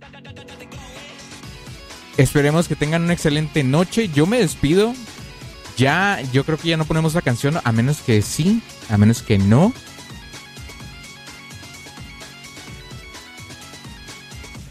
esperemos 2.18 2.68
que 2.68 2.76
tengan 2.76 3.02
una 3.02 3.14
excelente 3.14 3.64
noche. 3.64 4.10
Yo 4.10 4.28
me 4.28 4.38
despido. 4.38 4.94
Ya, 5.78 6.22
yo 6.32 6.44
creo 6.44 6.58
que 6.58 6.70
ya 6.70 6.78
no 6.78 6.86
ponemos 6.86 7.16
la 7.16 7.22
canción, 7.22 7.60
a 7.64 7.72
menos 7.72 8.02
que 8.02 8.22
sí, 8.22 8.62
a 8.90 8.98
menos 8.98 9.22
que 9.22 9.38
no. 9.38 9.74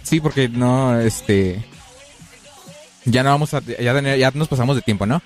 Sí, 0.02 0.20
porque 0.20 0.48
no, 0.48 1.00
este. 1.00 1.64
Ya 3.04 3.22
no 3.22 3.30
vamos 3.30 3.54
a. 3.54 3.60
Ya, 3.60 4.30
nos 4.32 4.48
pasamos 4.48 4.76
de 4.76 4.82
tiempo, 4.82 5.06
¿no? 5.06 5.22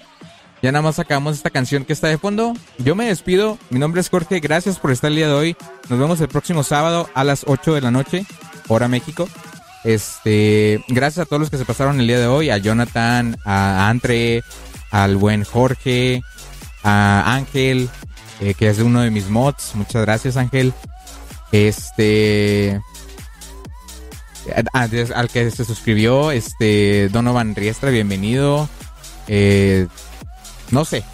Ya 0.63 0.73
nada 0.73 0.83
más 0.83 0.97
sacamos 0.97 1.37
esta 1.37 1.51
canción 1.51 1.85
que 1.85 1.93
está 1.93 2.09
de 2.09 2.19
fondo. 2.19 2.55
Yo 2.79 2.95
me 2.95 3.07
despido. 3.07 3.59
Mi 3.69 3.79
nombre 3.79 4.01
es 4.01 4.09
Jorge. 4.09 4.41
Gracias 4.41 4.79
por 4.79 4.91
estar 4.91 5.11
el 5.11 5.17
día 5.17 5.27
de 5.27 5.35
hoy. 5.35 5.57
Nos 5.91 5.99
vemos 5.99 6.21
el 6.21 6.29
próximo 6.29 6.63
sábado 6.63 7.11
a 7.15 7.25
las 7.25 7.45
8 7.47 7.75
de 7.75 7.81
la 7.83 7.91
noche, 7.91 8.25
hora 8.69 8.89
México. 8.89 9.29
Este, 9.85 10.83
gracias 10.89 11.25
a 11.25 11.29
todos 11.29 11.41
los 11.41 11.51
que 11.51 11.59
se 11.59 11.65
pasaron 11.65 12.01
el 12.01 12.07
día 12.07 12.19
de 12.19 12.27
hoy, 12.27 12.51
a 12.51 12.57
Jonathan, 12.57 13.37
a 13.45 13.89
Andre, 13.89 14.43
al 14.90 15.16
buen 15.16 15.44
Jorge, 15.44 16.23
a 16.82 17.34
Ángel, 17.34 17.89
eh, 18.40 18.55
que 18.55 18.68
es 18.68 18.78
uno 18.78 19.00
de 19.00 19.10
mis 19.10 19.28
mods. 19.28 19.74
Muchas 19.74 20.02
gracias, 20.02 20.36
Ángel. 20.36 20.73
Este, 21.52 22.81
al 24.73 25.28
que 25.28 25.50
se 25.50 25.65
suscribió, 25.65 26.31
este, 26.31 27.08
Donovan 27.08 27.55
Riestra, 27.55 27.90
bienvenido. 27.90 28.68
Eh, 29.28 29.86
no 30.70 30.84
sé, 30.84 31.05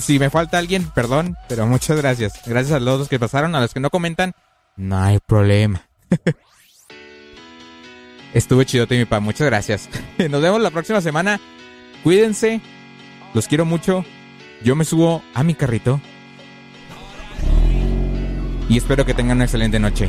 si 0.00 0.18
me 0.18 0.30
falta 0.30 0.58
alguien, 0.58 0.90
perdón, 0.90 1.36
pero 1.48 1.66
muchas 1.66 1.96
gracias. 1.96 2.34
Gracias 2.46 2.76
a 2.76 2.80
los 2.80 3.08
que 3.08 3.18
pasaron, 3.18 3.54
a 3.54 3.60
los 3.60 3.72
que 3.72 3.80
no 3.80 3.90
comentan, 3.90 4.34
no 4.76 4.98
hay 4.98 5.18
problema. 5.18 5.82
Estuvo 8.34 8.62
chidote 8.62 8.96
mi 8.96 9.04
pa, 9.04 9.20
muchas 9.20 9.46
gracias. 9.46 9.88
Nos 10.30 10.40
vemos 10.40 10.60
la 10.60 10.70
próxima 10.70 11.00
semana. 11.00 11.40
Cuídense. 12.02 12.60
Los 13.34 13.46
quiero 13.46 13.64
mucho. 13.64 14.04
Yo 14.62 14.76
me 14.76 14.84
subo 14.84 15.22
a 15.34 15.42
mi 15.42 15.54
carrito. 15.54 16.00
Y 18.68 18.76
espero 18.76 19.04
que 19.04 19.14
tengan 19.14 19.38
una 19.38 19.44
excelente 19.44 19.78
noche. 19.78 20.08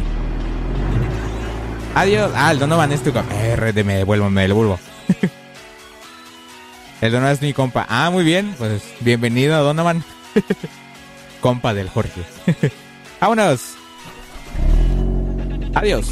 Adiós. 1.95 2.31
Ah, 2.35 2.51
el 2.51 2.59
Donovan 2.59 2.91
es 2.91 3.03
tu 3.03 3.11
compa. 3.11 3.33
RD, 3.55 3.83
me 3.83 3.95
devuelvo, 3.97 4.29
me 4.29 4.47
devuelvo. 4.47 4.79
el 7.01 7.11
Donovan 7.11 7.33
es 7.33 7.41
mi 7.41 7.53
compa. 7.53 7.85
Ah, 7.89 8.09
muy 8.11 8.23
bien. 8.23 8.55
Pues 8.57 8.83
bienvenido, 9.01 9.63
Donovan. 9.63 10.03
compa 11.41 11.73
del 11.73 11.89
Jorge. 11.89 12.21
Vámonos. 13.19 13.75
Adiós. 15.73 16.11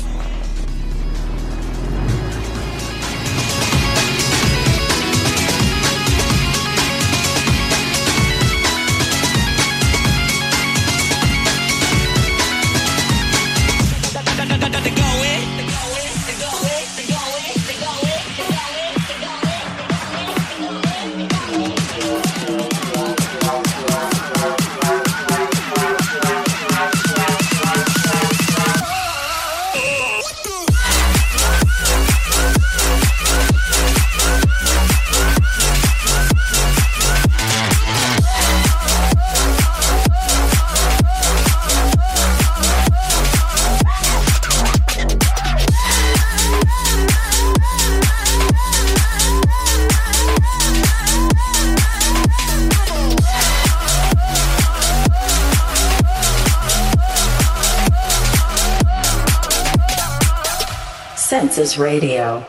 Census 61.59 61.77
Radio. 61.77 62.45